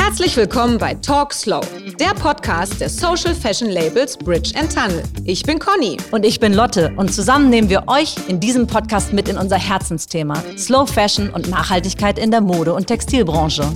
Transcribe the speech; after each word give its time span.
Herzlich 0.00 0.36
willkommen 0.36 0.78
bei 0.78 0.94
Talk 0.94 1.34
Slow, 1.34 1.60
der 1.98 2.14
Podcast 2.14 2.80
der 2.80 2.88
Social 2.88 3.34
Fashion 3.34 3.68
Labels 3.68 4.16
Bridge 4.16 4.52
and 4.56 4.72
Tunnel. 4.72 5.02
Ich 5.24 5.42
bin 5.42 5.58
Conny. 5.58 5.96
Und 6.12 6.24
ich 6.24 6.38
bin 6.38 6.54
Lotte. 6.54 6.92
Und 6.96 7.12
zusammen 7.12 7.50
nehmen 7.50 7.68
wir 7.68 7.82
euch 7.88 8.14
in 8.28 8.38
diesem 8.38 8.66
Podcast 8.68 9.12
mit 9.12 9.28
in 9.28 9.36
unser 9.36 9.58
Herzensthema: 9.58 10.34
Slow 10.56 10.86
Fashion 10.86 11.30
und 11.30 11.50
Nachhaltigkeit 11.50 12.16
in 12.16 12.30
der 12.30 12.40
Mode- 12.40 12.74
und 12.74 12.86
Textilbranche. 12.86 13.70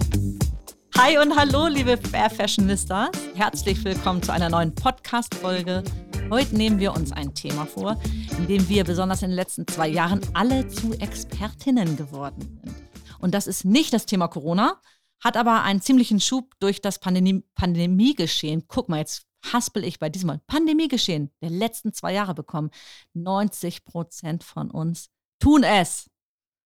Hi 0.96 1.18
und 1.18 1.36
hallo, 1.36 1.66
liebe 1.66 1.98
Fair 1.98 2.30
Fashionistas. 2.30 3.10
Herzlich 3.34 3.84
willkommen 3.84 4.22
zu 4.22 4.32
einer 4.32 4.48
neuen 4.48 4.72
Podcast-Folge. 4.74 5.82
Heute 6.30 6.56
nehmen 6.56 6.78
wir 6.78 6.94
uns 6.94 7.10
ein 7.10 7.34
Thema 7.34 7.66
vor, 7.66 8.00
in 8.38 8.46
dem 8.46 8.68
wir 8.68 8.84
besonders 8.84 9.22
in 9.22 9.30
den 9.30 9.36
letzten 9.36 9.66
zwei 9.66 9.88
Jahren 9.88 10.20
alle 10.34 10.68
zu 10.68 10.92
Expertinnen 10.94 11.96
geworden 11.96 12.60
sind. 12.62 12.74
Und 13.18 13.34
das 13.34 13.48
ist 13.48 13.64
nicht 13.64 13.92
das 13.92 14.06
Thema 14.06 14.28
Corona, 14.28 14.76
hat 15.22 15.36
aber 15.36 15.62
einen 15.62 15.80
ziemlichen 15.80 16.20
Schub 16.20 16.54
durch 16.60 16.80
das 16.80 16.98
Pandemie 16.98 17.44
Pandemiegeschehen. 17.54 18.64
Guck 18.68 18.88
mal, 18.88 18.98
jetzt 18.98 19.24
haspel 19.52 19.84
ich 19.84 19.98
bei 19.98 20.08
diesem 20.08 20.26
Mal. 20.28 20.40
Pandemiegeschehen 20.46 21.30
der 21.40 21.50
letzten 21.50 21.92
zwei 21.92 22.12
Jahre 22.12 22.34
bekommen. 22.34 22.70
90 23.14 23.84
Prozent 23.84 24.44
von 24.44 24.70
uns 24.70 25.10
tun 25.38 25.62
es. 25.62 26.08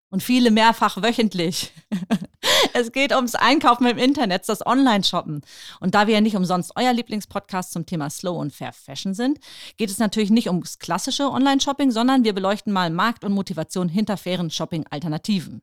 Und 0.08 0.22
viele 0.22 0.50
mehrfach 0.50 1.02
wöchentlich. 1.02 1.72
es 2.72 2.92
geht 2.92 3.12
ums 3.12 3.34
Einkaufen 3.34 3.86
im 3.86 3.98
Internet, 3.98 4.48
das 4.48 4.64
Online-Shoppen. 4.64 5.42
Und 5.80 5.94
da 5.94 6.06
wir 6.06 6.14
ja 6.14 6.20
nicht 6.20 6.36
umsonst 6.36 6.72
euer 6.76 6.92
Lieblingspodcast 6.92 7.72
zum 7.72 7.86
Thema 7.86 8.08
Slow 8.08 8.38
und 8.38 8.54
Fair 8.54 8.72
Fashion 8.72 9.14
sind, 9.14 9.40
geht 9.76 9.90
es 9.90 9.98
natürlich 9.98 10.30
nicht 10.30 10.46
ums 10.46 10.78
klassische 10.78 11.30
Online-Shopping, 11.30 11.90
sondern 11.90 12.22
wir 12.24 12.34
beleuchten 12.34 12.72
mal 12.72 12.90
Markt 12.90 13.24
und 13.24 13.32
Motivation 13.32 13.88
hinter 13.88 14.16
fairen 14.16 14.50
Shopping-Alternativen. 14.50 15.60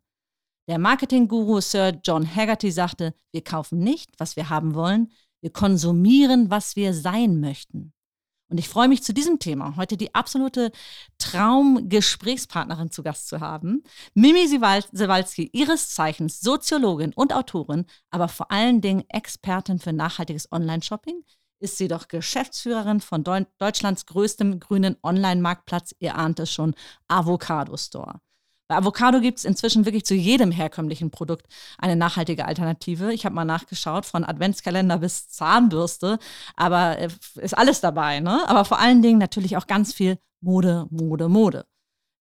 Der 0.67 0.79
Marketing-Guru 0.79 1.59
Sir 1.59 1.99
John 2.03 2.25
Haggerty 2.35 2.71
sagte, 2.71 3.13
wir 3.31 3.43
kaufen 3.43 3.79
nicht, 3.79 4.11
was 4.17 4.37
wir 4.37 4.49
haben 4.49 4.75
wollen, 4.75 5.11
wir 5.41 5.51
konsumieren, 5.51 6.49
was 6.49 6.77
wir 6.77 6.93
sein 6.93 7.41
möchten. 7.41 7.93
Und 8.49 8.59
ich 8.59 8.69
freue 8.69 8.87
mich 8.87 9.03
zu 9.03 9.13
diesem 9.13 9.39
Thema 9.39 9.75
heute 9.75 9.97
die 9.97 10.13
absolute 10.15 10.71
Traumgesprächspartnerin 11.17 12.91
zu 12.91 13.03
Gast 13.03 13.27
zu 13.27 13.41
haben. 13.41 13.83
Mimi 14.13 14.47
Sewalski, 14.47 15.49
ihres 15.51 15.89
Zeichens 15.89 16.39
Soziologin 16.39 17.13
und 17.13 17.33
Autorin, 17.33 17.85
aber 18.09 18.27
vor 18.27 18.51
allen 18.51 18.79
Dingen 18.79 19.03
Expertin 19.09 19.79
für 19.79 19.91
nachhaltiges 19.91 20.49
Online-Shopping, 20.51 21.25
ist 21.59 21.77
sie 21.77 21.87
doch 21.87 22.07
Geschäftsführerin 22.07 23.01
von 23.01 23.23
Deutschlands 23.23 24.05
größtem 24.05 24.59
grünen 24.59 24.97
Online-Marktplatz, 25.01 25.95
ihr 25.99 26.15
ahnt 26.15 26.39
es 26.39 26.53
schon, 26.53 26.75
Avocado 27.07 27.75
Store. 27.75 28.21
Bei 28.69 28.77
Avocado 28.77 29.19
gibt 29.19 29.39
es 29.39 29.45
inzwischen 29.45 29.85
wirklich 29.85 30.05
zu 30.05 30.15
jedem 30.15 30.51
herkömmlichen 30.51 31.11
Produkt 31.11 31.47
eine 31.77 31.95
nachhaltige 31.95 32.45
Alternative. 32.45 33.13
Ich 33.13 33.25
habe 33.25 33.35
mal 33.35 33.45
nachgeschaut, 33.45 34.05
von 34.05 34.23
Adventskalender 34.23 34.99
bis 34.99 35.27
Zahnbürste, 35.27 36.17
aber 36.55 36.97
äh, 36.97 37.09
ist 37.35 37.57
alles 37.57 37.81
dabei. 37.81 38.19
Ne? 38.19 38.47
Aber 38.47 38.65
vor 38.65 38.79
allen 38.79 39.01
Dingen 39.01 39.19
natürlich 39.19 39.57
auch 39.57 39.67
ganz 39.67 39.93
viel 39.93 40.17
Mode, 40.41 40.87
Mode, 40.89 41.29
Mode. 41.29 41.65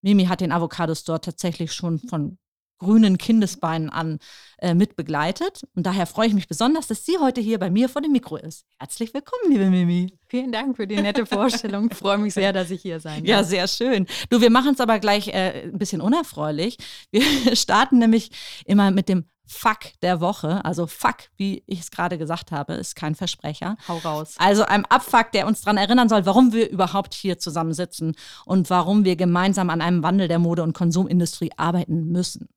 Mimi 0.03 0.25
hat 0.27 0.41
den 0.41 0.53
Avocado 0.53 0.95
Store 0.95 1.21
tatsächlich 1.21 1.73
schon 1.73 2.01
von 2.01 2.39
grünen 2.83 3.17
Kindesbeinen 3.17 3.89
an 3.91 4.19
äh, 4.59 4.75
mit 4.75 4.97
begleitet. 4.97 5.63
Und 5.75 5.87
daher 5.87 6.07
freue 6.07 6.27
ich 6.27 6.35
mich 6.35 6.49
besonders, 6.49 6.89
dass 6.89 7.07
sie 7.07 7.19
heute 7.19 7.41
hier 7.41 7.59
bei 7.59 7.71
mir 7.71 7.89
vor 7.89 8.03
dem 8.03 8.13
Mikro 8.13 8.37
ist. 8.37 8.67
Herzlich 8.79 9.15
willkommen, 9.15 9.51
liebe 9.51 9.71
Mimi. 9.71 10.19
Vielen 10.27 10.53
Dank 10.53 10.77
für 10.77 10.87
die 10.87 10.97
nette 10.97 11.25
Vorstellung. 11.25 11.89
Ich 11.91 11.97
freue 11.99 12.19
mich 12.19 12.35
sehr, 12.35 12.53
dass 12.53 12.71
ich 12.71 12.83
hier 12.83 13.01
sein 13.01 13.25
darf. 13.25 13.29
Ja, 13.29 13.45
sehr 13.45 13.69
schön. 13.69 14.07
Du, 14.31 14.41
wir 14.41 14.51
machen 14.51 14.75
es 14.75 14.81
aber 14.81 14.99
gleich 14.99 15.29
äh, 15.29 15.65
ein 15.65 15.79
bisschen 15.79 16.01
unerfreulich. 16.01 16.77
Wir 17.11 17.23
starten 17.57 17.99
nämlich 17.99 18.31
immer 18.67 18.91
mit 18.91 19.09
dem 19.09 19.25
Fuck 19.47 20.01
der 20.01 20.21
Woche. 20.21 20.65
Also 20.65 20.87
Fuck, 20.87 21.29
wie 21.37 21.63
ich 21.67 21.81
es 21.81 21.91
gerade 21.91 22.19
gesagt 22.19 22.53
habe, 22.53 22.75
ist 22.75 22.97
kein 22.97 23.15
Versprecher. 23.15 23.77
Hau 23.87 23.99
raus. 23.99 24.35
Also 24.39 24.65
einem 24.65 24.87
Abfuck, 24.87 25.33
der 25.33 25.47
uns 25.47 25.61
daran 25.61 25.77
erinnern 25.77 26.09
soll, 26.09 26.27
warum 26.27 26.53
wir 26.53 26.71
überhaupt 26.71 27.15
hier 27.15 27.39
zusammensitzen 27.39 28.15
und 28.45 28.71
warum 28.71 29.05
wir 29.05 29.17
gemeinsam 29.17 29.71
an 29.71 29.81
einem 29.81 30.03
Wandel 30.03 30.29
der 30.29 30.39
Mode- 30.39 30.63
und 30.63 30.73
Konsumindustrie 30.73 31.51
arbeiten 31.57 32.07
müssen. 32.07 32.49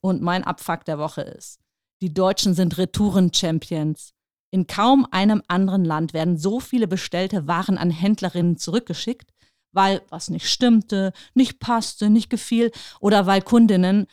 Und 0.00 0.22
mein 0.22 0.44
Abfuck 0.44 0.84
der 0.84 0.98
Woche 0.98 1.22
ist, 1.22 1.60
die 2.00 2.14
Deutschen 2.14 2.54
sind 2.54 2.78
Retouren-Champions. 2.78 4.12
In 4.50 4.66
kaum 4.66 5.06
einem 5.10 5.42
anderen 5.48 5.84
Land 5.84 6.14
werden 6.14 6.38
so 6.38 6.60
viele 6.60 6.86
bestellte 6.86 7.46
Waren 7.46 7.76
an 7.76 7.90
Händlerinnen 7.90 8.56
zurückgeschickt, 8.56 9.30
weil 9.72 10.02
was 10.08 10.30
nicht 10.30 10.48
stimmte, 10.48 11.12
nicht 11.34 11.58
passte, 11.58 12.08
nicht 12.08 12.30
gefiel 12.30 12.70
oder 13.00 13.26
weil 13.26 13.42
Kundinnen 13.42 14.06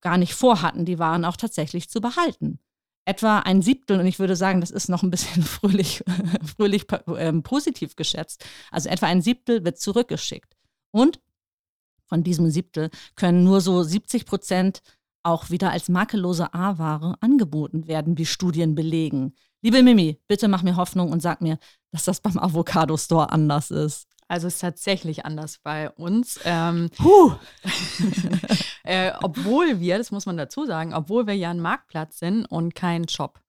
gar 0.00 0.18
nicht 0.18 0.34
vorhatten, 0.34 0.84
die 0.84 0.98
Waren 0.98 1.24
auch 1.24 1.36
tatsächlich 1.36 1.88
zu 1.88 2.00
behalten. 2.00 2.58
Etwa 3.04 3.38
ein 3.38 3.62
Siebtel, 3.62 4.00
und 4.00 4.06
ich 4.06 4.18
würde 4.18 4.36
sagen, 4.36 4.60
das 4.60 4.70
ist 4.70 4.88
noch 4.88 5.02
ein 5.02 5.10
bisschen 5.10 5.42
fröhlich, 5.44 6.02
fröhlich 6.56 6.86
äh, 6.90 7.32
positiv 7.42 7.96
geschätzt, 7.96 8.44
also 8.70 8.88
etwa 8.88 9.06
ein 9.06 9.22
Siebtel 9.22 9.64
wird 9.64 9.78
zurückgeschickt. 9.78 10.56
Und 10.90 11.20
von 12.06 12.22
diesem 12.24 12.50
Siebtel 12.50 12.90
können 13.14 13.44
nur 13.44 13.60
so 13.60 13.82
70 13.82 14.24
Prozent 14.24 14.82
auch 15.28 15.50
wieder 15.50 15.70
als 15.70 15.88
makellose 15.88 16.52
A-Ware 16.54 17.16
angeboten 17.20 17.86
werden, 17.86 18.18
wie 18.18 18.26
Studien 18.26 18.74
belegen. 18.74 19.34
Liebe 19.62 19.82
Mimi, 19.82 20.20
bitte 20.26 20.48
mach 20.48 20.62
mir 20.62 20.76
Hoffnung 20.76 21.12
und 21.12 21.20
sag 21.20 21.40
mir, 21.40 21.58
dass 21.90 22.04
das 22.04 22.20
beim 22.20 22.38
Avocado 22.38 22.96
Store 22.96 23.30
anders 23.30 23.70
ist. 23.70 24.08
Also 24.28 24.46
es 24.46 24.54
ist 24.54 24.60
tatsächlich 24.60 25.24
anders 25.24 25.58
bei 25.62 25.90
uns. 25.90 26.38
Ähm, 26.44 26.90
Puh. 26.96 27.32
äh, 28.84 29.12
obwohl 29.22 29.80
wir, 29.80 29.96
das 29.98 30.10
muss 30.10 30.26
man 30.26 30.36
dazu 30.36 30.66
sagen, 30.66 30.92
obwohl 30.92 31.26
wir 31.26 31.34
ja 31.34 31.50
ein 31.50 31.60
Marktplatz 31.60 32.18
sind 32.18 32.44
und 32.44 32.74
kein 32.74 33.08
Shop. 33.08 33.40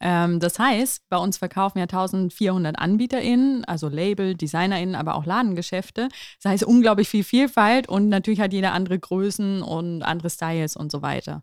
Ähm, 0.00 0.40
das 0.40 0.58
heißt, 0.58 1.08
bei 1.08 1.16
uns 1.16 1.38
verkaufen 1.38 1.78
ja 1.78 1.84
1400 1.84 2.78
AnbieterInnen, 2.78 3.64
also 3.64 3.88
Label, 3.88 4.34
DesignerInnen, 4.34 4.94
aber 4.94 5.14
auch 5.14 5.26
Ladengeschäfte. 5.26 6.08
Das 6.42 6.50
heißt, 6.50 6.64
unglaublich 6.64 7.08
viel 7.08 7.24
Vielfalt 7.24 7.88
und 7.88 8.08
natürlich 8.08 8.40
hat 8.40 8.52
jeder 8.52 8.72
andere 8.72 8.98
Größen 8.98 9.62
und 9.62 10.02
andere 10.02 10.30
Styles 10.30 10.76
und 10.76 10.92
so 10.92 11.02
weiter. 11.02 11.42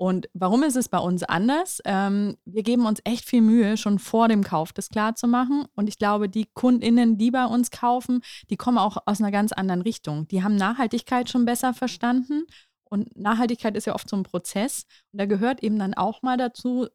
Und 0.00 0.30
warum 0.32 0.62
ist 0.62 0.76
es 0.76 0.88
bei 0.88 0.96
uns 0.96 1.24
anders? 1.24 1.82
Ähm, 1.84 2.38
wir 2.46 2.62
geben 2.62 2.86
uns 2.86 3.02
echt 3.04 3.26
viel 3.26 3.42
Mühe, 3.42 3.76
schon 3.76 3.98
vor 3.98 4.28
dem 4.28 4.42
Kauf 4.42 4.72
das 4.72 4.88
klar 4.88 5.14
zu 5.14 5.28
machen. 5.28 5.66
Und 5.74 5.90
ich 5.90 5.98
glaube, 5.98 6.30
die 6.30 6.48
KundInnen, 6.54 7.18
die 7.18 7.30
bei 7.30 7.44
uns 7.44 7.70
kaufen, 7.70 8.22
die 8.48 8.56
kommen 8.56 8.78
auch 8.78 8.96
aus 9.04 9.20
einer 9.20 9.30
ganz 9.30 9.52
anderen 9.52 9.82
Richtung. 9.82 10.26
Die 10.28 10.42
haben 10.42 10.56
Nachhaltigkeit 10.56 11.28
schon 11.28 11.44
besser 11.44 11.74
verstanden. 11.74 12.46
Und 12.84 13.14
Nachhaltigkeit 13.14 13.76
ist 13.76 13.86
ja 13.86 13.94
oft 13.94 14.08
so 14.08 14.16
ein 14.16 14.22
Prozess. 14.22 14.86
Und 15.12 15.18
da 15.18 15.26
gehört 15.26 15.62
eben 15.62 15.78
dann 15.78 15.92
auch 15.92 16.22
mal 16.22 16.38
dazu, 16.38 16.88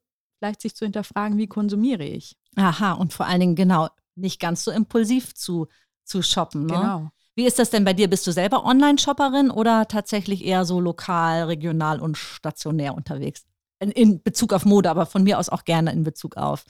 vielleicht 0.45 0.61
sich 0.61 0.75
zu 0.75 0.85
hinterfragen, 0.85 1.37
wie 1.37 1.47
konsumiere 1.47 2.03
ich. 2.03 2.37
Aha, 2.55 2.93
und 2.93 3.13
vor 3.13 3.25
allen 3.25 3.39
Dingen 3.39 3.55
genau, 3.55 3.89
nicht 4.15 4.39
ganz 4.39 4.63
so 4.63 4.71
impulsiv 4.71 5.33
zu, 5.33 5.67
zu 6.03 6.21
shoppen. 6.21 6.67
Ne? 6.67 6.73
Genau. 6.73 7.09
Wie 7.35 7.45
ist 7.45 7.59
das 7.59 7.69
denn 7.69 7.83
bei 7.83 7.93
dir? 7.93 8.09
Bist 8.09 8.25
du 8.27 8.31
selber 8.31 8.63
Online-Shopperin 8.63 9.49
oder 9.51 9.87
tatsächlich 9.87 10.45
eher 10.45 10.63
so 10.63 10.79
lokal, 10.79 11.43
regional 11.43 11.99
und 11.99 12.17
stationär 12.17 12.95
unterwegs? 12.95 13.43
In, 13.79 13.91
in 13.91 14.23
Bezug 14.23 14.53
auf 14.53 14.65
Mode, 14.65 14.89
aber 14.89 15.05
von 15.05 15.23
mir 15.23 15.37
aus 15.37 15.49
auch 15.49 15.65
gerne 15.65 15.91
in 15.91 16.03
Bezug 16.03 16.37
auf 16.37 16.63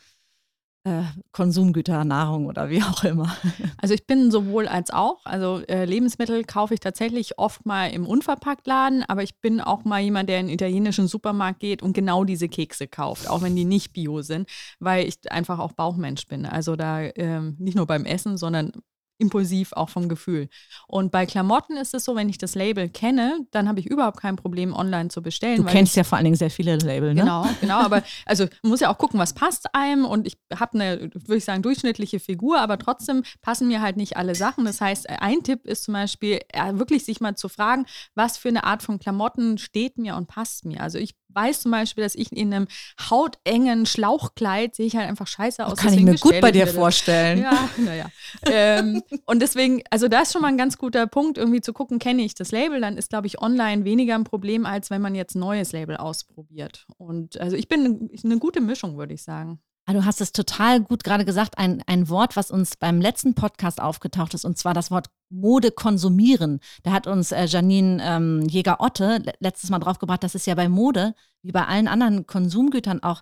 Konsumgüter, 1.31 2.05
Nahrung 2.05 2.45
oder 2.45 2.69
wie 2.69 2.81
auch 2.83 3.03
immer. 3.03 3.35
Also 3.77 3.93
ich 3.93 4.07
bin 4.07 4.31
sowohl 4.31 4.67
als 4.67 4.89
auch. 4.89 5.25
Also 5.25 5.61
äh, 5.67 5.85
Lebensmittel 5.85 6.43
kaufe 6.43 6.73
ich 6.73 6.79
tatsächlich 6.79 7.37
oft 7.37 7.65
mal 7.65 7.87
im 7.87 8.07
Unverpacktladen, 8.07 9.03
aber 9.07 9.21
ich 9.21 9.39
bin 9.41 9.61
auch 9.61 9.83
mal 9.83 10.01
jemand, 10.01 10.29
der 10.29 10.39
in 10.39 10.47
den 10.47 10.53
italienischen 10.53 11.07
Supermarkt 11.07 11.59
geht 11.59 11.83
und 11.83 11.93
genau 11.93 12.23
diese 12.23 12.47
Kekse 12.47 12.87
kauft, 12.87 13.29
auch 13.29 13.41
wenn 13.41 13.55
die 13.55 13.65
nicht 13.65 13.93
bio 13.93 14.21
sind, 14.21 14.49
weil 14.79 15.07
ich 15.07 15.31
einfach 15.31 15.59
auch 15.59 15.73
Bauchmensch 15.73 16.27
bin. 16.27 16.45
Also 16.45 16.75
da 16.75 17.01
ähm, 17.01 17.55
nicht 17.59 17.75
nur 17.75 17.85
beim 17.85 18.05
Essen, 18.05 18.37
sondern 18.37 18.71
impulsiv 19.17 19.73
auch 19.73 19.89
vom 19.89 20.09
Gefühl. 20.09 20.49
Und 20.87 21.11
bei 21.11 21.25
Klamotten 21.25 21.77
ist 21.77 21.93
es 21.93 22.03
so, 22.03 22.15
wenn 22.15 22.29
ich 22.29 22.37
das 22.37 22.55
Label 22.55 22.89
kenne, 22.89 23.39
dann 23.51 23.67
habe 23.69 23.79
ich 23.79 23.85
überhaupt 23.85 24.19
kein 24.19 24.35
Problem, 24.35 24.73
online 24.73 25.09
zu 25.09 25.21
bestellen. 25.21 25.57
Du 25.57 25.63
kennst 25.63 25.95
ja 25.95 26.03
vor 26.03 26.17
allen 26.17 26.25
Dingen 26.25 26.35
sehr 26.35 26.49
viele 26.49 26.75
Label, 26.77 27.13
ne? 27.13 27.21
Genau, 27.21 27.47
genau. 27.61 27.79
Aber 27.79 28.03
also 28.25 28.45
man 28.61 28.71
muss 28.71 28.79
ja 28.79 28.91
auch 28.91 28.97
gucken, 28.97 29.19
was 29.19 29.33
passt 29.33 29.73
einem. 29.73 30.05
Und 30.05 30.27
ich 30.27 30.37
habe 30.53 30.73
eine, 30.73 31.09
würde 31.13 31.37
ich 31.37 31.45
sagen, 31.45 31.61
durchschnittliche 31.61 32.19
Figur, 32.19 32.59
aber 32.59 32.77
trotzdem 32.77 33.23
passen 33.41 33.67
mir 33.67 33.81
halt 33.81 33.97
nicht 33.97 34.17
alle 34.17 34.35
Sachen. 34.35 34.65
Das 34.65 34.81
heißt, 34.81 35.09
ein 35.09 35.43
Tipp 35.43 35.65
ist 35.65 35.83
zum 35.83 35.93
Beispiel, 35.93 36.39
wirklich 36.71 37.05
sich 37.05 37.21
mal 37.21 37.35
zu 37.35 37.49
fragen, 37.49 37.85
was 38.15 38.37
für 38.37 38.49
eine 38.49 38.63
Art 38.63 38.83
von 38.83 38.99
Klamotten 38.99 39.57
steht 39.57 39.97
mir 39.97 40.15
und 40.15 40.27
passt 40.27 40.65
mir. 40.65 40.81
Also 40.81 40.97
ich 40.97 41.15
weiß 41.35 41.61
zum 41.61 41.71
Beispiel, 41.71 42.03
dass 42.03 42.15
ich 42.15 42.31
in 42.31 42.53
einem 42.53 42.67
hautengen 43.09 43.85
Schlauchkleid 43.85 44.75
sehe 44.75 44.85
ich 44.85 44.95
halt 44.95 45.07
einfach 45.07 45.27
scheiße 45.27 45.65
aus. 45.65 45.73
Das 45.73 45.81
kann 45.81 45.93
ich 45.93 46.01
mir 46.01 46.15
gut 46.15 46.39
bei 46.41 46.51
dir 46.51 46.67
vorstellen. 46.67 47.39
Ja, 47.41 47.69
naja. 47.77 48.09
ähm, 48.45 49.03
und 49.25 49.41
deswegen, 49.41 49.83
also 49.89 50.07
da 50.07 50.21
ist 50.21 50.33
schon 50.33 50.41
mal 50.41 50.47
ein 50.47 50.57
ganz 50.57 50.77
guter 50.77 51.07
Punkt, 51.07 51.37
irgendwie 51.37 51.61
zu 51.61 51.73
gucken, 51.73 51.99
kenne 51.99 52.23
ich 52.23 52.35
das 52.35 52.51
Label, 52.51 52.81
dann 52.81 52.97
ist, 52.97 53.09
glaube 53.09 53.27
ich, 53.27 53.41
online 53.41 53.85
weniger 53.85 54.15
ein 54.15 54.23
Problem, 54.23 54.65
als 54.65 54.89
wenn 54.89 55.01
man 55.01 55.15
jetzt 55.15 55.35
ein 55.35 55.39
neues 55.39 55.71
Label 55.71 55.97
ausprobiert. 55.97 56.87
Und 56.97 57.39
also 57.39 57.55
ich 57.55 57.67
bin 57.67 58.09
eine 58.23 58.39
gute 58.39 58.61
Mischung, 58.61 58.97
würde 58.97 59.13
ich 59.13 59.23
sagen. 59.23 59.59
Ah, 59.87 59.93
du 59.93 60.03
hast 60.03 60.19
es 60.19 60.31
total 60.31 60.81
gut 60.81 61.03
gerade 61.03 61.25
gesagt, 61.25 61.59
ein, 61.59 61.83
ein 61.85 62.09
Wort, 62.09 62.35
was 62.35 62.49
uns 62.49 62.75
beim 62.75 62.99
letzten 62.99 63.35
Podcast 63.35 63.79
aufgetaucht 63.79 64.33
ist, 64.33 64.43
und 64.43 64.57
zwar 64.57 64.73
das 64.73 64.89
Wort 64.89 65.11
Mode 65.29 65.69
konsumieren. 65.69 66.59
Da 66.81 66.91
hat 66.91 67.05
uns 67.05 67.31
äh, 67.31 67.45
Janine 67.45 68.01
ähm, 68.03 68.41
Jäger-Otte 68.49 69.21
letztes 69.39 69.69
Mal 69.69 69.77
draufgebracht, 69.77 70.23
dass 70.23 70.33
es 70.33 70.47
ja 70.47 70.55
bei 70.55 70.69
Mode, 70.69 71.13
wie 71.43 71.51
bei 71.51 71.65
allen 71.67 71.87
anderen 71.87 72.25
Konsumgütern 72.25 73.03
auch 73.03 73.21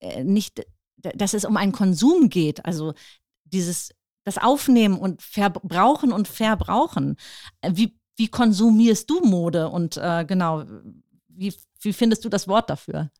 äh, 0.00 0.24
nicht, 0.24 0.66
dass 0.96 1.32
es 1.32 1.44
um 1.44 1.56
einen 1.56 1.72
Konsum 1.72 2.28
geht. 2.28 2.64
Also 2.64 2.94
dieses, 3.44 3.90
das 4.24 4.38
Aufnehmen 4.38 4.98
und 4.98 5.22
Verbrauchen 5.22 6.10
und 6.10 6.26
Verbrauchen. 6.26 7.16
Äh, 7.60 7.70
wie, 7.74 7.96
wie 8.16 8.28
konsumierst 8.28 9.08
du 9.08 9.20
Mode 9.20 9.68
und 9.68 9.96
äh, 9.96 10.24
genau, 10.26 10.64
wie, 11.28 11.54
wie 11.80 11.92
findest 11.92 12.24
du 12.24 12.28
das 12.28 12.48
Wort 12.48 12.68
dafür? 12.68 13.10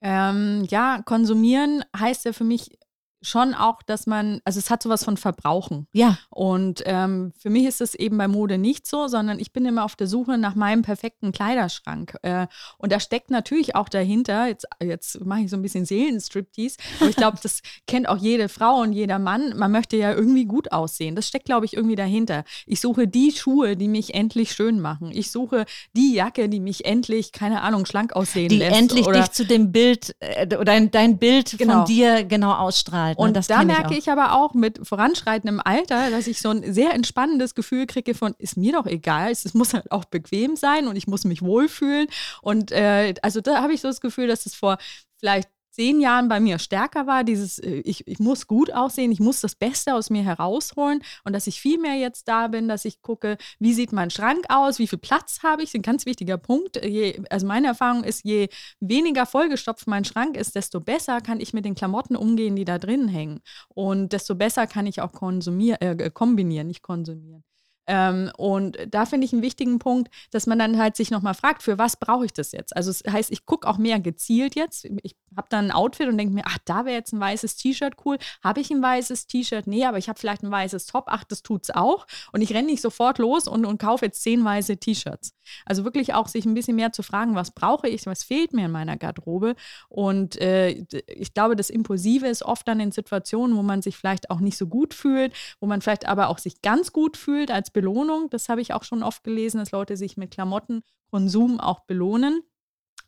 Ähm, 0.00 0.64
ja, 0.68 1.02
konsumieren 1.04 1.84
heißt 1.96 2.24
ja 2.24 2.32
für 2.32 2.44
mich 2.44 2.78
schon 3.20 3.54
auch, 3.54 3.82
dass 3.82 4.06
man, 4.06 4.40
also 4.44 4.58
es 4.58 4.70
hat 4.70 4.82
sowas 4.82 5.04
von 5.04 5.16
Verbrauchen. 5.16 5.86
Ja. 5.92 6.18
Und 6.30 6.82
ähm, 6.86 7.32
für 7.38 7.50
mich 7.50 7.64
ist 7.64 7.80
es 7.80 7.94
eben 7.94 8.16
bei 8.16 8.28
Mode 8.28 8.58
nicht 8.58 8.86
so, 8.86 9.08
sondern 9.08 9.38
ich 9.38 9.52
bin 9.52 9.64
immer 9.64 9.84
auf 9.84 9.96
der 9.96 10.06
Suche 10.06 10.38
nach 10.38 10.54
meinem 10.54 10.82
perfekten 10.82 11.32
Kleiderschrank. 11.32 12.16
Äh, 12.22 12.46
und 12.78 12.92
da 12.92 13.00
steckt 13.00 13.30
natürlich 13.30 13.74
auch 13.74 13.88
dahinter, 13.88 14.46
jetzt, 14.46 14.66
jetzt 14.82 15.24
mache 15.24 15.40
ich 15.40 15.50
so 15.50 15.56
ein 15.56 15.62
bisschen 15.62 15.84
Seelenstriptease, 15.84 16.76
aber 17.00 17.10
ich 17.10 17.16
glaube, 17.16 17.38
das 17.42 17.60
kennt 17.86 18.08
auch 18.08 18.18
jede 18.18 18.48
Frau 18.48 18.80
und 18.80 18.92
jeder 18.92 19.18
Mann. 19.18 19.56
Man 19.56 19.72
möchte 19.72 19.96
ja 19.96 20.12
irgendwie 20.12 20.44
gut 20.44 20.72
aussehen. 20.72 21.16
Das 21.16 21.26
steckt, 21.26 21.46
glaube 21.46 21.66
ich, 21.66 21.74
irgendwie 21.74 21.96
dahinter. 21.96 22.44
Ich 22.66 22.80
suche 22.80 23.08
die 23.08 23.32
Schuhe, 23.32 23.76
die 23.76 23.88
mich 23.88 24.14
endlich 24.14 24.52
schön 24.52 24.80
machen. 24.80 25.10
Ich 25.12 25.30
suche 25.30 25.66
die 25.96 26.14
Jacke, 26.14 26.48
die 26.48 26.60
mich 26.60 26.84
endlich, 26.84 27.32
keine 27.32 27.62
Ahnung, 27.62 27.84
schlank 27.86 28.14
aussehen 28.14 28.48
die 28.48 28.58
lässt. 28.58 28.72
Die 28.72 28.78
endlich 28.78 29.06
dich 29.06 29.30
zu 29.32 29.44
dem 29.44 29.72
Bild, 29.72 30.14
äh, 30.20 30.46
oder 30.46 30.64
dein, 30.64 30.90
dein 30.90 31.18
Bild 31.18 31.58
genau. 31.58 31.78
von 31.78 31.84
dir 31.86 32.24
genau 32.24 32.52
ausstrahlt 32.52 33.07
halt. 33.08 33.18
Ne? 33.18 33.24
Und 33.24 33.50
da 33.50 33.64
merke 33.64 33.92
ich, 33.92 34.00
ich, 34.00 34.10
aber 34.10 34.34
auch 34.34 34.54
mit 34.54 34.86
voranschreitendem 34.86 35.60
Alter, 35.64 36.10
dass 36.10 36.26
ich 36.26 36.40
so 36.40 36.50
ein 36.50 36.72
sehr 36.72 36.94
entspannendes 36.94 37.54
Gefühl 37.54 37.86
kriege 37.86 38.14
von, 38.14 38.34
ist 38.38 38.56
mir 38.56 38.72
doch 38.72 38.86
egal, 38.86 39.30
es, 39.30 39.54
muss 39.54 39.74
halt 39.74 39.90
auch 39.90 40.04
bequem 40.04 40.56
sein 40.56 40.86
und 40.88 40.96
ich 40.96 41.06
muss 41.06 41.24
mich 41.24 41.42
wohlfühlen. 41.42 42.06
Und 42.42 42.72
äh, 42.72 43.14
also 43.22 43.40
da 43.40 43.62
habe 43.62 43.72
ich 43.72 43.80
so 43.80 43.88
das 43.88 44.00
Gefühl, 44.00 44.28
dass 44.28 44.46
es 44.46 44.54
vor 44.54 44.78
vielleicht 45.18 45.48
zehn 45.78 46.00
Jahren 46.00 46.28
bei 46.28 46.40
mir 46.40 46.58
stärker 46.58 47.06
war, 47.06 47.22
dieses, 47.22 47.60
äh, 47.60 47.82
ich, 47.84 48.06
ich 48.08 48.18
muss 48.18 48.48
gut 48.48 48.72
aussehen, 48.72 49.12
ich 49.12 49.20
muss 49.20 49.40
das 49.40 49.54
Beste 49.54 49.94
aus 49.94 50.10
mir 50.10 50.24
herausholen 50.24 51.02
und 51.24 51.32
dass 51.32 51.46
ich 51.46 51.60
viel 51.60 51.78
mehr 51.78 51.94
jetzt 51.94 52.26
da 52.26 52.48
bin, 52.48 52.66
dass 52.66 52.84
ich 52.84 53.00
gucke, 53.00 53.36
wie 53.60 53.72
sieht 53.72 53.92
mein 53.92 54.10
Schrank 54.10 54.44
aus, 54.48 54.80
wie 54.80 54.88
viel 54.88 54.98
Platz 54.98 55.38
habe 55.44 55.62
ich, 55.62 55.68
ist 55.68 55.76
ein 55.76 55.82
ganz 55.82 56.04
wichtiger 56.04 56.36
Punkt. 56.36 56.84
Je, 56.84 57.22
also 57.30 57.46
meine 57.46 57.68
Erfahrung 57.68 58.02
ist, 58.02 58.24
je 58.24 58.48
weniger 58.80 59.24
vollgestopft 59.24 59.86
mein 59.86 60.04
Schrank 60.04 60.36
ist, 60.36 60.56
desto 60.56 60.80
besser 60.80 61.20
kann 61.20 61.38
ich 61.40 61.52
mit 61.52 61.64
den 61.64 61.76
Klamotten 61.76 62.16
umgehen, 62.16 62.56
die 62.56 62.64
da 62.64 62.78
drin 62.78 63.06
hängen 63.06 63.40
und 63.68 64.12
desto 64.12 64.34
besser 64.34 64.66
kann 64.66 64.86
ich 64.86 65.00
auch 65.00 65.12
konsumieren, 65.12 65.80
äh, 65.80 66.10
kombinieren, 66.12 66.66
nicht 66.66 66.82
konsumieren. 66.82 67.44
Ähm, 67.88 68.30
und 68.36 68.76
da 68.90 69.06
finde 69.06 69.24
ich 69.24 69.32
einen 69.32 69.42
wichtigen 69.42 69.78
Punkt, 69.78 70.14
dass 70.30 70.46
man 70.46 70.58
dann 70.58 70.78
halt 70.78 70.94
sich 70.94 71.10
nochmal 71.10 71.34
fragt, 71.34 71.62
für 71.62 71.78
was 71.78 71.96
brauche 71.96 72.26
ich 72.26 72.32
das 72.34 72.52
jetzt? 72.52 72.76
Also 72.76 72.90
es 72.90 73.02
das 73.02 73.12
heißt, 73.12 73.32
ich 73.32 73.46
gucke 73.46 73.66
auch 73.66 73.78
mehr 73.78 73.98
gezielt 73.98 74.54
jetzt. 74.54 74.86
Ich 75.02 75.16
habe 75.36 75.48
dann 75.50 75.66
ein 75.66 75.70
Outfit 75.72 76.08
und 76.08 76.18
denke 76.18 76.34
mir, 76.34 76.44
ach, 76.46 76.58
da 76.64 76.84
wäre 76.84 76.96
jetzt 76.96 77.12
ein 77.12 77.20
weißes 77.20 77.56
T-Shirt 77.56 77.94
cool. 78.04 78.18
Habe 78.42 78.60
ich 78.60 78.70
ein 78.70 78.82
weißes 78.82 79.26
T-Shirt? 79.26 79.66
Nee, 79.66 79.86
aber 79.86 79.98
ich 79.98 80.08
habe 80.08 80.18
vielleicht 80.18 80.42
ein 80.42 80.50
weißes 80.50 80.86
Top. 80.86 81.04
Ach, 81.08 81.24
das 81.24 81.42
tut's 81.42 81.70
auch. 81.70 82.06
Und 82.32 82.42
ich 82.42 82.52
renne 82.52 82.66
nicht 82.66 82.82
sofort 82.82 83.18
los 83.18 83.48
und, 83.48 83.64
und 83.64 83.78
kaufe 83.78 84.04
jetzt 84.04 84.22
zehn 84.22 84.44
weiße 84.44 84.76
T-Shirts. 84.76 85.32
Also 85.64 85.84
wirklich 85.84 86.12
auch 86.12 86.28
sich 86.28 86.44
ein 86.44 86.54
bisschen 86.54 86.76
mehr 86.76 86.92
zu 86.92 87.02
fragen, 87.02 87.34
was 87.34 87.52
brauche 87.52 87.88
ich, 87.88 88.04
was 88.06 88.22
fehlt 88.22 88.52
mir 88.52 88.66
in 88.66 88.72
meiner 88.72 88.96
Garderobe. 88.96 89.54
Und 89.88 90.38
äh, 90.40 90.84
ich 91.06 91.32
glaube, 91.32 91.56
das 91.56 91.70
Impulsive 91.70 92.26
ist 92.26 92.42
oft 92.42 92.68
dann 92.68 92.80
in 92.80 92.92
Situationen, 92.92 93.56
wo 93.56 93.62
man 93.62 93.80
sich 93.80 93.96
vielleicht 93.96 94.30
auch 94.30 94.40
nicht 94.40 94.58
so 94.58 94.66
gut 94.66 94.92
fühlt, 94.92 95.32
wo 95.60 95.66
man 95.66 95.80
vielleicht 95.80 96.06
aber 96.06 96.28
auch 96.28 96.38
sich 96.38 96.60
ganz 96.62 96.92
gut 96.92 97.16
fühlt 97.16 97.50
als 97.50 97.70
Belohnung. 97.78 98.28
Das 98.30 98.48
habe 98.48 98.60
ich 98.60 98.74
auch 98.74 98.82
schon 98.82 99.04
oft 99.04 99.22
gelesen, 99.22 99.58
dass 99.58 99.70
Leute 99.70 99.96
sich 99.96 100.16
mit 100.16 100.32
Klamottenkonsum 100.32 101.60
auch 101.60 101.80
belohnen. 101.80 102.42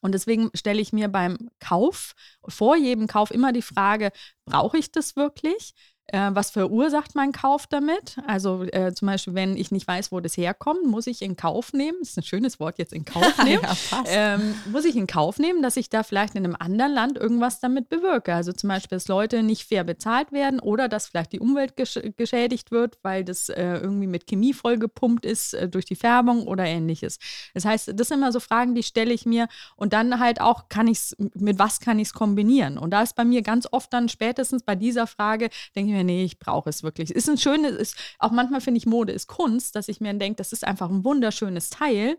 Und 0.01 0.13
deswegen 0.13 0.51
stelle 0.55 0.81
ich 0.81 0.93
mir 0.93 1.09
beim 1.09 1.51
Kauf, 1.59 2.15
vor 2.47 2.77
jedem 2.77 3.09
Kauf 3.09 3.33
immer 3.33 3.53
die 3.53 3.63
Frage, 3.63 4.13
brauche 4.45 4.79
ich 4.79 4.93
das 4.93 5.17
wirklich? 5.17 5.75
Äh, 6.13 6.31
was 6.33 6.51
verursacht 6.51 7.15
mein 7.15 7.33
Kauf 7.33 7.67
damit? 7.67 8.17
Also 8.27 8.65
äh, 8.65 8.93
zum 8.95 9.07
Beispiel, 9.07 9.35
wenn 9.35 9.57
ich 9.57 9.71
nicht 9.71 9.87
weiß, 9.87 10.13
wo 10.13 10.21
das 10.21 10.37
herkommt, 10.37 10.85
muss 10.85 11.07
ich 11.07 11.23
in 11.23 11.37
Kauf 11.37 11.73
nehmen, 11.73 11.99
das 12.01 12.11
ist 12.11 12.19
ein 12.19 12.25
schönes 12.25 12.59
Wort 12.59 12.79
jetzt, 12.79 12.93
in 12.93 13.05
Kauf 13.05 13.37
nehmen, 13.45 13.63
ja, 13.63 14.05
ähm, 14.07 14.55
muss 14.71 14.85
ich 14.85 14.97
in 14.97 15.07
Kauf 15.07 15.39
nehmen, 15.39 15.63
dass 15.63 15.77
ich 15.77 15.89
da 15.89 16.03
vielleicht 16.03 16.35
in 16.35 16.45
einem 16.45 16.57
anderen 16.59 16.93
Land 16.93 17.19
irgendwas 17.19 17.61
damit 17.61 17.89
bewirke. 17.89 18.35
Also 18.35 18.53
zum 18.53 18.69
Beispiel, 18.69 18.97
dass 18.97 19.09
Leute 19.09 19.43
nicht 19.43 19.65
fair 19.65 19.85
bezahlt 19.85 20.33
werden 20.33 20.61
oder 20.61 20.89
dass 20.89 21.07
vielleicht 21.07 21.33
die 21.33 21.41
Umwelt 21.41 21.77
gesch 21.77 21.99
geschädigt 22.17 22.71
wird, 22.71 22.99
weil 23.03 23.25
das 23.25 23.49
äh, 23.49 23.79
irgendwie 23.79 24.07
mit 24.07 24.27
Chemie 24.27 24.53
vollgepumpt 24.53 25.25
ist 25.25 25.55
äh, 25.55 25.69
durch 25.69 25.85
die 25.85 25.97
Färbung 25.97 26.47
oder 26.47 26.65
ähnliches. 26.65 27.19
Das 27.55 27.65
heißt, 27.65 27.93
das 27.95 28.09
sind 28.09 28.19
immer 28.19 28.33
so 28.33 28.41
Fragen, 28.41 28.75
die 28.75 28.83
stelle 28.83 29.13
ich 29.13 29.27
mir 29.27 29.49
und 29.77 29.93
dann 29.93 30.19
halt 30.19 30.41
auch, 30.41 30.69
kann 30.69 30.87
ich 30.87 30.99
es, 30.99 31.17
mit 31.35 31.59
was 31.59 31.81
kann 31.81 31.99
ich 31.99 32.09
es 32.09 32.15
kombinieren? 32.15 32.79
Und 32.79 32.91
da 32.91 33.03
ist 33.03 33.15
bei 33.15 33.25
mir 33.25 33.43
ganz 33.43 33.69
oft 33.71 33.93
dann 33.93 34.09
spätestens 34.09 34.63
bei 34.63 34.75
dieser 34.75 35.07
Frage, 35.07 35.51
denke 35.75 35.93
ich 35.93 35.97
mir, 35.97 36.00
mir, 36.01 36.05
nee, 36.05 36.25
ich 36.25 36.39
brauche 36.39 36.71
es 36.71 36.83
wirklich. 36.83 37.11
Ist 37.11 37.29
ein 37.29 37.39
schönes, 37.39 37.73
ist, 37.73 37.97
auch 38.19 38.31
manchmal 38.31 38.61
finde 38.61 38.79
ich 38.79 38.87
Mode 38.87 39.13
ist 39.13 39.27
Kunst, 39.27 39.77
dass 39.77 39.89
ich 39.89 40.01
mir 40.01 40.15
denke, 40.15 40.37
das 40.37 40.53
ist 40.53 40.67
einfach 40.67 40.91
ein 40.91 41.05
wunderschönes 41.05 41.71
Teil, 41.71 42.17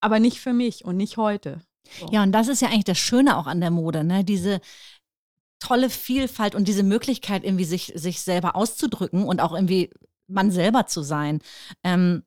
aber 0.00 0.18
nicht 0.18 0.40
für 0.40 0.52
mich 0.52 0.84
und 0.84 0.96
nicht 0.96 1.16
heute. 1.16 1.60
So. 1.98 2.08
Ja, 2.10 2.22
und 2.22 2.32
das 2.32 2.48
ist 2.48 2.60
ja 2.60 2.68
eigentlich 2.68 2.84
das 2.84 2.98
Schöne 2.98 3.36
auch 3.36 3.46
an 3.46 3.60
der 3.60 3.70
Mode, 3.70 4.04
ne? 4.04 4.24
Diese 4.24 4.60
tolle 5.58 5.90
Vielfalt 5.90 6.54
und 6.54 6.68
diese 6.68 6.82
Möglichkeit, 6.82 7.44
irgendwie 7.44 7.64
sich, 7.64 7.92
sich 7.96 8.20
selber 8.20 8.54
auszudrücken 8.54 9.24
und 9.24 9.40
auch 9.40 9.52
irgendwie 9.52 9.90
man 10.28 10.50
selber 10.50 10.86
zu 10.86 11.02
sein. 11.02 11.40
Ähm, 11.82 12.22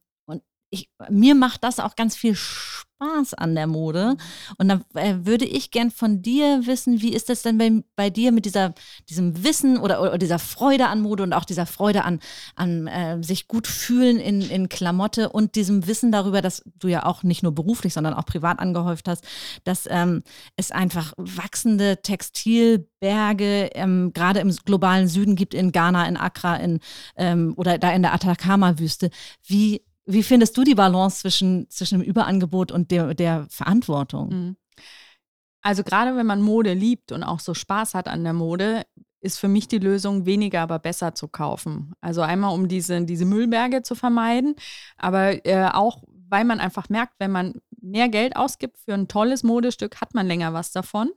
ich, 0.71 0.89
mir 1.09 1.35
macht 1.35 1.63
das 1.63 1.79
auch 1.79 1.95
ganz 1.95 2.15
viel 2.15 2.33
Spaß 2.33 3.33
an 3.33 3.55
der 3.55 3.67
Mode. 3.67 4.15
Und 4.57 4.69
dann 4.69 4.83
äh, 4.93 5.15
würde 5.25 5.45
ich 5.45 5.69
gern 5.69 5.91
von 5.91 6.21
dir 6.21 6.65
wissen, 6.65 7.01
wie 7.01 7.13
ist 7.13 7.29
das 7.29 7.41
denn 7.41 7.57
bei, 7.57 7.83
bei 7.95 8.09
dir 8.09 8.31
mit 8.31 8.45
dieser, 8.45 8.73
diesem 9.09 9.43
Wissen 9.43 9.77
oder, 9.77 10.01
oder 10.01 10.17
dieser 10.17 10.39
Freude 10.39 10.87
an 10.87 11.01
Mode 11.01 11.23
und 11.23 11.33
auch 11.33 11.43
dieser 11.43 11.65
Freude 11.65 12.05
an, 12.05 12.19
an 12.55 12.87
äh, 12.87 13.21
sich 13.21 13.49
gut 13.49 13.67
fühlen 13.67 14.17
in, 14.17 14.41
in 14.41 14.69
Klamotte 14.69 15.29
und 15.29 15.55
diesem 15.55 15.87
Wissen 15.87 16.11
darüber, 16.11 16.41
dass 16.41 16.63
du 16.79 16.87
ja 16.87 17.05
auch 17.05 17.23
nicht 17.23 17.43
nur 17.43 17.53
beruflich, 17.53 17.93
sondern 17.93 18.13
auch 18.13 18.25
privat 18.25 18.59
angehäuft 18.59 19.09
hast, 19.09 19.25
dass 19.65 19.87
ähm, 19.89 20.23
es 20.55 20.71
einfach 20.71 21.13
wachsende 21.17 22.01
Textilberge 22.01 23.71
ähm, 23.73 24.13
gerade 24.13 24.39
im 24.39 24.55
globalen 24.63 25.09
Süden 25.09 25.35
gibt, 25.35 25.53
in 25.53 25.73
Ghana, 25.73 26.07
in 26.07 26.15
Accra 26.15 26.55
in, 26.55 26.79
ähm, 27.17 27.53
oder 27.57 27.77
da 27.77 27.91
in 27.91 28.03
der 28.03 28.13
Atacama-Wüste. 28.13 29.09
Wie 29.45 29.81
wie 30.05 30.23
findest 30.23 30.57
du 30.57 30.63
die 30.63 30.75
Balance 30.75 31.21
zwischen, 31.21 31.69
zwischen 31.69 31.99
dem 31.99 32.07
Überangebot 32.07 32.71
und 32.71 32.91
der, 32.91 33.13
der 33.13 33.45
Verantwortung? 33.49 34.29
Mhm. 34.29 34.57
Also 35.61 35.83
gerade 35.83 36.15
wenn 36.15 36.25
man 36.25 36.41
Mode 36.41 36.73
liebt 36.73 37.11
und 37.11 37.23
auch 37.23 37.39
so 37.39 37.53
Spaß 37.53 37.93
hat 37.93 38.07
an 38.07 38.23
der 38.23 38.33
Mode, 38.33 38.83
ist 39.21 39.39
für 39.39 39.47
mich 39.47 39.67
die 39.67 39.77
Lösung, 39.77 40.25
weniger, 40.25 40.61
aber 40.61 40.79
besser 40.79 41.13
zu 41.13 41.27
kaufen. 41.27 41.93
Also 42.01 42.21
einmal, 42.21 42.53
um 42.53 42.67
diese, 42.67 43.05
diese 43.05 43.25
Müllberge 43.25 43.83
zu 43.83 43.93
vermeiden, 43.93 44.55
aber 44.97 45.45
äh, 45.45 45.69
auch, 45.71 46.03
weil 46.27 46.43
man 46.43 46.59
einfach 46.59 46.89
merkt, 46.89 47.13
wenn 47.19 47.31
man 47.31 47.61
mehr 47.79 48.09
Geld 48.09 48.35
ausgibt 48.35 48.79
für 48.79 48.93
ein 48.93 49.07
tolles 49.07 49.43
Modestück, 49.43 50.01
hat 50.01 50.15
man 50.15 50.25
länger 50.25 50.53
was 50.53 50.71
davon. 50.71 51.11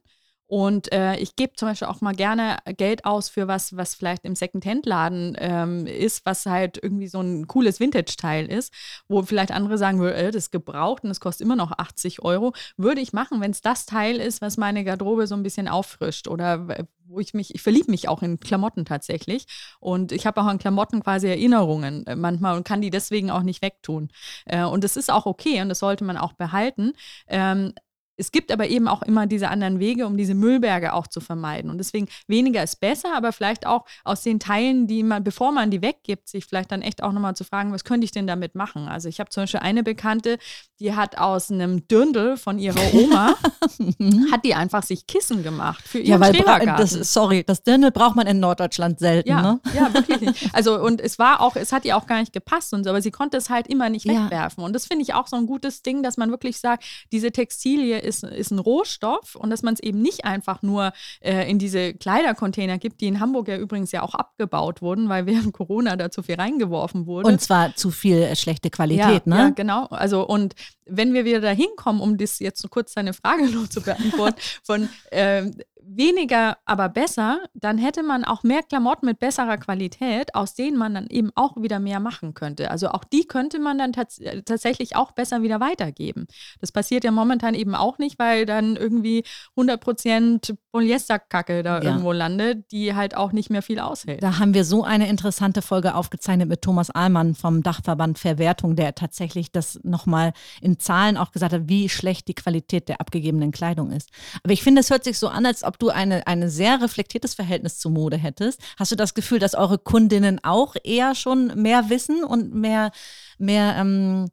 Und 0.47 0.93
äh, 0.93 1.17
ich 1.17 1.37
gebe 1.37 1.55
zum 1.55 1.69
Beispiel 1.69 1.89
auch 1.89 2.01
mal 2.01 2.15
gerne 2.15 2.59
Geld 2.77 3.05
aus 3.05 3.29
für 3.29 3.49
was, 3.49 3.77
was 3.77 3.95
vielleicht 3.95 4.25
im 4.25 4.35
Second-Hand-Laden 4.35 5.37
ähm, 5.39 5.87
ist, 5.87 6.27
was 6.27 6.45
halt 6.47 6.79
irgendwie 6.83 7.09
so 7.09 7.21
ein 7.21 7.47
cooles 7.47 7.81
Vintage-Teil 7.81 8.47
ist, 8.47 8.73
wo 9.09 9.23
vielleicht 9.23 9.53
andere 9.53 9.79
sagen 9.79 10.01
würden, 10.01 10.17
äh, 10.17 10.31
das 10.31 10.45
ist 10.45 10.53
gebraucht 10.53 11.03
und 11.03 11.09
das 11.09 11.21
kostet 11.21 11.47
immer 11.47 11.57
noch 11.57 11.73
80 11.73 12.23
Euro. 12.23 12.53
Würde 12.77 13.01
ich 13.01 13.13
machen, 13.13 13.41
wenn 13.41 13.53
es 13.53 13.63
das 13.63 13.87
Teil 13.87 14.17
ist, 14.17 14.43
was 14.43 14.57
meine 14.57 14.85
Garderobe 14.85 15.27
so 15.27 15.35
ein 15.35 15.43
bisschen 15.43 15.69
auffrischt 15.69 16.29
oder 16.29 16.87
wo 17.07 17.21
ich 17.21 17.35
mich, 17.35 17.55
ich 17.55 17.63
verliebe 17.63 17.91
mich 17.91 18.09
auch 18.09 18.23
in 18.23 18.41
Klamotten 18.41 18.85
tatsächlich. 18.85 19.47
Und 19.81 20.13
ich 20.13 20.27
habe 20.27 20.41
auch 20.41 20.47
an 20.47 20.59
Klamotten 20.59 21.03
quasi 21.03 21.29
Erinnerungen 21.29 22.07
äh, 22.07 22.17
manchmal 22.17 22.57
und 22.57 22.67
kann 22.67 22.81
die 22.81 22.91
deswegen 22.91 23.31
auch 23.31 23.43
nicht 23.43 23.63
wegtun. 23.63 24.09
Äh, 24.47 24.65
und 24.65 24.85
das 24.85 24.97
ist 24.97 25.11
auch 25.11 25.27
okay 25.27 25.61
und 25.63 25.69
das 25.69 25.79
sollte 25.79 26.05
man 26.05 26.17
auch 26.17 26.33
behalten. 26.35 26.93
Ähm, 27.29 27.73
es 28.16 28.33
gibt 28.33 28.52
aber 28.52 28.68
eben 28.68 28.88
auch 28.88 29.02
immer 29.02 29.26
diese 29.26 29.49
anderen 29.49 29.80
Wege, 29.80 30.06
um 30.06 30.16
diese 30.16 30.35
Müllberge 30.35 30.92
auch 30.92 31.06
zu 31.06 31.21
vermeiden. 31.21 31.71
Und 31.71 31.78
deswegen 31.78 32.09
weniger 32.26 32.62
ist 32.62 32.80
besser, 32.80 33.16
aber 33.16 33.33
vielleicht 33.33 33.66
auch 33.66 33.85
aus 34.04 34.23
den 34.23 34.38
Teilen, 34.40 34.87
die 34.87 35.02
man, 35.02 35.25
bevor 35.25 35.52
man 35.52 35.71
die 35.71 35.83
weggibt, 35.83 36.28
sich 36.28 36.44
vielleicht 36.44 36.73
dann 36.73 36.83
echt 36.83 37.02
auch 37.02 37.12
nochmal 37.12 37.35
zu 37.35 37.44
fragen, 37.44 37.73
was 37.73 37.85
könnte 37.85 38.04
ich 38.04 38.12
denn 38.12 38.26
damit 38.26 38.54
machen? 38.54 38.88
Also 38.88 39.09
ich 39.09 39.21
habe 39.21 39.30
zum 39.30 39.44
Beispiel 39.44 39.61
eine 39.61 39.83
Bekannte, 39.83 40.38
die 40.80 40.94
hat 40.94 41.18
aus 41.18 41.50
einem 41.50 41.87
Dürndl 41.88 42.37
von 42.37 42.59
ihrer 42.59 42.94
Oma, 42.94 43.35
hat 44.30 44.44
die 44.44 44.54
einfach 44.54 44.83
sich 44.83 45.06
Kissen 45.06 45.42
gemacht 45.42 45.87
für 45.87 45.99
ihren 45.99 46.21
ja, 46.21 46.21
weil. 46.21 46.35
Das, 46.76 46.90
sorry, 46.92 47.44
das 47.44 47.62
Dürndl 47.62 47.90
braucht 47.90 48.16
man 48.16 48.26
in 48.26 48.40
Norddeutschland 48.40 48.99
selten, 48.99 49.28
ja, 49.28 49.42
ne? 49.42 49.61
Ja, 49.75 49.92
wirklich 49.92 50.21
nicht. 50.21 50.54
Also 50.54 50.80
und 50.80 51.00
es 51.00 51.18
war 51.18 51.40
auch, 51.40 51.56
es 51.56 51.73
hat 51.73 51.85
ihr 51.85 51.97
auch 51.97 52.06
gar 52.06 52.21
nicht 52.21 52.33
gepasst 52.33 52.75
und 52.75 52.85
so, 52.85 52.90
aber 52.90 53.00
sie 53.00 53.11
konnte 53.11 53.37
es 53.37 53.50
halt 53.50 53.66
immer 53.68 53.88
nicht 53.88 54.06
wegwerfen. 54.06 54.61
Ja. 54.61 54.66
Und 54.66 54.73
das 54.73 54.87
finde 54.87 55.02
ich 55.02 55.14
auch 55.14 55.26
so 55.26 55.37
ein 55.37 55.47
gutes 55.47 55.83
Ding, 55.83 56.02
dass 56.02 56.16
man 56.16 56.30
wirklich 56.30 56.59
sagt, 56.59 56.85
diese 57.12 57.33
Textilie 57.33 58.04
ist, 58.05 58.25
ist 58.25 58.51
ein 58.51 58.59
Rohstoff 58.59 59.35
und 59.35 59.51
dass 59.51 59.63
man 59.63 59.75
es 59.75 59.81
eben 59.81 60.01
nicht 60.01 60.25
einfach 60.25 60.63
nur 60.63 60.93
äh, 61.21 61.51
in 61.51 61.59
diese 61.59 61.95
Kleidercontainer 61.95 62.79
gibt, 62.79 63.01
die 63.01 63.07
in 63.07 63.21
Hamburg 63.21 63.49
ja 63.49 63.57
übrigens 63.57 63.93
ja 63.93 64.03
auch 64.03 64.15
abgebaut 64.15 64.83
wurden, 64.83 65.09
weil 65.09 65.27
während 65.27 65.53
Corona 65.53 65.97
da 65.97 66.11
zu 66.11 66.23
viel 66.23 66.37
reingeworfen 66.37 67.07
wurde. 67.07 67.29
Und 67.29 67.41
zwar 67.41 67.75
zu 67.77 67.91
viel 67.91 68.23
äh, 68.23 68.37
schlechte 68.37 68.71
Qualität, 68.71 69.23
ja, 69.27 69.35
ne? 69.35 69.37
Ja, 69.37 69.49
genau. 69.51 69.87
Also 69.87 70.27
und 70.27 70.55
wenn 70.87 71.15
wir 71.15 71.25
wieder 71.25 71.41
da 71.41 71.51
hinkommen, 71.51 72.01
um 72.01 72.17
das 72.19 72.39
jetzt 72.39 72.61
so 72.61 72.69
kurz 72.69 72.95
deine 72.95 73.13
Frage 73.15 73.45
noch 73.51 73.69
zu 73.69 73.81
beantworten, 73.81 74.41
von 74.63 74.89
äh, 75.11 75.51
weniger, 75.87 76.59
aber 76.64 76.88
besser, 76.88 77.41
dann 77.55 77.79
hätte 77.79 78.03
man 78.03 78.25
auch 78.25 78.43
mehr 78.43 78.62
Klamotten 78.62 79.07
mit 79.07 79.19
besserer 79.19 79.59
Qualität, 79.59 80.35
aus 80.35 80.55
denen 80.55 80.76
man 80.76 80.95
dann 80.95 81.07
eben 81.09 81.31
auch 81.35 81.57
wieder 81.57 81.79
mehr 81.79 82.00
machen 82.00 82.35
könnte. 82.35 82.71
Also 82.71 82.88
auch 82.88 83.05
die 83.05 83.26
könnte 83.26 83.59
man 83.59 83.79
dann 83.79 83.93
tats 83.93 84.19
äh, 84.19 84.43
tatsächlich 84.43 84.97
auch 84.97 85.12
besser 85.12 85.43
wieder 85.43 85.61
weitergeben. 85.61 86.26
Das 86.61 86.73
passiert 86.73 87.05
ja 87.05 87.11
momentan 87.11 87.55
eben 87.55 87.75
auch 87.75 87.99
nicht, 87.99 88.19
weil 88.19 88.47
dann 88.47 88.76
irgendwie 88.76 89.25
100% 89.57 90.57
Polyesterkacke 90.75 91.62
da 91.62 91.78
ja. 91.78 91.85
irgendwo 91.85 92.11
landet, 92.11 92.73
die 92.73 92.97
halt 92.97 93.16
auch 93.16 93.31
nicht 93.31 93.49
mehr 93.49 93.62
viel 93.62 93.78
aushält. 93.78 94.21
Da 94.25 94.40
haben 94.40 94.54
wir 94.54 94.64
so 94.64 94.83
eine 94.83 95.09
interessante 95.09 95.62
Folge 95.62 95.95
aufgezeichnet 95.95 96.49
mit 96.49 96.62
Thomas 96.62 96.90
Ahlmann 96.90 97.37
vom 97.37 97.62
Dachverband 97.62 98.19
Verwertung, 98.19 98.75
der 98.75 98.97
tatsächlich 98.97 99.52
das 99.52 99.78
nochmal 99.85 100.33
in 100.61 100.81
Zahlen 100.81 101.16
auch 101.16 101.31
gesagt 101.31 101.52
hat, 101.52 101.69
wie 101.69 101.88
schlecht 101.88 102.26
die 102.26 102.35
Qualität 102.35 102.88
der 102.88 103.00
abgegebenen 103.00 103.52
Kleidung 103.52 103.93
ist. 103.93 104.11
Aber 104.43 104.52
ich 104.52 104.64
finde, 104.64 104.81
es 104.81 104.90
hört 104.90 105.04
sich 105.04 105.16
so 105.16 105.28
an, 105.28 105.47
als 105.47 105.62
ob 105.62 105.78
du 105.78 105.90
eine, 105.90 106.26
ein 106.26 106.49
sehr 106.50 106.83
reflektiertes 106.83 107.35
Verhältnis 107.35 107.78
zur 107.78 107.93
Mode 107.93 108.16
hättest. 108.16 108.61
Hast 108.76 108.90
du 108.90 108.97
das 108.97 109.14
Gefühl, 109.14 109.38
dass 109.38 109.54
eure 109.54 109.78
Kundinnen 109.78 110.40
auch 110.43 110.75
eher 110.83 111.14
schon 111.14 111.52
mehr 111.54 111.88
wissen 111.88 112.25
und 112.25 112.52
mehr, 112.52 112.90
mehr 113.38 113.76
ähm, 113.78 114.26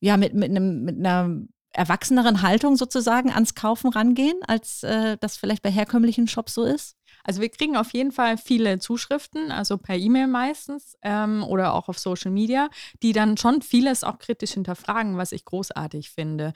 ja, 0.00 0.16
mit, 0.16 0.34
mit, 0.34 0.50
einem, 0.50 0.82
mit 0.82 0.98
einer 0.98 1.30
erwachseneren 1.74 2.42
Haltung 2.42 2.76
sozusagen 2.76 3.30
ans 3.30 3.54
Kaufen 3.54 3.90
rangehen, 3.90 4.38
als 4.46 4.82
äh, 4.82 5.16
das 5.20 5.36
vielleicht 5.36 5.62
bei 5.62 5.70
herkömmlichen 5.70 6.28
Shops 6.28 6.54
so 6.54 6.64
ist? 6.64 6.96
Also 7.24 7.40
wir 7.40 7.48
kriegen 7.48 7.76
auf 7.76 7.92
jeden 7.94 8.12
Fall 8.12 8.36
viele 8.36 8.78
Zuschriften, 8.78 9.50
also 9.50 9.78
per 9.78 9.96
E-Mail 9.96 10.26
meistens 10.26 10.96
ähm, 11.02 11.42
oder 11.42 11.72
auch 11.72 11.88
auf 11.88 11.98
Social 11.98 12.30
Media, 12.30 12.68
die 13.02 13.12
dann 13.12 13.36
schon 13.38 13.62
vieles 13.62 14.04
auch 14.04 14.18
kritisch 14.18 14.52
hinterfragen, 14.52 15.16
was 15.16 15.32
ich 15.32 15.44
großartig 15.46 16.10
finde. 16.10 16.52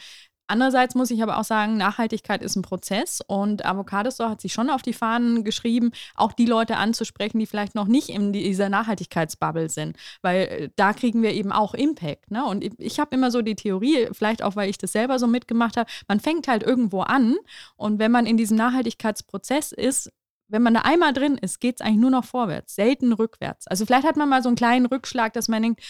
Andererseits 0.48 0.94
muss 0.94 1.10
ich 1.10 1.22
aber 1.22 1.38
auch 1.38 1.44
sagen, 1.44 1.76
Nachhaltigkeit 1.76 2.42
ist 2.42 2.56
ein 2.56 2.62
Prozess 2.62 3.20
und 3.26 3.64
Avocado 3.64 4.10
Store 4.10 4.30
hat 4.30 4.40
sich 4.40 4.52
schon 4.52 4.70
auf 4.70 4.82
die 4.82 4.94
Fahnen 4.94 5.44
geschrieben, 5.44 5.92
auch 6.14 6.32
die 6.32 6.46
Leute 6.46 6.78
anzusprechen, 6.78 7.38
die 7.38 7.46
vielleicht 7.46 7.74
noch 7.74 7.86
nicht 7.86 8.08
in 8.08 8.32
dieser 8.32 8.68
Nachhaltigkeitsbubble 8.70 9.68
sind, 9.68 9.96
weil 10.22 10.40
äh, 10.40 10.70
da 10.76 10.92
kriegen 10.94 11.22
wir 11.22 11.32
eben 11.32 11.52
auch 11.52 11.74
Impact. 11.74 12.30
Ne? 12.30 12.44
Und 12.44 12.64
ich 12.78 12.98
habe 12.98 13.14
immer 13.14 13.30
so 13.30 13.42
die 13.42 13.56
Theorie, 13.56 14.08
vielleicht 14.12 14.42
auch, 14.42 14.56
weil 14.56 14.70
ich 14.70 14.78
das 14.78 14.92
selber 14.92 15.18
so 15.18 15.26
mitgemacht 15.26 15.76
habe, 15.76 15.90
man 16.08 16.18
fängt 16.18 16.48
halt 16.48 16.62
irgendwo 16.62 17.02
an 17.02 17.36
und 17.76 17.98
wenn 17.98 18.10
man 18.10 18.26
in 18.26 18.36
diesem 18.36 18.56
Nachhaltigkeitsprozess 18.56 19.72
ist, 19.72 20.10
wenn 20.48 20.62
man 20.62 20.74
da 20.74 20.80
einmal 20.80 21.12
drin 21.12 21.36
ist, 21.36 21.60
geht 21.60 21.80
es 21.80 21.86
eigentlich 21.86 22.00
nur 22.00 22.10
noch 22.10 22.24
vorwärts, 22.24 22.74
selten 22.74 23.12
rückwärts. 23.12 23.66
Also 23.66 23.84
vielleicht 23.84 24.06
hat 24.06 24.16
man 24.16 24.28
mal 24.28 24.42
so 24.42 24.48
einen 24.48 24.56
kleinen 24.56 24.86
Rückschlag, 24.86 25.34
dass 25.34 25.48
man 25.48 25.62
denkt, 25.62 25.82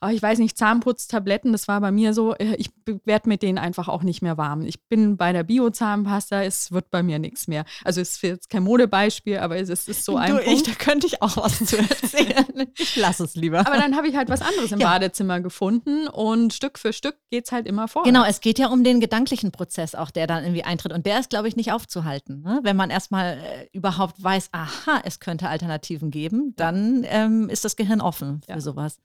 oh, 0.00 0.08
ich 0.08 0.22
weiß 0.22 0.38
nicht, 0.38 0.56
Zahnputztabletten, 0.56 1.52
das 1.52 1.68
war 1.68 1.80
bei 1.80 1.90
mir 1.90 2.14
so, 2.14 2.34
äh, 2.34 2.54
ich 2.56 2.70
werde 3.04 3.28
mit 3.28 3.42
denen 3.42 3.58
einfach 3.58 3.88
auch 3.88 4.02
nicht 4.02 4.22
mehr 4.22 4.36
warm. 4.36 4.62
Ich 4.62 4.84
bin 4.84 5.16
bei 5.16 5.32
der 5.32 5.42
Bio-Zahnpasta, 5.42 6.42
es 6.42 6.70
wird 6.72 6.90
bei 6.90 7.02
mir 7.02 7.18
nichts 7.18 7.48
mehr. 7.48 7.64
Also 7.84 8.00
es 8.00 8.10
ist 8.12 8.22
jetzt 8.22 8.50
kein 8.50 8.62
Modebeispiel, 8.62 9.38
aber 9.38 9.56
es 9.56 9.68
ist 9.68 10.04
so 10.04 10.16
ein 10.16 10.36
du, 10.36 10.42
Punkt. 10.42 10.52
Ich, 10.52 10.62
da 10.62 10.72
könnte 10.72 11.06
ich 11.06 11.20
auch 11.22 11.36
was 11.36 11.64
zu 11.64 11.78
erzählen. 11.78 12.46
ich 12.78 12.96
lasse 12.96 13.24
es 13.24 13.34
lieber. 13.34 13.60
Aber 13.60 13.76
dann 13.76 13.96
habe 13.96 14.08
ich 14.08 14.16
halt 14.16 14.28
was 14.28 14.40
anderes 14.40 14.70
im 14.72 14.80
ja. 14.80 14.88
Badezimmer 14.88 15.40
gefunden 15.40 16.06
und 16.08 16.52
Stück 16.52 16.78
für 16.78 16.92
Stück 16.92 17.16
geht 17.30 17.46
es 17.46 17.52
halt 17.52 17.66
immer 17.66 17.88
vor. 17.88 18.04
Genau, 18.04 18.24
es 18.24 18.40
geht 18.40 18.58
ja 18.58 18.68
um 18.68 18.84
den 18.84 19.00
gedanklichen 19.00 19.50
Prozess 19.50 19.94
auch, 19.94 20.10
der 20.10 20.26
dann 20.26 20.44
irgendwie 20.44 20.64
eintritt. 20.64 20.92
Und 20.92 21.06
der 21.06 21.18
ist, 21.18 21.30
glaube 21.30 21.48
ich, 21.48 21.56
nicht 21.56 21.72
aufzuhalten. 21.72 22.42
Ne? 22.42 22.60
Wenn 22.62 22.76
man 22.76 22.90
erstmal 22.90 23.38
äh, 23.38 23.68
überhaupt 23.72 24.22
weiß, 24.22 24.50
aha, 24.52 25.00
es 25.04 25.20
könnte 25.20 25.48
Alternativen 25.48 26.10
geben, 26.10 26.54
dann 26.56 27.04
ähm, 27.08 27.48
ist 27.48 27.64
das 27.64 27.76
Gehirn 27.76 28.00
offen 28.00 28.42
für 28.46 28.52
ja. 28.52 28.60
sowas. 28.60 28.98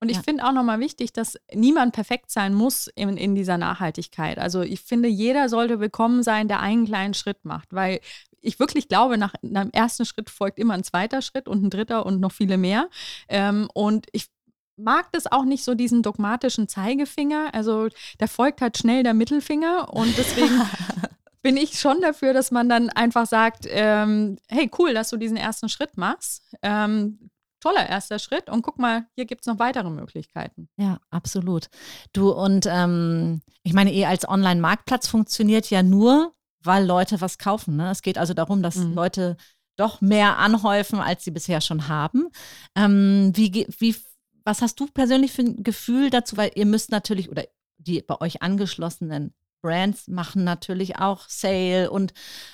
Und 0.00 0.10
ich 0.10 0.18
ja. 0.18 0.22
finde 0.22 0.44
auch 0.44 0.52
nochmal 0.52 0.80
wichtig, 0.80 1.12
dass 1.12 1.38
niemand 1.52 1.92
perfekt 1.92 2.30
sein 2.30 2.54
muss 2.54 2.88
in, 2.94 3.16
in 3.16 3.34
dieser 3.34 3.58
Nachhaltigkeit. 3.58 4.38
Also 4.38 4.62
ich 4.62 4.80
finde, 4.80 5.08
jeder 5.08 5.48
sollte 5.48 5.80
willkommen 5.80 6.22
sein, 6.22 6.46
der 6.46 6.60
einen 6.60 6.86
kleinen 6.86 7.14
Schritt 7.14 7.44
macht, 7.44 7.72
weil 7.72 8.00
ich 8.40 8.60
wirklich 8.60 8.88
glaube, 8.88 9.18
nach 9.18 9.34
einem 9.42 9.70
ersten 9.72 10.04
Schritt 10.04 10.30
folgt 10.30 10.58
immer 10.58 10.74
ein 10.74 10.84
zweiter 10.84 11.22
Schritt 11.22 11.48
und 11.48 11.64
ein 11.64 11.70
dritter 11.70 12.06
und 12.06 12.20
noch 12.20 12.32
viele 12.32 12.56
mehr. 12.56 12.88
Ähm, 13.28 13.68
und 13.74 14.06
ich 14.12 14.28
mag 14.76 15.10
das 15.12 15.30
auch 15.30 15.44
nicht 15.44 15.64
so 15.64 15.74
diesen 15.74 16.02
dogmatischen 16.02 16.68
Zeigefinger. 16.68 17.52
Also 17.52 17.88
da 18.18 18.26
folgt 18.26 18.60
halt 18.60 18.78
schnell 18.78 19.02
der 19.02 19.14
Mittelfinger 19.14 19.92
und 19.92 20.16
deswegen 20.16 20.62
bin 21.42 21.56
ich 21.56 21.78
schon 21.78 22.00
dafür, 22.00 22.32
dass 22.32 22.50
man 22.50 22.68
dann 22.68 22.90
einfach 22.90 23.26
sagt, 23.26 23.66
ähm, 23.68 24.38
hey, 24.48 24.70
cool, 24.78 24.94
dass 24.94 25.10
du 25.10 25.16
diesen 25.16 25.36
ersten 25.36 25.68
Schritt 25.68 25.96
machst. 25.96 26.42
Ähm, 26.62 27.30
toller 27.60 27.88
erster 27.88 28.18
Schritt 28.18 28.48
und 28.48 28.62
guck 28.62 28.78
mal, 28.78 29.06
hier 29.14 29.26
gibt 29.26 29.42
es 29.42 29.46
noch 29.46 29.58
weitere 29.58 29.90
Möglichkeiten. 29.90 30.68
Ja, 30.76 30.98
absolut. 31.10 31.68
Du 32.12 32.30
und 32.30 32.66
ähm, 32.66 33.42
ich 33.62 33.72
meine, 33.72 33.92
eh 33.92 34.06
als 34.06 34.28
Online-Marktplatz 34.28 35.08
funktioniert 35.08 35.70
ja 35.70 35.82
nur, 35.82 36.34
weil 36.62 36.86
Leute 36.86 37.20
was 37.20 37.38
kaufen. 37.38 37.76
Ne? 37.76 37.90
Es 37.90 38.02
geht 38.02 38.18
also 38.18 38.34
darum, 38.34 38.62
dass 38.62 38.76
mhm. 38.76 38.94
Leute 38.94 39.36
doch 39.76 40.00
mehr 40.00 40.38
anhäufen, 40.38 40.98
als 40.98 41.24
sie 41.24 41.30
bisher 41.30 41.60
schon 41.60 41.88
haben. 41.88 42.28
Ähm, 42.74 43.32
wie, 43.34 43.66
wie, 43.78 43.96
was 44.44 44.60
hast 44.60 44.78
du 44.80 44.86
persönlich 44.86 45.32
für 45.32 45.42
ein 45.42 45.62
Gefühl 45.62 46.10
dazu? 46.10 46.36
Weil 46.36 46.50
ihr 46.54 46.66
müsst 46.66 46.90
natürlich, 46.90 47.30
oder 47.30 47.44
die 47.78 48.02
bei 48.02 48.20
euch 48.20 48.42
angeschlossenen 48.42 49.34
Brands 49.60 50.08
machen 50.08 50.44
natürlich 50.44 50.98
auch 50.98 51.28
Sale 51.28 51.90
und 51.90 52.12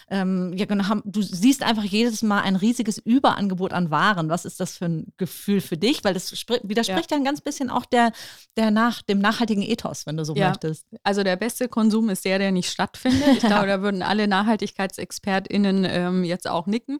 ähm, 0.08 0.52
ja, 0.56 0.64
genau, 0.64 0.84
du 1.04 1.23
siehst 1.23 1.62
einfach 1.62 1.84
jedes 1.84 2.23
Mal 2.23 2.42
ein 2.42 2.56
riesiges 2.56 2.99
Überangebot 2.99 3.73
an 3.73 3.90
Waren. 3.90 4.28
Was 4.28 4.44
ist 4.44 4.61
das 4.61 4.76
für 4.78 4.87
ein 4.87 5.12
Gefühl 5.16 5.61
für 5.61 5.76
dich? 5.76 6.04
Weil 6.04 6.14
das 6.14 6.32
widerspricht 6.62 7.11
ja. 7.11 7.16
ein 7.16 7.25
ganz 7.25 7.40
bisschen 7.40 7.70
auch 7.70 7.84
der, 7.84 8.12
der 8.56 8.70
nach, 8.70 9.02
dem 9.02 9.18
nachhaltigen 9.18 9.62
Ethos, 9.62 10.06
wenn 10.06 10.16
du 10.16 10.25
so 10.25 10.34
ja. 10.34 10.49
möchtest. 10.49 10.87
Also 11.02 11.23
der 11.23 11.37
beste 11.37 11.68
Konsum 11.68 12.08
ist 12.11 12.25
der, 12.25 12.38
der 12.38 12.52
nicht 12.52 12.70
stattfindet. 12.70 13.28
Ich 13.37 13.38
glaube, 13.40 13.66
da 13.66 13.82
würden 13.82 14.02
alle 14.02 14.28
NachhaltigkeitsexpertInnen 14.28 15.84
ähm, 15.88 16.25
jetzt 16.25 16.49
auch 16.49 16.66
nicken. 16.66 16.99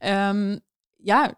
Ähm, 0.00 0.60
ja, 0.98 1.32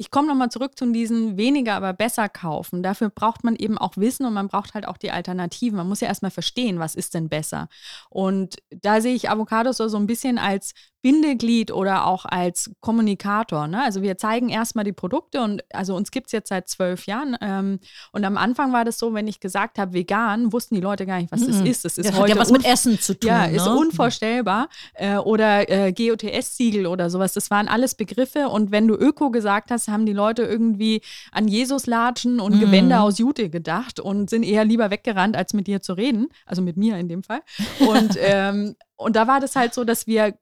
ich 0.00 0.10
komme 0.10 0.28
nochmal 0.28 0.48
zurück 0.48 0.78
zu 0.78 0.90
diesen 0.90 1.36
weniger, 1.36 1.74
aber 1.74 1.92
besser 1.92 2.30
kaufen. 2.30 2.82
Dafür 2.82 3.10
braucht 3.10 3.44
man 3.44 3.54
eben 3.54 3.76
auch 3.76 3.98
Wissen 3.98 4.24
und 4.24 4.32
man 4.32 4.48
braucht 4.48 4.72
halt 4.72 4.88
auch 4.88 4.96
die 4.96 5.10
Alternativen. 5.10 5.76
Man 5.76 5.90
muss 5.90 6.00
ja 6.00 6.08
erstmal 6.08 6.30
verstehen, 6.30 6.78
was 6.78 6.94
ist 6.94 7.12
denn 7.12 7.28
besser. 7.28 7.68
Und 8.08 8.56
da 8.70 9.02
sehe 9.02 9.14
ich 9.14 9.28
Avocados 9.28 9.76
so 9.76 9.94
ein 9.98 10.06
bisschen 10.06 10.38
als 10.38 10.72
Bindeglied 11.02 11.72
oder 11.72 12.06
auch 12.06 12.24
als 12.24 12.70
Kommunikator. 12.80 13.66
Ne? 13.68 13.82
Also 13.82 14.02
wir 14.02 14.18
zeigen 14.18 14.48
erstmal 14.48 14.84
die 14.84 14.92
Produkte 14.92 15.40
und 15.40 15.62
also 15.72 15.94
uns 15.94 16.10
gibt 16.10 16.26
es 16.26 16.32
jetzt 16.32 16.48
seit 16.48 16.68
zwölf 16.68 17.06
Jahren. 17.06 17.36
Ähm, 17.40 17.80
und 18.12 18.24
am 18.24 18.36
Anfang 18.36 18.72
war 18.72 18.84
das 18.84 18.98
so, 18.98 19.14
wenn 19.14 19.26
ich 19.26 19.40
gesagt 19.40 19.78
habe, 19.78 19.94
vegan, 19.94 20.52
wussten 20.52 20.74
die 20.74 20.80
Leute 20.80 21.06
gar 21.06 21.18
nicht, 21.18 21.32
was 21.32 21.46
das 21.46 21.60
ist. 21.60 21.84
Das 21.84 21.98
ist 21.98 22.08
das 22.08 22.16
heute 22.16 22.32
hat 22.32 22.36
ja 22.36 22.40
was 22.40 22.50
mit 22.50 22.64
Essen 22.64 22.98
zu 22.98 23.18
tun. 23.18 23.28
Ja, 23.28 23.44
ist 23.46 23.64
ne? 23.64 23.76
unvorstellbar. 23.76 24.68
Äh, 24.94 25.16
oder 25.16 25.68
äh, 25.70 25.92
GOTS-Siegel 25.92 26.86
oder 26.86 27.08
sowas. 27.08 27.32
Das 27.32 27.50
waren 27.50 27.68
alles 27.68 27.94
Begriffe. 27.94 28.48
Und 28.48 28.70
wenn 28.70 28.86
du 28.86 28.94
Öko 28.94 29.30
gesagt 29.30 29.70
hast, 29.70 29.88
haben 29.88 30.06
die 30.06 30.12
Leute 30.12 30.42
irgendwie 30.42 31.00
an 31.32 31.48
Jesus-Latschen 31.48 32.40
und 32.40 32.56
mhm. 32.56 32.60
Gewänder 32.60 33.02
aus 33.02 33.18
Jute 33.18 33.48
gedacht 33.48 34.00
und 34.00 34.28
sind 34.28 34.42
eher 34.42 34.64
lieber 34.64 34.90
weggerannt, 34.90 35.36
als 35.36 35.54
mit 35.54 35.66
dir 35.66 35.80
zu 35.80 35.94
reden. 35.94 36.28
Also 36.44 36.62
mit 36.62 36.76
mir 36.76 36.98
in 36.98 37.08
dem 37.08 37.22
Fall. 37.22 37.40
Und 37.78 38.16
ähm, 38.20 38.76
und 39.00 39.16
da 39.16 39.26
war 39.26 39.40
das 39.40 39.56
halt 39.56 39.72
so, 39.72 39.84
dass 39.84 40.06
wir 40.06 40.34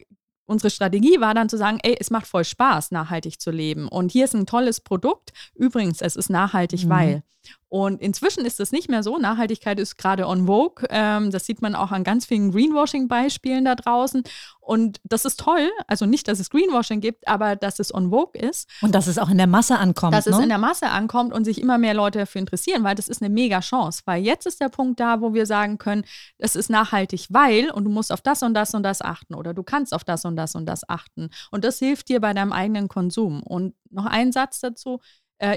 unsere 0.48 0.70
Strategie 0.70 1.20
war 1.20 1.34
dann 1.34 1.48
zu 1.48 1.56
sagen, 1.56 1.78
ey, 1.82 1.96
es 2.00 2.10
macht 2.10 2.26
voll 2.26 2.44
Spaß, 2.44 2.90
nachhaltig 2.90 3.40
zu 3.40 3.50
leben. 3.50 3.86
Und 3.86 4.10
hier 4.10 4.24
ist 4.24 4.34
ein 4.34 4.46
tolles 4.46 4.80
Produkt. 4.80 5.32
Übrigens, 5.54 6.00
es 6.00 6.16
ist 6.16 6.30
nachhaltig, 6.30 6.84
mhm. 6.84 6.88
weil. 6.88 7.22
Und 7.68 8.00
inzwischen 8.00 8.46
ist 8.46 8.60
es 8.60 8.72
nicht 8.72 8.88
mehr 8.88 9.02
so. 9.02 9.18
Nachhaltigkeit 9.18 9.78
ist 9.78 9.98
gerade 9.98 10.26
on 10.26 10.46
vogue. 10.46 10.86
Ähm, 10.88 11.30
das 11.30 11.44
sieht 11.44 11.60
man 11.60 11.74
auch 11.74 11.92
an 11.92 12.02
ganz 12.02 12.24
vielen 12.24 12.50
Greenwashing-Beispielen 12.50 13.64
da 13.64 13.74
draußen. 13.74 14.22
Und 14.60 15.00
das 15.04 15.26
ist 15.26 15.40
toll. 15.40 15.70
Also 15.86 16.06
nicht, 16.06 16.28
dass 16.28 16.40
es 16.40 16.48
Greenwashing 16.48 17.00
gibt, 17.00 17.28
aber 17.28 17.56
dass 17.56 17.78
es 17.78 17.92
on 17.92 18.10
vogue 18.10 18.40
ist. 18.40 18.68
Und 18.80 18.94
dass 18.94 19.06
es 19.06 19.18
auch 19.18 19.28
in 19.28 19.36
der 19.36 19.46
Masse 19.46 19.78
ankommt. 19.78 20.14
Dass 20.14 20.26
ne? 20.26 20.32
es 20.32 20.38
in 20.38 20.48
der 20.48 20.58
Masse 20.58 20.88
ankommt 20.88 21.32
und 21.32 21.44
sich 21.44 21.60
immer 21.60 21.76
mehr 21.76 21.94
Leute 21.94 22.20
dafür 22.20 22.40
interessieren, 22.40 22.84
weil 22.84 22.94
das 22.94 23.08
ist 23.08 23.20
eine 23.20 23.28
mega 23.28 23.60
Chance. 23.60 24.02
Weil 24.06 24.22
jetzt 24.22 24.46
ist 24.46 24.60
der 24.60 24.70
Punkt 24.70 24.98
da, 24.98 25.20
wo 25.20 25.34
wir 25.34 25.44
sagen 25.44 25.76
können, 25.76 26.04
es 26.38 26.56
ist 26.56 26.70
nachhaltig, 26.70 27.26
weil 27.28 27.70
und 27.70 27.84
du 27.84 27.90
musst 27.90 28.12
auf 28.12 28.22
das 28.22 28.42
und 28.42 28.54
das 28.54 28.74
und 28.74 28.82
das 28.82 29.02
achten 29.02 29.34
oder 29.34 29.52
du 29.52 29.62
kannst 29.62 29.92
auf 29.92 30.04
das 30.04 30.24
und 30.24 30.36
das 30.36 30.54
und 30.54 30.66
das 30.66 30.88
achten. 30.88 31.28
Und 31.50 31.64
das 31.64 31.78
hilft 31.78 32.08
dir 32.08 32.20
bei 32.20 32.32
deinem 32.32 32.52
eigenen 32.52 32.88
Konsum. 32.88 33.42
Und 33.42 33.74
noch 33.90 34.06
ein 34.06 34.32
Satz 34.32 34.60
dazu 34.60 35.00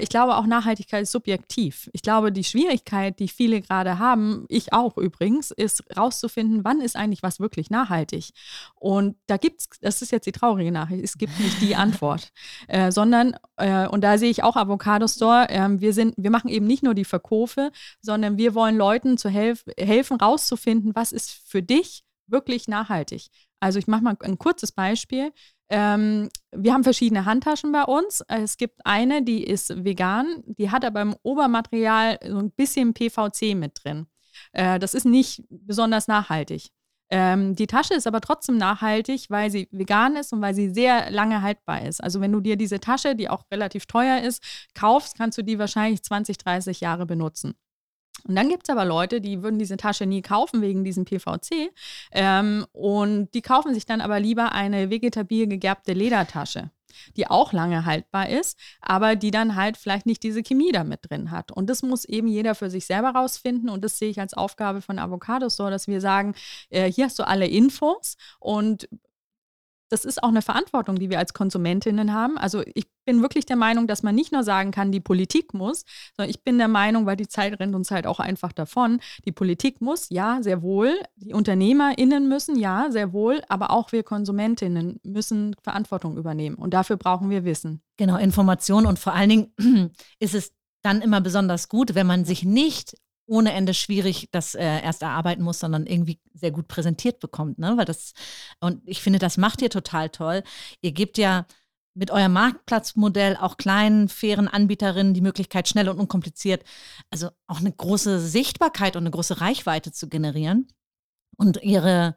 ich 0.00 0.08
glaube 0.08 0.36
auch 0.36 0.46
Nachhaltigkeit 0.46 1.02
ist 1.02 1.12
subjektiv. 1.12 1.90
Ich 1.92 2.02
glaube, 2.02 2.30
die 2.30 2.44
Schwierigkeit, 2.44 3.18
die 3.18 3.28
viele 3.28 3.60
gerade 3.60 3.98
haben, 3.98 4.44
ich 4.48 4.72
auch 4.72 4.96
übrigens, 4.96 5.50
ist 5.50 5.84
rauszufinden, 5.96 6.64
wann 6.64 6.80
ist 6.80 6.96
eigentlich 6.96 7.22
was 7.22 7.40
wirklich 7.40 7.70
nachhaltig. 7.70 8.30
Und 8.76 9.16
da 9.26 9.36
gibt 9.36 9.60
es, 9.60 9.68
das 9.80 10.02
ist 10.02 10.12
jetzt 10.12 10.26
die 10.26 10.32
traurige 10.32 10.72
Nachricht, 10.72 11.02
es 11.02 11.18
gibt 11.18 11.38
nicht 11.38 11.60
die 11.60 11.74
Antwort, 11.82 12.32
äh, 12.68 12.92
sondern, 12.92 13.34
äh, 13.56 13.86
und 13.88 14.02
da 14.02 14.18
sehe 14.18 14.30
ich 14.30 14.42
auch 14.42 14.56
Avocado 14.56 15.08
Store, 15.08 15.48
äh, 15.48 15.68
wir, 15.80 15.92
sind, 15.92 16.14
wir 16.16 16.30
machen 16.30 16.48
eben 16.48 16.66
nicht 16.66 16.82
nur 16.82 16.94
die 16.94 17.04
Verkäufe, 17.04 17.72
sondern 18.00 18.38
wir 18.38 18.54
wollen 18.54 18.76
Leuten 18.76 19.18
zu 19.18 19.28
helf 19.28 19.64
helfen, 19.78 20.18
rauszufinden, 20.18 20.94
was 20.94 21.12
ist 21.12 21.30
für 21.30 21.62
dich 21.62 22.04
wirklich 22.32 22.68
nachhaltig. 22.68 23.28
Also 23.60 23.78
ich 23.78 23.86
mache 23.86 24.02
mal 24.02 24.16
ein 24.20 24.38
kurzes 24.38 24.72
Beispiel. 24.72 25.32
Ähm, 25.68 26.28
wir 26.50 26.74
haben 26.74 26.84
verschiedene 26.84 27.24
Handtaschen 27.24 27.70
bei 27.72 27.84
uns. 27.84 28.22
Es 28.28 28.56
gibt 28.56 28.80
eine, 28.84 29.22
die 29.22 29.44
ist 29.44 29.84
vegan, 29.84 30.42
die 30.46 30.70
hat 30.70 30.84
aber 30.84 31.00
im 31.02 31.14
Obermaterial 31.22 32.18
so 32.26 32.38
ein 32.38 32.50
bisschen 32.50 32.92
PVC 32.92 33.54
mit 33.54 33.84
drin. 33.84 34.06
Äh, 34.52 34.78
das 34.78 34.94
ist 34.94 35.04
nicht 35.04 35.44
besonders 35.48 36.08
nachhaltig. 36.08 36.70
Ähm, 37.10 37.54
die 37.54 37.66
Tasche 37.66 37.92
ist 37.92 38.06
aber 38.06 38.22
trotzdem 38.22 38.56
nachhaltig, 38.56 39.26
weil 39.28 39.50
sie 39.50 39.68
vegan 39.70 40.16
ist 40.16 40.32
und 40.32 40.40
weil 40.40 40.54
sie 40.54 40.70
sehr 40.70 41.10
lange 41.10 41.42
haltbar 41.42 41.86
ist. 41.86 42.02
Also 42.02 42.22
wenn 42.22 42.32
du 42.32 42.40
dir 42.40 42.56
diese 42.56 42.80
Tasche, 42.80 43.14
die 43.14 43.28
auch 43.28 43.44
relativ 43.52 43.84
teuer 43.84 44.22
ist, 44.22 44.42
kaufst, 44.74 45.18
kannst 45.18 45.36
du 45.36 45.42
die 45.42 45.58
wahrscheinlich 45.58 46.02
20, 46.02 46.38
30 46.38 46.80
Jahre 46.80 47.04
benutzen. 47.04 47.54
Und 48.26 48.34
dann 48.34 48.48
gibt 48.48 48.68
es 48.68 48.70
aber 48.70 48.84
Leute, 48.84 49.20
die 49.20 49.42
würden 49.42 49.58
diese 49.58 49.76
Tasche 49.76 50.06
nie 50.06 50.22
kaufen 50.22 50.62
wegen 50.62 50.84
diesem 50.84 51.04
PVC. 51.04 51.70
Ähm, 52.12 52.66
und 52.72 53.32
die 53.34 53.42
kaufen 53.42 53.74
sich 53.74 53.86
dann 53.86 54.00
aber 54.00 54.20
lieber 54.20 54.52
eine 54.52 54.90
vegetabil 54.90 55.46
gegerbte 55.46 55.92
Ledertasche 55.92 56.70
die 57.16 57.26
auch 57.26 57.52
lange 57.52 57.84
haltbar 57.84 58.28
ist, 58.28 58.58
aber 58.80 59.16
die 59.16 59.30
dann 59.30 59.56
halt 59.56 59.76
vielleicht 59.76 60.06
nicht 60.06 60.22
diese 60.22 60.42
Chemie 60.42 60.72
da 60.72 60.84
mit 60.84 61.00
drin 61.08 61.30
hat. 61.30 61.52
Und 61.52 61.70
das 61.70 61.82
muss 61.82 62.04
eben 62.04 62.28
jeder 62.28 62.54
für 62.54 62.70
sich 62.70 62.86
selber 62.86 63.10
rausfinden. 63.10 63.68
Und 63.68 63.84
das 63.84 63.98
sehe 63.98 64.10
ich 64.10 64.20
als 64.20 64.34
Aufgabe 64.34 64.82
von 64.82 64.98
Avocado 64.98 65.48
Store, 65.48 65.70
dass 65.70 65.88
wir 65.88 66.00
sagen, 66.00 66.34
äh, 66.70 66.90
hier 66.90 67.06
hast 67.06 67.18
du 67.18 67.26
alle 67.26 67.46
Infos 67.46 68.16
und 68.40 68.88
das 69.92 70.06
ist 70.06 70.22
auch 70.22 70.30
eine 70.30 70.40
Verantwortung, 70.40 70.96
die 70.96 71.10
wir 71.10 71.18
als 71.18 71.34
Konsumentinnen 71.34 72.14
haben. 72.14 72.38
Also 72.38 72.62
ich 72.74 72.86
bin 73.04 73.20
wirklich 73.20 73.44
der 73.44 73.56
Meinung, 73.56 73.86
dass 73.86 74.02
man 74.02 74.14
nicht 74.14 74.32
nur 74.32 74.42
sagen 74.42 74.70
kann, 74.70 74.90
die 74.90 75.00
Politik 75.00 75.52
muss, 75.52 75.84
sondern 76.16 76.30
ich 76.30 76.42
bin 76.42 76.56
der 76.56 76.68
Meinung, 76.68 77.04
weil 77.04 77.16
die 77.16 77.28
Zeit 77.28 77.60
rennt 77.60 77.74
uns 77.74 77.90
halt 77.90 78.06
auch 78.06 78.18
einfach 78.18 78.52
davon, 78.52 79.00
die 79.26 79.32
Politik 79.32 79.82
muss, 79.82 80.08
ja, 80.08 80.38
sehr 80.40 80.62
wohl, 80.62 80.98
die 81.16 81.34
UnternehmerInnen 81.34 82.26
müssen, 82.26 82.56
ja, 82.56 82.86
sehr 82.90 83.12
wohl, 83.12 83.42
aber 83.50 83.70
auch 83.70 83.92
wir 83.92 84.02
Konsumentinnen 84.02 84.98
müssen 85.02 85.54
Verantwortung 85.62 86.16
übernehmen. 86.16 86.56
Und 86.56 86.72
dafür 86.72 86.96
brauchen 86.96 87.28
wir 87.28 87.44
Wissen. 87.44 87.82
Genau, 87.98 88.16
Information 88.16 88.86
und 88.86 88.98
vor 88.98 89.12
allen 89.12 89.28
Dingen 89.28 89.54
ist 90.20 90.34
es 90.34 90.54
dann 90.80 91.02
immer 91.02 91.20
besonders 91.20 91.68
gut, 91.68 91.94
wenn 91.94 92.06
man 92.06 92.24
sich 92.24 92.44
nicht 92.44 92.96
ohne 93.32 93.54
Ende 93.54 93.72
schwierig 93.72 94.28
das 94.30 94.54
äh, 94.54 94.82
erst 94.82 95.00
erarbeiten 95.00 95.42
muss, 95.42 95.58
sondern 95.58 95.86
irgendwie 95.86 96.20
sehr 96.34 96.50
gut 96.50 96.68
präsentiert 96.68 97.18
bekommt. 97.18 97.58
Ne? 97.58 97.74
Weil 97.78 97.86
das, 97.86 98.12
und 98.60 98.82
ich 98.84 99.00
finde, 99.00 99.18
das 99.18 99.38
macht 99.38 99.62
ihr 99.62 99.70
total 99.70 100.10
toll. 100.10 100.42
Ihr 100.82 100.92
gebt 100.92 101.16
ja 101.16 101.46
mit 101.94 102.10
eurem 102.10 102.34
Marktplatzmodell 102.34 103.36
auch 103.36 103.56
kleinen, 103.56 104.10
fairen 104.10 104.48
Anbieterinnen 104.48 105.14
die 105.14 105.22
Möglichkeit, 105.22 105.66
schnell 105.66 105.88
und 105.88 105.98
unkompliziert, 105.98 106.62
also 107.10 107.30
auch 107.46 107.60
eine 107.60 107.72
große 107.72 108.20
Sichtbarkeit 108.20 108.96
und 108.96 109.02
eine 109.02 109.10
große 109.10 109.40
Reichweite 109.40 109.92
zu 109.92 110.10
generieren 110.10 110.68
und 111.38 111.62
ihre 111.62 112.16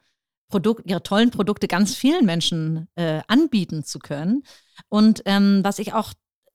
Produkt, 0.49 0.85
ihre 0.85 1.01
tollen 1.01 1.31
Produkte 1.31 1.67
ganz 1.67 1.95
vielen 1.95 2.25
Menschen 2.25 2.89
äh, 2.95 3.21
anbieten 3.27 3.85
zu 3.85 3.99
können. 3.99 4.43
Und 4.89 5.23
ähm, 5.25 5.61
was 5.63 5.79
ich 5.79 5.93
auch 5.93 6.13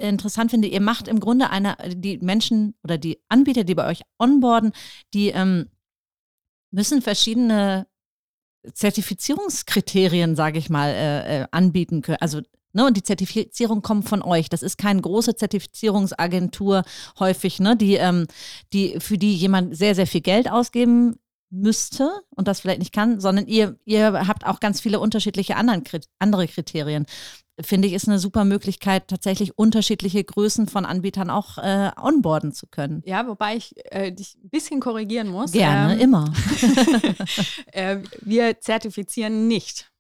interessant 0.09 0.51
finde, 0.51 0.69
ihr 0.69 0.81
macht 0.81 1.09
im 1.09 1.21
Grunde 1.21 1.51
eine, 1.51 1.77
die 1.95 2.19
Menschen 2.19 2.75
oder 2.83 2.99
die 2.99 3.19
Anbieter, 3.29 3.65
die 3.65 3.75
bei 3.75 3.87
euch 3.87 4.03
onboarden, 4.19 4.73
die 5.15 5.29
ähm, 5.29 5.69
müssen 6.71 7.03
verschiedene 7.03 7.87
Zertifizierungskriterien, 8.73 10.37
sage 10.37 10.59
ich 10.59 10.71
mal, 10.71 10.91
äh, 10.91 11.43
äh, 11.43 11.47
anbieten 11.51 12.03
können. 12.03 12.19
Also 12.21 12.41
Ne, 12.73 12.87
und 12.87 12.97
die 12.97 13.03
Zertifizierung 13.03 13.83
kommt 13.83 14.09
von 14.09 14.23
euch. 14.23 14.49
Das 14.49 14.63
ist 14.63 14.79
keine 14.79 15.01
große 15.01 15.35
Zertifizierungsagentur 15.35 16.85
häufig, 17.19 17.59
ne, 17.59 17.77
die, 17.77 17.95
ähm, 17.95 18.29
die, 18.73 19.01
für 19.01 19.19
die 19.19 19.35
jemand 19.35 19.77
sehr, 19.77 19.97
sehr 19.97 20.07
viel 20.07 20.21
Geld 20.21 20.49
ausgeben 20.49 21.17
müsste 21.51 22.11
und 22.37 22.49
das 22.49 22.61
vielleicht 22.61 22.79
nicht 22.79 22.93
kann, 22.93 23.21
sondern 23.21 23.47
ihr, 23.47 23.77
ihr 23.85 24.27
habt 24.27 24.47
auch 24.47 24.61
ganz 24.61 24.81
viele 24.81 25.01
unterschiedliche 25.01 25.57
anderen, 25.57 25.83
andere 26.19 26.47
Kriterien 26.49 27.07
finde 27.63 27.89
ich, 27.89 27.95
ist 27.95 28.09
eine 28.09 28.19
super 28.19 28.45
Möglichkeit, 28.45 29.09
tatsächlich 29.09 29.59
unterschiedliche 29.59 30.23
Größen 30.25 30.67
von 30.69 30.85
Anbietern 30.87 31.31
auch 31.31 31.59
äh, 31.59 31.91
onboarden 32.01 32.53
zu 32.53 32.67
können. 32.67 33.03
Ja, 33.05 33.27
wobei 33.27 33.57
ich 33.57 33.75
äh, 33.93 34.13
dich 34.13 34.37
ein 34.43 34.51
bisschen 34.51 34.81
korrigieren 34.81 35.29
muss. 35.29 35.53
Gerne, 35.53 35.95
ähm, 35.95 36.01
immer. 36.01 36.33
äh, 37.73 37.99
wir 38.21 38.61
zertifizieren 38.61 39.49
nicht. 39.49 39.91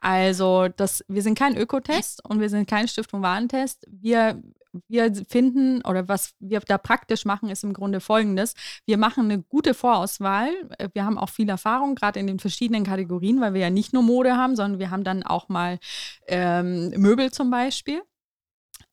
Also 0.00 0.68
das, 0.68 1.04
wir 1.08 1.22
sind 1.22 1.38
kein 1.38 1.56
Ökotest 1.56 2.24
und 2.24 2.40
wir 2.40 2.50
sind 2.50 2.68
kein 2.68 2.86
Stiftung 2.86 3.22
Warentest. 3.22 3.86
Wir 3.88 4.42
wir 4.88 5.12
finden 5.28 5.82
oder 5.82 6.08
was 6.08 6.34
wir 6.40 6.60
da 6.60 6.78
praktisch 6.78 7.24
machen, 7.24 7.50
ist 7.50 7.64
im 7.64 7.72
Grunde 7.72 8.00
folgendes. 8.00 8.54
Wir 8.84 8.98
machen 8.98 9.24
eine 9.24 9.42
gute 9.42 9.74
Vorauswahl. 9.74 10.50
Wir 10.92 11.04
haben 11.04 11.18
auch 11.18 11.30
viel 11.30 11.48
Erfahrung, 11.48 11.94
gerade 11.94 12.20
in 12.20 12.26
den 12.26 12.38
verschiedenen 12.38 12.84
Kategorien, 12.84 13.40
weil 13.40 13.54
wir 13.54 13.60
ja 13.60 13.70
nicht 13.70 13.92
nur 13.92 14.02
Mode 14.02 14.36
haben, 14.36 14.56
sondern 14.56 14.78
wir 14.78 14.90
haben 14.90 15.04
dann 15.04 15.22
auch 15.22 15.48
mal 15.48 15.78
ähm, 16.26 16.90
Möbel 16.96 17.30
zum 17.30 17.50
Beispiel. 17.50 18.02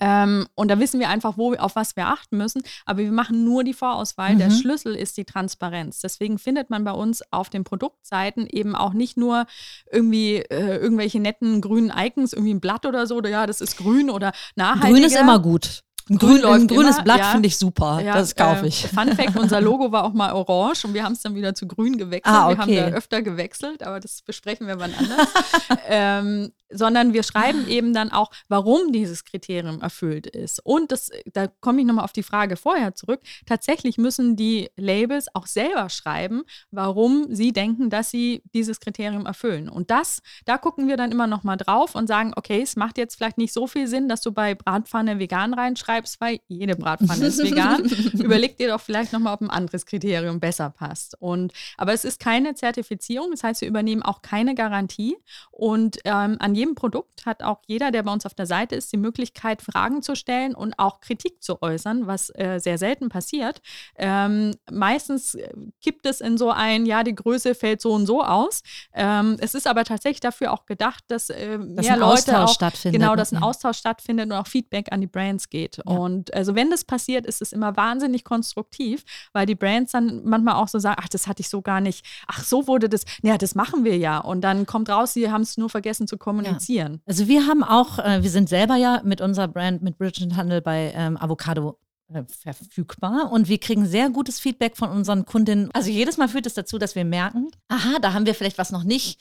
Ähm, 0.06 0.48
und 0.56 0.70
da 0.70 0.80
wissen 0.80 1.00
wir 1.00 1.08
einfach, 1.08 1.38
wo, 1.38 1.54
auf 1.54 1.78
was 1.78 1.96
wir 1.96 2.08
achten 2.08 2.38
müssen. 2.38 2.62
Aber 2.86 3.00
wir 3.00 3.12
machen 3.14 3.46
nur 3.46 3.64
die 3.64 3.74
Vorauswahl. 3.74 4.34
Mhm. 4.34 4.40
Der 4.40 4.52
Schlüssel 4.52 4.96
ist 4.96 5.16
die 5.16 5.24
Transparenz. 5.24 6.02
Deswegen 6.02 6.38
findet 6.38 6.70
man 6.70 6.84
bei 6.84 6.92
uns 6.92 7.22
auf 7.32 7.50
den 7.50 7.64
Produktseiten 7.64 8.46
eben 8.46 8.76
auch 8.76 8.92
nicht 8.92 9.16
nur 9.16 9.46
irgendwie 9.90 10.40
äh, 10.40 10.76
irgendwelche 10.76 11.22
netten 11.22 11.62
grünen 11.62 11.90
Icons, 11.96 12.34
irgendwie 12.34 12.54
ein 12.54 12.60
Blatt 12.60 12.86
oder 12.86 13.08
so, 13.08 13.16
oder 13.16 13.30
ja, 13.30 13.48
das 13.48 13.62
ist 13.62 13.78
grün 13.78 14.10
oder 14.10 14.34
nachhaltig. 14.58 14.92
Grün 14.92 15.04
ist 15.06 15.16
immer 15.16 15.40
gut. 15.40 15.84
Ein, 16.10 16.18
grün, 16.18 16.44
ein 16.44 16.68
grünes 16.68 16.96
immer, 16.96 17.04
Blatt 17.06 17.20
ja. 17.20 17.32
finde 17.32 17.48
ich 17.48 17.58
super. 17.58 18.02
Ja, 18.02 18.16
das 18.16 18.36
kaufe 18.36 18.68
ich. 18.68 18.84
Äh, 18.84 18.88
Fun 18.94 19.16
Fact: 19.16 19.38
Unser 19.38 19.62
Logo 19.62 19.94
war 19.94 20.04
auch 20.04 20.12
mal 20.12 20.34
orange 20.34 20.84
und 20.86 20.94
wir 20.94 21.04
haben 21.04 21.14
es 21.14 21.22
dann 21.22 21.34
wieder 21.34 21.56
zu 21.56 21.66
grün 21.66 21.98
gewechselt. 21.98 22.36
Ah, 22.36 22.50
okay. 22.50 22.68
Wir 22.68 22.84
haben 22.84 22.92
da 22.92 22.98
öfter 22.98 23.22
gewechselt, 23.22 23.84
aber 23.84 24.02
das 24.02 24.22
besprechen 24.22 24.68
wir 24.68 24.80
wann 24.80 24.94
anders. 24.94 25.28
ähm, 25.88 26.52
sondern 26.70 27.14
wir 27.14 27.24
schreiben 27.24 27.68
eben 27.68 27.94
dann 27.94 28.12
auch, 28.12 28.32
warum 28.48 28.92
dieses 28.92 29.24
Kriterium 29.24 29.82
erfüllt 29.82 30.28
ist. 30.28 30.60
Und 30.64 30.92
das, 30.92 31.10
da 31.32 31.48
komme 31.48 31.82
ich 31.82 31.88
nochmal 31.88 32.06
auf 32.06 32.14
die 32.14 32.24
Frage 32.24 32.56
vorher 32.56 32.96
zurück. 32.96 33.22
Tatsächlich 33.46 33.98
müssen 33.98 34.36
die 34.36 34.70
Labels 34.76 35.28
auch 35.34 35.48
selber 35.48 35.90
schreiben, 35.90 36.44
warum 36.72 37.34
sie 37.34 37.52
denken, 37.54 37.90
dass 37.90 38.10
sie 38.10 38.44
dieses 38.54 38.80
Kriterium 38.80 39.26
erfüllen. 39.26 39.70
Und 39.70 39.92
das, 39.92 40.22
da 40.46 40.58
gucken 40.58 40.88
wir 40.88 40.98
dann 40.98 41.12
immer 41.12 41.28
nochmal 41.28 41.58
drauf 41.58 41.96
und 41.96 42.08
sagen, 42.08 42.34
okay, 42.36 42.62
es 42.62 42.76
macht 42.76 42.98
jetzt 42.98 43.16
vielleicht 43.16 43.38
nicht 43.38 43.54
so 43.54 43.68
viel 43.68 43.88
Sinn, 43.88 44.10
dass 44.10 44.22
du 44.22 44.32
bei 44.32 44.56
Bratpfanne 44.56 45.20
vegan 45.20 45.54
reinschreibst, 45.54 46.20
weil 46.20 46.40
jede 46.48 46.76
Bratpfanne 46.76 47.26
ist 47.26 47.44
vegan. 47.44 47.84
Überleg 48.14 48.58
dir 48.58 48.70
doch 48.70 48.82
vielleicht 48.82 49.14
nochmal, 49.14 49.34
ob 49.34 49.42
ein 49.42 49.50
anderes 49.50 49.86
Kriterium 49.86 50.40
besser 50.40 50.70
passt. 50.70 51.16
Und, 51.20 51.54
aber 51.78 51.94
es 51.94 52.06
ist 52.06 52.20
keine 52.20 52.56
Zertifizierung, 52.56 53.32
das 53.32 53.44
heißt, 53.44 53.62
wir 53.62 53.68
übernehmen 53.68 54.04
auch 54.04 54.22
keine 54.22 54.56
Garantie. 54.56 55.18
Und 55.52 55.98
ähm, 56.06 56.38
an 56.40 56.53
jedem 56.56 56.74
jedem 56.74 56.76
Produkt 56.76 57.26
hat 57.26 57.44
auch 57.44 57.60
jeder, 57.68 57.92
der 57.92 58.04
bei 58.04 58.12
uns 58.12 58.26
auf 58.26 58.34
der 58.34 58.46
Seite 58.46 58.76
ist, 58.76 58.92
die 58.92 58.98
Möglichkeit, 58.98 59.62
Fragen 59.62 60.02
zu 60.02 60.16
stellen 60.16 60.56
und 60.56 60.78
auch 60.78 61.00
Kritik 61.00 61.44
zu 61.44 61.62
äußern, 61.62 62.08
was 62.08 62.30
äh, 62.36 62.60
sehr 62.60 62.78
selten 62.78 63.10
passiert. 63.10 63.62
Ähm, 63.96 64.56
meistens 64.72 65.36
äh, 65.36 65.54
kippt 65.82 66.06
es 66.06 66.22
in 66.22 66.38
so 66.38 66.52
ein, 66.52 66.86
ja, 66.86 67.04
die 67.04 67.16
Größe 67.16 67.56
fällt 67.56 67.82
so 67.82 67.92
und 67.92 68.06
so 68.06 68.24
aus. 68.24 68.62
Ähm, 68.94 69.38
es 69.40 69.54
ist 69.56 69.68
aber 69.68 69.84
tatsächlich 69.84 70.22
dafür 70.22 70.52
auch 70.52 70.66
gedacht, 70.66 71.04
dass 71.08 71.30
äh, 71.30 71.58
dass 71.58 71.86
mehr 71.86 71.98
Leute 71.98 72.40
Austausch 72.40 72.62
auch. 72.62 72.92
Genau, 72.92 73.16
dass 73.16 73.32
ein 73.32 73.42
Austausch 73.42 73.78
stattfindet 73.78 74.26
und 74.28 74.34
auch 74.34 74.48
Feedback 74.48 74.92
an 74.92 75.02
die 75.02 75.08
Brands 75.08 75.50
geht. 75.50 75.78
Ja. 75.78 75.84
Und 75.86 76.34
also 76.34 76.56
wenn 76.56 76.70
das 76.70 76.86
passiert, 76.86 77.26
ist 77.26 77.42
es 77.42 77.52
immer 77.52 77.76
wahnsinnig 77.76 78.24
konstruktiv, 78.24 79.04
weil 79.34 79.46
die 79.46 79.56
Brands 79.56 79.92
dann 79.92 80.22
manchmal 80.24 80.56
auch 80.56 80.68
so 80.68 80.80
sagen, 80.80 81.00
ach, 81.02 81.10
das 81.10 81.28
hatte 81.28 81.42
ich 81.42 81.50
so 81.50 81.62
gar 81.62 81.82
nicht. 81.82 82.06
Ach, 82.28 82.44
so 82.44 82.68
wurde 82.68 82.90
das. 82.90 83.04
Ja, 83.22 83.38
das 83.38 83.56
machen 83.56 83.84
wir 83.84 83.98
ja. 83.98 84.20
Und 84.20 84.42
dann 84.42 84.66
kommt 84.66 84.90
raus, 84.90 85.14
sie 85.14 85.30
haben 85.32 85.42
es 85.42 85.58
nur 85.58 85.70
vergessen 85.70 86.08
zu 86.08 86.18
kommunizieren 86.44 86.74
kommunizieren. 86.74 87.02
Also 87.06 87.28
wir 87.28 87.48
haben 87.48 87.64
auch, 87.64 88.00
äh, 88.00 88.24
wir 88.24 88.30
sind 88.30 88.50
selber 88.50 88.76
ja 88.76 89.02
mit 89.04 89.22
unserer 89.22 89.48
Brand, 89.48 89.82
mit 89.82 89.98
Bridget 89.98 90.36
Handel 90.36 90.62
bei 90.62 90.94
ähm, 90.96 91.18
Avocado 91.18 91.80
äh, 92.14 92.24
verfügbar 92.28 93.32
und 93.32 93.48
wir 93.48 93.60
kriegen 93.60 93.86
sehr 93.86 94.10
gutes 94.10 94.40
Feedback 94.40 94.78
von 94.78 94.90
unseren 94.90 95.26
Kundinnen. 95.26 95.70
Also 95.74 95.90
jedes 95.90 96.18
Mal 96.18 96.28
führt 96.30 96.46
es 96.46 96.54
das 96.54 96.66
dazu, 96.66 96.78
dass 96.78 96.96
wir 96.96 97.06
merken, 97.06 97.50
aha, 97.68 98.00
da 98.02 98.14
haben 98.14 98.26
wir 98.26 98.36
vielleicht 98.36 98.58
was 98.58 98.72
noch 98.72 98.84
nicht 98.84 99.20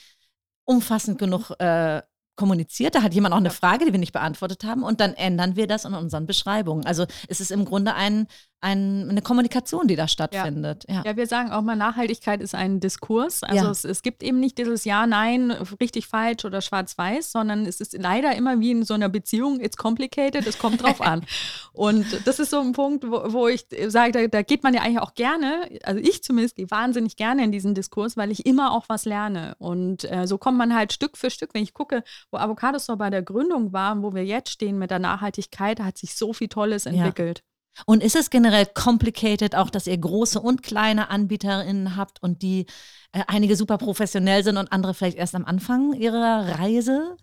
umfassend 0.64 1.18
genug 1.18 1.50
äh, 1.58 2.02
kommuniziert. 2.36 2.94
Da 2.94 3.02
hat 3.02 3.14
jemand 3.14 3.34
auch 3.34 3.38
eine 3.38 3.50
Frage, 3.50 3.84
die 3.84 3.92
wir 3.92 3.98
nicht 3.98 4.12
beantwortet 4.12 4.64
haben 4.64 4.82
und 4.82 5.00
dann 5.00 5.14
ändern 5.14 5.56
wir 5.56 5.66
das 5.66 5.84
in 5.84 5.94
unseren 5.94 6.26
Beschreibungen. 6.26 6.86
Also 6.86 7.06
es 7.28 7.40
ist 7.40 7.50
im 7.50 7.64
Grunde 7.64 7.94
ein 7.94 8.26
ein, 8.62 9.10
eine 9.10 9.22
Kommunikation, 9.22 9.88
die 9.88 9.96
da 9.96 10.06
stattfindet. 10.06 10.84
Ja. 10.88 10.96
ja. 10.96 11.02
ja. 11.06 11.16
wir 11.16 11.26
sagen 11.26 11.50
auch 11.50 11.62
mal, 11.62 11.74
Nachhaltigkeit 11.74 12.40
ist 12.40 12.54
ein 12.54 12.78
Diskurs. 12.78 13.42
Also 13.42 13.64
ja. 13.64 13.70
es, 13.70 13.84
es, 13.84 14.02
gibt 14.02 14.22
eben 14.22 14.38
nicht 14.38 14.56
dieses 14.56 14.84
Ja, 14.84 15.06
Nein, 15.06 15.50
richtig, 15.80 16.06
falsch 16.06 16.44
oder 16.44 16.60
schwarz-weiß, 16.60 17.32
sondern 17.32 17.66
es 17.66 17.80
ist 17.80 17.92
leider 17.98 18.36
immer 18.36 18.60
wie 18.60 18.70
in 18.70 18.84
so 18.84 18.94
einer 18.94 19.08
Beziehung, 19.08 19.60
it's 19.60 19.76
complicated, 19.76 20.46
es 20.46 20.58
kommt 20.58 20.82
drauf 20.82 21.00
an. 21.00 21.26
Und 21.72 22.06
das 22.24 22.38
ist 22.38 22.50
so 22.50 22.60
ein 22.60 22.72
Punkt, 22.72 23.04
wo, 23.04 23.32
wo 23.32 23.48
ich 23.48 23.66
sage, 23.88 24.12
da, 24.12 24.26
da, 24.28 24.42
geht 24.42 24.62
man 24.62 24.74
ja 24.74 24.82
eigentlich 24.82 25.00
auch 25.00 25.14
gerne, 25.14 25.68
also 25.82 26.00
ich 26.00 26.22
zumindest 26.22 26.54
gehe 26.54 26.70
wahnsinnig 26.70 27.16
gerne 27.16 27.42
in 27.42 27.50
diesen 27.50 27.74
Diskurs, 27.74 28.16
weil 28.16 28.30
ich 28.30 28.46
immer 28.46 28.72
auch 28.72 28.84
was 28.88 29.04
lerne. 29.04 29.56
Und 29.58 30.10
äh, 30.10 30.28
so 30.28 30.38
kommt 30.38 30.56
man 30.56 30.74
halt 30.74 30.92
Stück 30.92 31.18
für 31.18 31.30
Stück, 31.30 31.52
wenn 31.52 31.64
ich 31.64 31.74
gucke, 31.74 32.04
wo 32.30 32.38
Avocados 32.38 32.86
bei 32.96 33.10
der 33.10 33.22
Gründung 33.22 33.72
war, 33.72 34.00
wo 34.02 34.14
wir 34.14 34.24
jetzt 34.24 34.50
stehen 34.50 34.78
mit 34.78 34.92
der 34.92 35.00
Nachhaltigkeit, 35.00 35.80
da 35.80 35.84
hat 35.84 35.98
sich 35.98 36.14
so 36.14 36.32
viel 36.32 36.48
Tolles 36.48 36.86
entwickelt. 36.86 37.42
Und 37.86 38.02
ist 38.02 38.16
es 38.16 38.30
generell 38.30 38.66
complicated 38.66 39.54
auch, 39.54 39.70
dass 39.70 39.86
ihr 39.86 39.96
große 39.96 40.40
und 40.40 40.62
kleine 40.62 41.10
AnbieterInnen 41.10 41.96
habt 41.96 42.22
und 42.22 42.42
die 42.42 42.66
äh, 43.12 43.22
einige 43.26 43.56
super 43.56 43.78
professionell 43.78 44.44
sind 44.44 44.56
und 44.56 44.72
andere 44.72 44.94
vielleicht 44.94 45.16
erst 45.16 45.34
am 45.34 45.44
Anfang 45.44 45.94
ihrer 45.94 46.58
Reise? 46.58 47.16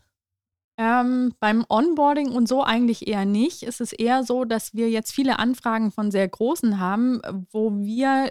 Ähm, 0.78 1.34
beim 1.40 1.66
Onboarding 1.68 2.32
und 2.32 2.48
so 2.48 2.64
eigentlich 2.64 3.08
eher 3.08 3.26
nicht. 3.26 3.64
Es 3.64 3.80
ist 3.80 3.94
eher 3.94 4.24
so, 4.24 4.46
dass 4.46 4.74
wir 4.74 4.90
jetzt 4.90 5.12
viele 5.12 5.38
Anfragen 5.38 5.92
von 5.92 6.10
sehr 6.10 6.28
großen 6.28 6.80
haben, 6.80 7.22
wo 7.52 7.76
wir 7.76 8.30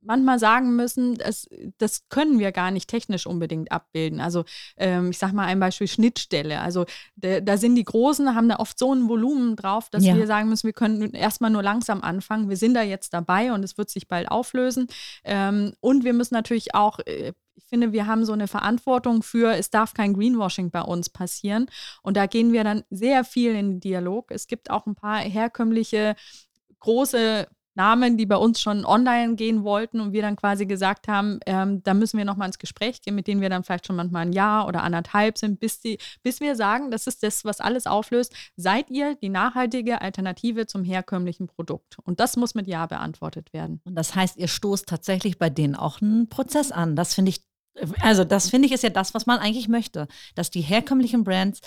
manchmal 0.00 0.38
sagen 0.38 0.76
müssen, 0.76 1.16
das, 1.16 1.48
das 1.78 2.08
können 2.08 2.38
wir 2.38 2.52
gar 2.52 2.70
nicht 2.70 2.88
technisch 2.88 3.26
unbedingt 3.26 3.72
abbilden. 3.72 4.20
Also 4.20 4.44
ähm, 4.76 5.10
ich 5.10 5.18
sage 5.18 5.34
mal 5.34 5.46
ein 5.46 5.60
Beispiel 5.60 5.88
Schnittstelle. 5.88 6.60
Also 6.60 6.86
da, 7.16 7.40
da, 7.40 7.56
sind 7.56 7.74
die 7.74 7.84
Großen, 7.84 8.34
haben 8.34 8.48
da 8.48 8.56
oft 8.56 8.78
so 8.78 8.94
ein 8.94 9.08
Volumen 9.08 9.56
drauf, 9.56 9.90
dass 9.90 10.04
ja. 10.04 10.16
wir 10.16 10.26
sagen 10.26 10.48
müssen, 10.48 10.66
wir 10.66 10.72
können 10.72 11.14
erstmal 11.14 11.50
nur 11.50 11.62
langsam 11.62 12.02
anfangen. 12.02 12.48
Wir 12.48 12.56
sind 12.56 12.74
da 12.74 12.82
jetzt 12.82 13.12
dabei 13.12 13.52
und 13.52 13.64
es 13.64 13.78
wird 13.78 13.90
sich 13.90 14.08
bald 14.08 14.30
auflösen. 14.30 14.86
Ähm, 15.24 15.72
und 15.80 16.04
wir 16.04 16.12
müssen 16.12 16.34
natürlich 16.34 16.74
auch 16.74 17.00
äh, 17.00 17.32
ich 17.58 17.64
finde, 17.66 17.92
wir 17.92 18.06
haben 18.06 18.24
so 18.24 18.32
eine 18.32 18.46
Verantwortung 18.46 19.22
für, 19.22 19.52
es 19.52 19.68
darf 19.68 19.92
kein 19.92 20.14
Greenwashing 20.14 20.70
bei 20.70 20.80
uns 20.80 21.10
passieren. 21.10 21.66
Und 22.02 22.16
da 22.16 22.26
gehen 22.26 22.52
wir 22.52 22.62
dann 22.62 22.84
sehr 22.88 23.24
viel 23.24 23.50
in 23.50 23.72
den 23.72 23.80
Dialog. 23.80 24.30
Es 24.30 24.46
gibt 24.46 24.70
auch 24.70 24.86
ein 24.86 24.94
paar 24.94 25.18
herkömmliche 25.18 26.14
große 26.78 27.48
Namen, 27.78 28.18
die 28.18 28.26
bei 28.26 28.36
uns 28.36 28.60
schon 28.60 28.84
online 28.84 29.36
gehen 29.36 29.62
wollten 29.62 30.00
und 30.00 30.12
wir 30.12 30.20
dann 30.20 30.36
quasi 30.36 30.66
gesagt 30.66 31.08
haben, 31.08 31.38
ähm, 31.46 31.82
da 31.84 31.94
müssen 31.94 32.18
wir 32.18 32.24
nochmal 32.24 32.48
ins 32.48 32.58
Gespräch 32.58 33.00
gehen, 33.00 33.14
mit 33.14 33.26
denen 33.26 33.40
wir 33.40 33.48
dann 33.48 33.64
vielleicht 33.64 33.86
schon 33.86 33.96
manchmal 33.96 34.26
ein 34.26 34.32
Jahr 34.32 34.66
oder 34.66 34.82
anderthalb 34.82 35.38
sind, 35.38 35.60
bis, 35.60 35.80
die, 35.80 35.98
bis 36.22 36.40
wir 36.40 36.56
sagen, 36.56 36.90
das 36.90 37.06
ist 37.06 37.22
das, 37.22 37.44
was 37.44 37.60
alles 37.60 37.86
auflöst. 37.86 38.34
Seid 38.56 38.90
ihr 38.90 39.14
die 39.14 39.28
nachhaltige 39.28 40.02
Alternative 40.02 40.66
zum 40.66 40.84
herkömmlichen 40.84 41.46
Produkt? 41.46 41.98
Und 42.02 42.20
das 42.20 42.36
muss 42.36 42.54
mit 42.54 42.66
Ja 42.66 42.86
beantwortet 42.86 43.52
werden. 43.52 43.80
Und 43.84 43.94
das 43.94 44.14
heißt, 44.14 44.36
ihr 44.36 44.48
stoßt 44.48 44.86
tatsächlich 44.86 45.38
bei 45.38 45.48
denen 45.48 45.76
auch 45.76 46.02
einen 46.02 46.28
Prozess 46.28 46.72
an. 46.72 46.96
Das 46.96 47.14
finde 47.14 47.30
ich, 47.30 47.40
also 48.00 48.24
das 48.24 48.50
finde 48.50 48.66
ich 48.66 48.72
ist 48.72 48.82
ja 48.82 48.90
das, 48.90 49.14
was 49.14 49.26
man 49.26 49.38
eigentlich 49.38 49.68
möchte, 49.68 50.08
dass 50.34 50.50
die 50.50 50.62
herkömmlichen 50.62 51.22
Brands 51.22 51.60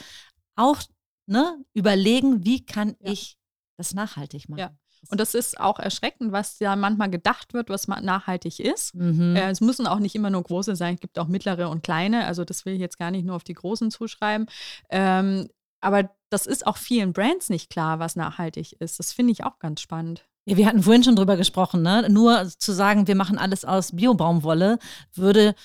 auch 0.57 0.81
ne, 1.25 1.57
überlegen, 1.73 2.43
wie 2.43 2.65
kann 2.65 2.95
ja. 2.99 3.13
ich 3.13 3.37
das 3.77 3.93
nachhaltig 3.93 4.49
machen. 4.49 4.59
Ja. 4.59 4.71
Und 5.09 5.19
das 5.19 5.33
ist 5.33 5.59
auch 5.59 5.79
erschreckend, 5.79 6.31
was 6.31 6.59
ja 6.59 6.75
manchmal 6.75 7.09
gedacht 7.09 7.53
wird, 7.53 7.69
was 7.69 7.87
nachhaltig 7.87 8.59
ist. 8.59 8.93
Mhm. 8.95 9.35
Äh, 9.35 9.49
es 9.49 9.61
müssen 9.61 9.87
auch 9.87 9.99
nicht 9.99 10.15
immer 10.15 10.29
nur 10.29 10.43
große 10.43 10.75
sein, 10.75 10.95
es 10.95 11.01
gibt 11.01 11.17
auch 11.17 11.27
mittlere 11.27 11.69
und 11.69 11.83
kleine. 11.83 12.25
Also 12.25 12.45
das 12.45 12.65
will 12.65 12.73
ich 12.73 12.79
jetzt 12.79 12.99
gar 12.99 13.11
nicht 13.11 13.25
nur 13.25 13.35
auf 13.35 13.43
die 13.43 13.53
großen 13.53 13.91
zuschreiben. 13.91 14.47
Ähm, 14.89 15.49
aber 15.81 16.11
das 16.29 16.45
ist 16.45 16.67
auch 16.67 16.77
vielen 16.77 17.13
Brands 17.13 17.49
nicht 17.49 17.69
klar, 17.69 17.99
was 17.99 18.15
nachhaltig 18.15 18.73
ist. 18.79 18.99
Das 18.99 19.11
finde 19.11 19.31
ich 19.33 19.43
auch 19.43 19.57
ganz 19.59 19.81
spannend. 19.81 20.25
Ja, 20.45 20.57
wir 20.57 20.65
hatten 20.65 20.83
vorhin 20.83 21.03
schon 21.03 21.15
drüber 21.15 21.37
gesprochen, 21.37 21.81
ne? 21.81 22.07
Nur 22.09 22.47
zu 22.57 22.71
sagen, 22.71 23.07
wir 23.07 23.15
machen 23.15 23.37
alles 23.37 23.65
aus 23.65 23.95
Biobaumwolle, 23.95 24.79
würde 25.13 25.55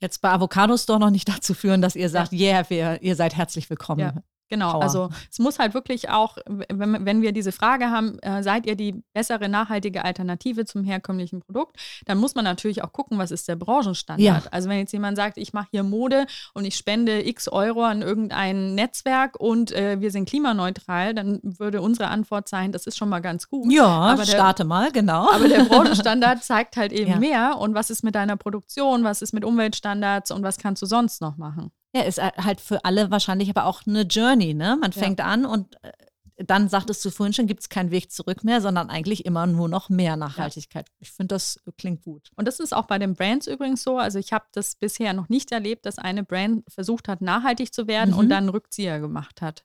jetzt 0.00 0.20
bei 0.20 0.30
Avocados 0.30 0.86
doch 0.86 0.98
noch 0.98 1.10
nicht 1.10 1.28
dazu 1.34 1.54
führen, 1.54 1.82
dass 1.82 1.96
ihr 1.96 2.08
sagt, 2.08 2.32
ja. 2.32 2.58
yeah, 2.58 2.70
wir, 2.70 3.02
ihr 3.02 3.16
seid 3.16 3.36
herzlich 3.36 3.68
willkommen. 3.68 4.00
Ja. 4.00 4.14
Genau, 4.48 4.72
Power. 4.72 4.82
also 4.82 5.08
es 5.30 5.38
muss 5.38 5.58
halt 5.58 5.74
wirklich 5.74 6.08
auch, 6.08 6.38
wenn, 6.46 7.04
wenn 7.04 7.22
wir 7.22 7.32
diese 7.32 7.50
Frage 7.50 7.90
haben, 7.90 8.18
äh, 8.20 8.42
seid 8.42 8.66
ihr 8.66 8.76
die 8.76 9.02
bessere 9.12 9.48
nachhaltige 9.48 10.04
Alternative 10.04 10.64
zum 10.64 10.84
herkömmlichen 10.84 11.40
Produkt, 11.40 11.76
dann 12.04 12.18
muss 12.18 12.34
man 12.34 12.44
natürlich 12.44 12.84
auch 12.84 12.92
gucken, 12.92 13.18
was 13.18 13.32
ist 13.32 13.48
der 13.48 13.56
Branchenstandard. 13.56 14.44
Ja. 14.44 14.50
Also 14.52 14.68
wenn 14.68 14.78
jetzt 14.78 14.92
jemand 14.92 15.16
sagt, 15.16 15.36
ich 15.36 15.52
mache 15.52 15.68
hier 15.72 15.82
Mode 15.82 16.26
und 16.54 16.64
ich 16.64 16.76
spende 16.76 17.26
x 17.26 17.48
Euro 17.48 17.82
an 17.82 18.02
irgendein 18.02 18.74
Netzwerk 18.74 19.38
und 19.40 19.72
äh, 19.72 20.00
wir 20.00 20.12
sind 20.12 20.28
klimaneutral, 20.28 21.14
dann 21.14 21.40
würde 21.42 21.80
unsere 21.82 22.08
Antwort 22.08 22.48
sein, 22.48 22.70
das 22.70 22.86
ist 22.86 22.96
schon 22.96 23.08
mal 23.08 23.20
ganz 23.20 23.48
gut. 23.48 23.72
Ja, 23.72 23.86
aber 23.86 24.24
der, 24.24 24.32
starte 24.32 24.64
mal, 24.64 24.92
genau. 24.92 25.28
Aber 25.32 25.48
der 25.48 25.64
Branchenstandard 25.64 26.44
zeigt 26.44 26.76
halt 26.76 26.92
eben 26.92 27.12
ja. 27.12 27.18
mehr 27.18 27.58
und 27.58 27.74
was 27.74 27.90
ist 27.90 28.04
mit 28.04 28.14
deiner 28.14 28.36
Produktion, 28.36 29.02
was 29.02 29.22
ist 29.22 29.32
mit 29.32 29.44
Umweltstandards 29.44 30.30
und 30.30 30.44
was 30.44 30.58
kannst 30.58 30.82
du 30.82 30.86
sonst 30.86 31.20
noch 31.20 31.36
machen. 31.36 31.72
Ja, 31.94 32.02
ist 32.02 32.20
halt 32.20 32.60
für 32.60 32.84
alle 32.84 33.10
wahrscheinlich 33.10 33.48
aber 33.48 33.64
auch 33.64 33.86
eine 33.86 34.02
Journey, 34.02 34.54
ne? 34.54 34.76
Man 34.80 34.92
fängt 34.92 35.20
ja. 35.20 35.26
an 35.26 35.46
und 35.46 35.82
äh, 35.82 35.92
dann 36.38 36.68
sagtest 36.68 37.02
du 37.04 37.10
vorhin 37.10 37.32
schon, 37.32 37.46
gibt 37.46 37.60
es 37.60 37.68
keinen 37.68 37.90
Weg 37.90 38.12
zurück 38.12 38.44
mehr, 38.44 38.60
sondern 38.60 38.90
eigentlich 38.90 39.24
immer 39.24 39.46
nur 39.46 39.68
noch 39.68 39.88
mehr 39.88 40.16
Nachhaltigkeit. 40.16 40.88
Ja. 40.88 40.94
Ich 41.00 41.10
finde, 41.10 41.34
das 41.34 41.62
klingt 41.78 42.02
gut. 42.02 42.30
Und 42.36 42.46
das 42.46 42.60
ist 42.60 42.74
auch 42.74 42.86
bei 42.86 42.98
den 42.98 43.14
Brands 43.14 43.46
übrigens 43.46 43.82
so. 43.82 43.96
Also 43.96 44.18
ich 44.18 44.32
habe 44.32 44.44
das 44.52 44.74
bisher 44.74 45.14
noch 45.14 45.30
nicht 45.30 45.50
erlebt, 45.50 45.86
dass 45.86 45.98
eine 45.98 46.24
Brand 46.24 46.64
versucht 46.68 47.08
hat, 47.08 47.22
nachhaltig 47.22 47.72
zu 47.72 47.86
werden 47.86 48.12
mhm. 48.12 48.18
und 48.18 48.28
dann 48.28 48.44
einen 48.44 48.48
Rückzieher 48.50 49.00
gemacht 49.00 49.40
hat. 49.40 49.64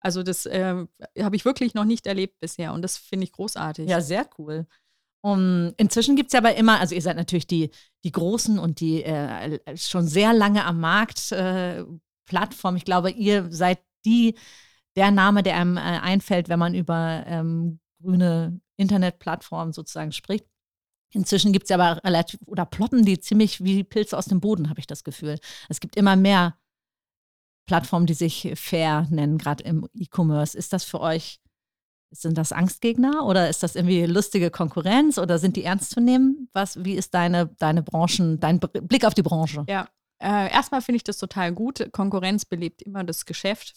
Also 0.00 0.22
das 0.22 0.46
äh, 0.46 0.86
habe 1.20 1.36
ich 1.36 1.44
wirklich 1.44 1.74
noch 1.74 1.84
nicht 1.84 2.06
erlebt 2.06 2.40
bisher 2.40 2.72
und 2.72 2.82
das 2.82 2.96
finde 2.96 3.24
ich 3.24 3.32
großartig. 3.32 3.88
Ja, 3.88 4.00
sehr 4.00 4.28
cool. 4.38 4.66
Um, 5.20 5.72
inzwischen 5.76 6.14
gibt 6.14 6.28
es 6.28 6.32
ja 6.34 6.38
aber 6.38 6.54
immer, 6.54 6.78
also 6.78 6.94
ihr 6.94 7.02
seid 7.02 7.16
natürlich 7.16 7.46
die, 7.46 7.70
die 8.04 8.12
Großen 8.12 8.58
und 8.58 8.80
die 8.80 9.02
äh, 9.02 9.58
schon 9.76 10.06
sehr 10.06 10.32
lange 10.32 10.64
am 10.64 10.78
Markt 10.80 11.32
äh, 11.32 11.84
Plattform. 12.26 12.76
Ich 12.76 12.84
glaube, 12.84 13.10
ihr 13.10 13.50
seid 13.50 13.80
die, 14.04 14.36
der 14.96 15.10
Name, 15.10 15.42
der 15.42 15.56
einem 15.56 15.76
äh, 15.76 15.80
einfällt, 15.80 16.48
wenn 16.48 16.58
man 16.58 16.74
über 16.74 17.24
ähm, 17.26 17.80
grüne 18.00 18.60
Internetplattformen 18.76 19.72
sozusagen 19.72 20.12
spricht. 20.12 20.46
Inzwischen 21.12 21.52
gibt 21.52 21.64
es 21.64 21.70
aber 21.70 22.02
relativ, 22.04 22.38
oder 22.46 22.66
ploppen 22.66 23.04
die 23.04 23.18
ziemlich 23.18 23.64
wie 23.64 23.82
Pilze 23.82 24.16
aus 24.16 24.26
dem 24.26 24.40
Boden, 24.40 24.68
habe 24.68 24.78
ich 24.78 24.86
das 24.86 25.04
Gefühl. 25.04 25.38
Es 25.68 25.80
gibt 25.80 25.96
immer 25.96 26.16
mehr 26.16 26.58
Plattformen, 27.66 28.06
die 28.06 28.14
sich 28.14 28.52
fair 28.54 29.06
nennen, 29.10 29.38
gerade 29.38 29.64
im 29.64 29.88
E-Commerce. 29.94 30.56
Ist 30.56 30.72
das 30.72 30.84
für 30.84 31.00
euch 31.00 31.40
sind 32.10 32.38
das 32.38 32.52
Angstgegner 32.52 33.26
oder 33.26 33.48
ist 33.48 33.62
das 33.62 33.76
irgendwie 33.76 34.06
lustige 34.06 34.50
Konkurrenz 34.50 35.18
oder 35.18 35.38
sind 35.38 35.56
die 35.56 35.64
ernst 35.64 35.90
zu 35.90 36.00
nehmen? 36.00 36.48
Was, 36.52 36.84
wie 36.84 36.94
ist 36.94 37.14
deine, 37.14 37.46
deine 37.58 37.82
Branchen, 37.82 38.40
dein 38.40 38.60
Blick 38.60 39.04
auf 39.04 39.14
die 39.14 39.22
Branche? 39.22 39.64
Ja, 39.68 39.88
äh, 40.20 40.50
erstmal 40.50 40.82
finde 40.82 40.96
ich 40.96 41.04
das 41.04 41.18
total 41.18 41.52
gut. 41.52 41.88
Konkurrenz 41.92 42.44
belebt 42.44 42.82
immer 42.82 43.04
das 43.04 43.26
Geschäft. 43.26 43.74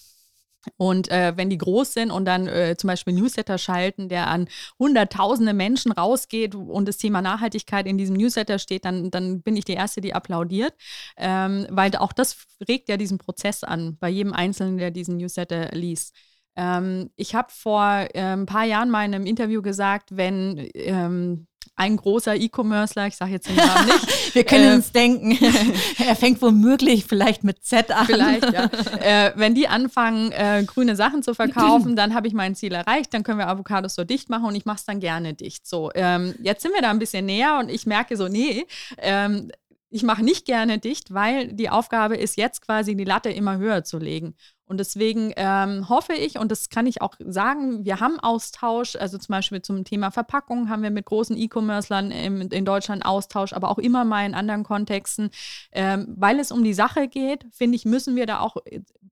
Und 0.78 1.10
äh, 1.10 1.34
wenn 1.38 1.50
die 1.50 1.58
groß 1.58 1.94
sind 1.94 2.12
und 2.12 2.26
dann 2.26 2.48
äh, 2.48 2.76
zum 2.78 2.88
Beispiel 2.88 3.14
Newsletter 3.14 3.58
schalten, 3.58 4.10
der 4.10 4.28
an 4.28 4.48
hunderttausende 4.78 5.54
Menschen 5.54 5.92
rausgeht 5.92 6.54
und 6.54 6.88
das 6.88 6.98
Thema 6.98 7.22
Nachhaltigkeit 7.22 7.88
in 7.88 7.98
diesem 7.98 8.16
Newsletter 8.16 8.60
steht, 8.60 8.86
dann, 8.86 9.10
dann 9.10 9.42
bin 9.42 9.56
ich 9.56 9.66
die 9.66 9.74
Erste, 9.74 10.02
die 10.02 10.14
applaudiert. 10.14 10.76
Ähm, 11.18 11.66
weil 11.70 11.96
auch 11.96 12.14
das 12.14 12.46
regt 12.68 12.90
ja 12.90 12.98
diesen 12.98 13.18
Prozess 13.18 13.64
an, 13.64 13.98
bei 13.98 14.10
jedem 14.10 14.34
Einzelnen, 14.34 14.78
der 14.78 14.92
diesen 14.92 15.18
Newsletter 15.18 15.72
liest. 15.72 16.16
Ähm, 16.56 17.10
ich 17.16 17.36
habe 17.36 17.50
vor 17.52 17.84
äh, 17.84 18.10
ein 18.14 18.46
paar 18.46 18.66
Jahren 18.66 18.90
mal 18.90 19.06
in 19.06 19.16
einem 19.16 19.26
Interview 19.26 19.62
gesagt, 19.62 20.16
wenn 20.16 20.70
ähm, 20.74 21.48
ein 21.76 21.98
großer 21.98 22.36
E-Commercer, 22.36 23.08
ich 23.08 23.16
sage 23.16 23.32
jetzt 23.32 23.50
den 23.50 23.56
Namen 23.56 23.88
nicht. 23.88 24.36
Wir 24.36 24.44
können 24.44 24.72
äh, 24.72 24.76
uns 24.76 24.92
denken, 24.92 25.38
er 26.06 26.16
fängt 26.16 26.42
womöglich 26.42 27.06
vielleicht 27.06 27.44
mit 27.44 27.64
Z 27.64 27.92
an. 27.92 28.06
Vielleicht, 28.06 28.52
ja. 28.54 28.66
äh, 29.02 29.32
wenn 29.36 29.56
die 29.56 29.68
anfangen, 29.68 30.32
äh, 30.32 30.64
grüne 30.66 30.96
Sachen 30.96 31.24
zu 31.24 31.34
verkaufen, 31.34 31.96
dann 31.98 32.14
habe 32.14 32.28
ich 32.28 32.34
mein 32.34 32.56
Ziel 32.56 32.74
erreicht, 32.74 33.14
dann 33.14 33.24
können 33.24 33.40
wir 33.40 33.48
Avocados 33.48 33.96
so 33.96 34.04
dicht 34.04 34.30
machen 34.30 34.46
und 34.46 34.56
ich 34.56 34.66
mache 34.66 34.78
es 34.78 34.86
dann 34.86 35.00
gerne 35.00 35.34
dicht. 35.34 35.66
So, 35.66 35.92
ähm, 35.96 36.36
jetzt 36.44 36.62
sind 36.62 36.74
wir 36.74 36.82
da 36.82 36.92
ein 36.92 37.00
bisschen 37.00 37.26
näher 37.26 37.58
und 37.60 37.70
ich 37.70 37.86
merke 37.86 38.16
so, 38.16 38.28
nee, 38.28 38.66
ähm, 38.98 39.50
ich 39.90 40.04
mache 40.04 40.24
nicht 40.24 40.46
gerne 40.46 40.80
dicht, 40.80 41.14
weil 41.14 41.52
die 41.52 41.70
Aufgabe 41.70 42.16
ist 42.16 42.38
jetzt 42.38 42.62
quasi 42.62 42.96
die 42.96 43.04
Latte 43.04 43.30
immer 43.30 43.58
höher 43.58 43.84
zu 43.84 43.98
legen. 43.98 44.36
Und 44.72 44.78
deswegen 44.78 45.34
ähm, 45.36 45.90
hoffe 45.90 46.14
ich, 46.14 46.40
und 46.40 46.50
das 46.50 46.70
kann 46.70 46.88
ich 46.88 47.02
auch 47.02 47.16
sagen, 47.20 47.84
wir 47.84 48.00
haben 48.00 48.22
Austausch, 48.22 48.96
also 48.96 49.18
zum 49.18 49.34
Beispiel 49.34 49.62
zum 49.62 49.84
Thema 49.84 50.12
Verpackung 50.12 50.70
haben 50.70 50.82
wir 50.82 50.92
mit 50.92 51.04
großen 51.08 51.38
E-Commercern 51.38 52.10
in 52.10 52.64
Deutschland 52.64 53.06
Austausch, 53.06 53.52
aber 53.52 53.70
auch 53.70 53.80
immer 53.80 54.06
mal 54.06 54.26
in 54.26 54.34
anderen 54.34 54.64
Kontexten. 54.64 55.30
Ähm, 55.74 56.14
weil 56.16 56.40
es 56.40 56.54
um 56.54 56.64
die 56.64 56.74
Sache 56.74 57.10
geht, 57.10 57.46
finde 57.52 57.76
ich, 57.76 57.84
müssen 57.84 58.16
wir 58.16 58.26
da 58.26 58.40
auch, 58.40 58.56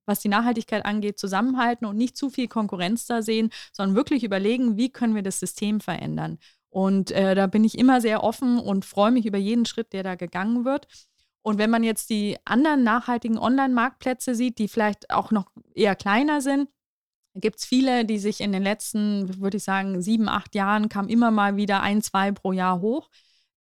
was 0.06 0.20
die 0.20 0.30
Nachhaltigkeit 0.30 0.86
angeht, 0.86 1.18
zusammenhalten 1.18 1.86
und 1.86 1.98
nicht 1.98 2.16
zu 2.16 2.30
viel 2.30 2.48
Konkurrenz 2.48 3.04
da 3.04 3.20
sehen, 3.20 3.50
sondern 3.70 3.96
wirklich 3.96 4.24
überlegen, 4.24 4.78
wie 4.78 4.88
können 4.88 5.14
wir 5.14 5.22
das 5.22 5.40
System 5.40 5.80
verändern. 5.80 6.38
Und 6.70 7.10
äh, 7.10 7.34
da 7.34 7.48
bin 7.48 7.64
ich 7.64 7.76
immer 7.76 8.00
sehr 8.00 8.24
offen 8.24 8.58
und 8.58 8.86
freue 8.86 9.10
mich 9.10 9.26
über 9.26 9.36
jeden 9.36 9.66
Schritt, 9.66 9.92
der 9.92 10.04
da 10.04 10.14
gegangen 10.14 10.64
wird. 10.64 10.86
Und 11.42 11.58
wenn 11.58 11.70
man 11.70 11.82
jetzt 11.82 12.10
die 12.10 12.36
anderen 12.44 12.82
nachhaltigen 12.82 13.38
Online-Marktplätze 13.38 14.34
sieht, 14.34 14.58
die 14.58 14.68
vielleicht 14.68 15.10
auch 15.10 15.30
noch 15.30 15.50
eher 15.74 15.96
kleiner 15.96 16.40
sind, 16.40 16.68
gibt 17.34 17.60
es 17.60 17.64
viele, 17.64 18.04
die 18.04 18.18
sich 18.18 18.40
in 18.40 18.52
den 18.52 18.62
letzten, 18.62 19.40
würde 19.40 19.56
ich 19.56 19.64
sagen, 19.64 20.02
sieben, 20.02 20.28
acht 20.28 20.54
Jahren 20.54 20.88
kam 20.88 21.08
immer 21.08 21.30
mal 21.30 21.56
wieder 21.56 21.80
ein, 21.80 22.02
zwei 22.02 22.32
pro 22.32 22.52
Jahr 22.52 22.80
hoch. 22.80 23.08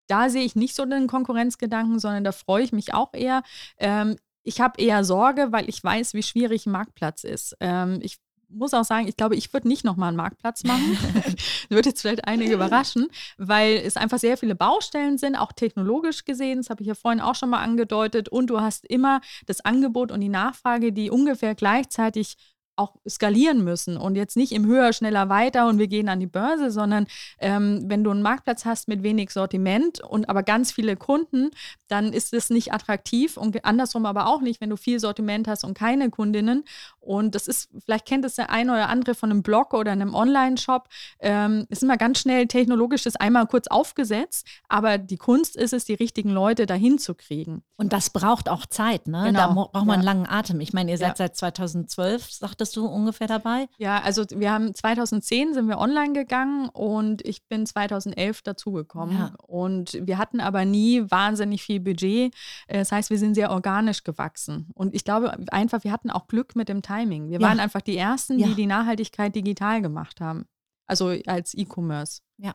Da 0.08 0.30
sehe 0.30 0.44
ich 0.44 0.56
nicht 0.56 0.76
so 0.76 0.86
den 0.86 1.08
Konkurrenzgedanken, 1.08 2.00
sondern 2.00 2.24
da 2.24 2.32
freue 2.32 2.64
ich 2.64 2.72
mich 2.72 2.94
auch 2.94 3.14
eher. 3.14 3.44
Ähm, 3.78 4.18
ich 4.44 4.60
habe 4.60 4.82
eher 4.82 5.04
Sorge, 5.04 5.52
weil 5.52 5.70
ich 5.70 5.84
weiß, 5.84 6.16
wie 6.16 6.24
schwierig 6.24 6.66
ein 6.66 6.72
Marktplatz 6.72 7.24
ist. 7.24 7.56
Ähm, 7.60 8.00
ich 8.02 8.18
muss 8.50 8.74
auch 8.74 8.84
sagen, 8.84 9.08
ich 9.08 9.16
glaube, 9.16 9.36
ich 9.36 9.54
würde 9.54 9.68
nicht 9.68 9.84
nochmal 9.84 10.10
einen 10.10 10.18
Marktplatz 10.18 10.64
machen. 10.64 10.98
würde 11.70 11.90
jetzt 11.90 12.02
vielleicht 12.02 12.28
einige 12.28 12.54
überraschen, 12.54 13.08
weil 13.38 13.78
es 13.78 13.98
einfach 13.98 14.20
sehr 14.20 14.38
viele 14.38 14.56
Baustellen 14.56 15.18
sind, 15.18 15.36
auch 15.36 15.52
technologisch 15.52 16.26
gesehen. 16.26 16.58
Das 16.58 16.70
habe 16.70 16.82
ich 16.82 16.88
ja 16.88 16.96
vorhin 16.96 17.22
auch 17.22 17.36
schon 17.36 17.50
mal 17.50 17.62
angedeutet. 17.62 18.30
Und 18.30 18.48
du 18.48 18.60
hast 18.60 18.86
immer 18.86 19.22
das 19.46 19.62
Angebot 19.62 20.12
und 20.12 20.22
die 20.22 20.30
Nachfrage, 20.30 20.92
die 20.92 21.10
ungefähr 21.10 21.56
gleichzeitig 21.56 22.36
auch 22.80 22.96
skalieren 23.08 23.64
müssen 23.64 23.98
und 23.98 24.16
jetzt 24.16 24.38
nicht 24.38 24.54
im 24.54 24.66
höher, 24.66 24.94
schneller, 24.94 25.30
weiter 25.30 25.68
und 25.68 25.78
wir 25.78 25.88
gehen 25.88 26.10
an 26.10 26.20
die 26.20 26.28
Börse, 26.28 26.72
sondern 26.72 27.08
ähm, 27.40 27.84
wenn 27.86 28.04
du 28.04 28.12
einen 28.12 28.22
Marktplatz 28.22 28.66
hast 28.66 28.88
mit 28.88 29.04
wenig 29.04 29.32
Sortiment 29.32 30.02
und 30.02 30.30
aber 30.30 30.44
ganz 30.44 30.72
viele 30.72 30.96
Kunden, 30.96 31.52
dann 31.88 32.14
ist 32.14 32.34
es 32.34 32.50
nicht 32.50 32.74
attraktiv 32.74 33.38
und 33.38 33.64
andersrum 33.66 34.06
aber 34.06 34.28
auch 34.28 34.42
nicht, 34.42 34.62
wenn 34.62 34.70
du 34.70 34.78
viel 34.78 35.00
Sortiment 35.00 35.48
hast 35.48 35.64
und 35.64 35.74
keine 35.74 36.10
Kundinnen. 36.10 36.64
Und 37.00 37.36
das 37.36 37.48
ist, 37.48 37.70
vielleicht 37.84 38.06
kennt 38.06 38.26
es 38.26 38.36
der 38.36 38.50
eine 38.50 38.72
oder 38.72 38.90
andere 38.90 39.16
von 39.16 39.32
einem 39.32 39.44
Blog 39.44 39.74
oder 39.74 39.92
einem 39.92 40.14
Online-Shop, 40.14 40.88
ähm, 41.20 41.66
ist 41.70 41.84
immer 41.84 41.98
ganz 41.98 42.20
schnell 42.20 42.48
technologisches 42.48 43.16
einmal 43.16 43.48
kurz 43.48 43.68
aufgesetzt, 43.68 44.48
aber 44.68 44.98
die 44.98 45.18
Kunst 45.18 45.56
ist 45.56 45.74
es, 45.74 45.86
die 45.86 45.96
richtigen 45.96 46.30
Leute 46.30 46.66
dahin 46.66 46.98
zu 46.98 47.16
kriegen. 47.16 47.64
Und 47.78 47.94
das 47.94 48.10
braucht 48.10 48.50
auch 48.50 48.66
Zeit, 48.66 49.08
ne? 49.08 49.24
Genau. 49.26 49.40
Da 49.40 49.48
braucht 49.54 49.74
man 49.74 49.88
ja. 49.88 49.94
einen 49.94 50.04
langen 50.04 50.28
Atem. 50.28 50.60
Ich 50.60 50.74
meine, 50.74 50.92
ihr 50.92 50.98
seid 50.98 51.10
ja. 51.10 51.16
seit 51.16 51.36
2012, 51.36 52.32
sagtest 52.32 52.69
bist 52.70 52.78
du 52.78 52.86
ungefähr 52.86 53.26
dabei? 53.26 53.68
Ja, 53.80 54.00
also 54.02 54.24
wir 54.30 54.52
haben 54.52 54.76
2010 54.76 55.56
sind 55.56 55.68
wir 55.68 55.80
online 55.80 56.14
gegangen 56.14 56.70
und 56.70 57.26
ich 57.26 57.48
bin 57.48 57.66
2011 57.66 58.44
dazugekommen. 58.44 59.18
Ja. 59.18 59.34
Und 59.48 59.98
wir 60.00 60.20
hatten 60.20 60.40
aber 60.40 60.66
nie 60.66 61.10
wahnsinnig 61.10 61.64
viel 61.64 61.80
Budget. 61.80 62.32
Das 62.68 62.92
heißt, 62.92 63.10
wir 63.10 63.18
sind 63.18 63.34
sehr 63.34 63.50
organisch 63.50 64.04
gewachsen. 64.04 64.68
Und 64.76 64.94
ich 64.94 65.04
glaube 65.04 65.36
einfach, 65.52 65.84
wir 65.84 65.92
hatten 65.92 66.12
auch 66.12 66.28
Glück 66.28 66.56
mit 66.56 66.70
dem 66.70 66.84
Timing. 66.84 67.30
Wir 67.30 67.40
ja. 67.40 67.48
waren 67.48 67.60
einfach 67.60 67.82
die 67.82 67.98
Ersten, 67.98 68.38
die 68.38 68.54
die 68.54 68.68
Nachhaltigkeit 68.68 69.36
digital 69.36 69.82
gemacht 69.82 70.22
haben. 70.22 70.46
Also 70.86 71.16
als 71.26 71.56
E-Commerce. 71.56 72.22
Ja. 72.38 72.54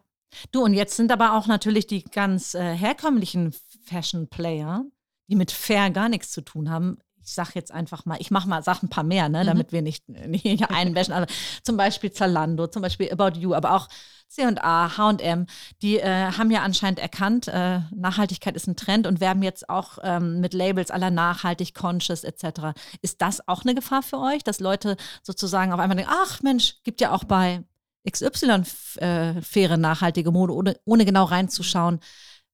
Du, 0.53 0.62
und 0.62 0.74
jetzt 0.74 0.96
sind 0.96 1.11
aber 1.11 1.35
auch 1.35 1.48
natürlich 1.48 1.88
die 1.88 2.05
ganz 2.05 2.55
äh, 2.55 2.77
herkömmlichen 2.77 3.53
Fashion-Player, 3.85 4.85
die 5.29 5.37
mit 5.37 5.50
Fair 5.50 5.90
gar 5.90 6.09
nichts 6.09 6.31
zu 6.31 6.42
tun 6.42 6.70
haben, 6.70 6.98
ich 7.24 7.32
sage 7.32 7.52
jetzt 7.54 7.72
einfach 7.72 8.04
mal, 8.04 8.16
ich 8.20 8.30
mache 8.30 8.48
mal, 8.48 8.62
sag 8.62 8.82
ein 8.82 8.88
paar 8.88 9.04
mehr, 9.04 9.28
ne, 9.28 9.42
mhm. 9.42 9.46
damit 9.46 9.72
wir 9.72 9.82
nicht, 9.82 10.08
nicht 10.08 10.70
einwäschen. 10.70 11.14
Also 11.14 11.32
zum 11.62 11.76
Beispiel 11.76 12.12
Zalando, 12.12 12.66
zum 12.66 12.82
Beispiel 12.82 13.10
About 13.10 13.38
You, 13.38 13.54
aber 13.54 13.74
auch 13.74 13.88
C&A, 14.28 14.96
H&M, 14.96 15.46
die 15.82 15.98
äh, 15.98 16.32
haben 16.32 16.50
ja 16.50 16.62
anscheinend 16.62 16.98
erkannt, 16.98 17.48
äh, 17.48 17.80
Nachhaltigkeit 17.94 18.56
ist 18.56 18.66
ein 18.66 18.76
Trend 18.76 19.06
und 19.06 19.20
werben 19.20 19.42
jetzt 19.42 19.68
auch 19.68 19.98
ähm, 20.02 20.40
mit 20.40 20.54
Labels 20.54 20.90
aller 20.90 21.10
nachhaltig, 21.10 21.74
conscious 21.74 22.24
etc. 22.24 22.76
Ist 23.00 23.22
das 23.22 23.46
auch 23.46 23.62
eine 23.62 23.74
Gefahr 23.74 24.02
für 24.02 24.18
euch, 24.18 24.42
dass 24.42 24.60
Leute 24.60 24.96
sozusagen 25.22 25.72
auf 25.72 25.78
einmal 25.78 25.96
denken, 25.96 26.12
ach 26.12 26.42
Mensch, 26.42 26.82
gibt 26.82 27.00
ja 27.00 27.12
auch 27.12 27.24
bei 27.24 27.62
XY 28.10 28.64
äh, 28.96 29.40
faire 29.40 29.76
nachhaltige 29.76 30.30
Mode, 30.30 30.54
ohne, 30.54 30.76
ohne 30.84 31.04
genau 31.04 31.24
reinzuschauen, 31.24 32.00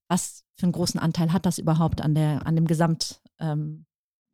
was 0.07 0.43
für 0.55 0.63
einen 0.63 0.71
großen 0.73 0.99
Anteil 0.99 1.33
hat 1.33 1.45
das 1.45 1.57
überhaupt 1.57 2.01
an, 2.01 2.13
der, 2.13 2.45
an 2.45 2.55
dem 2.55 2.67
Gesamt 2.67 3.21
ähm, 3.39 3.85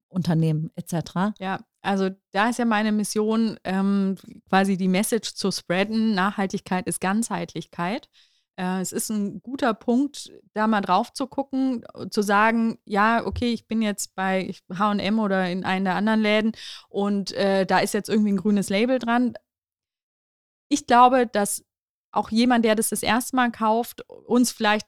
Unternehmen 0.10 0.72
etc. 0.76 1.34
Ja, 1.39 1.60
also 1.82 2.10
da 2.32 2.50
ist 2.50 2.60
ja 2.60 2.65
meine 2.65 2.91
Mission, 2.91 3.58
ähm, 3.63 4.15
quasi 4.50 4.78
die 4.78 4.88
Message 4.88 5.36
zu 5.36 5.52
spreaden. 5.52 6.15
Nachhaltigkeit 6.15 6.88
ist 6.88 7.00
Ganzheitlichkeit. 7.00 8.10
Äh, 8.58 8.82
es 8.82 8.91
ist 8.91 9.10
ein 9.10 9.41
guter 9.41 9.74
Punkt, 9.74 10.32
da 10.54 10.67
mal 10.67 10.82
drauf 10.82 11.13
zu 11.13 11.28
gucken, 11.28 11.86
zu 12.10 12.22
sagen, 12.22 12.80
ja, 12.86 13.26
okay, 13.26 13.54
ich 13.54 13.67
bin 13.67 13.82
jetzt 13.82 14.15
bei 14.15 14.54
HM 14.74 15.20
oder 15.20 15.50
in 15.50 15.63
einem 15.63 15.86
der 15.86 15.96
anderen 15.96 16.22
Läden 16.22 16.52
und 16.89 17.32
äh, 17.34 17.65
da 17.65 17.80
ist 17.80 17.93
jetzt 17.93 18.10
irgendwie 18.10 18.34
ein 18.34 18.38
grünes 18.38 18.70
Label 18.70 19.00
dran. 19.00 19.36
Ich 20.70 20.88
glaube, 20.88 21.28
dass 21.28 21.63
auch 22.12 22.32
jemand, 22.32 22.65
der 22.65 22.76
das 22.76 22.89
das 22.89 23.04
erste 23.04 23.36
Mal 23.36 23.52
kauft, 23.52 24.02
uns 24.10 24.52
vielleicht 24.52 24.88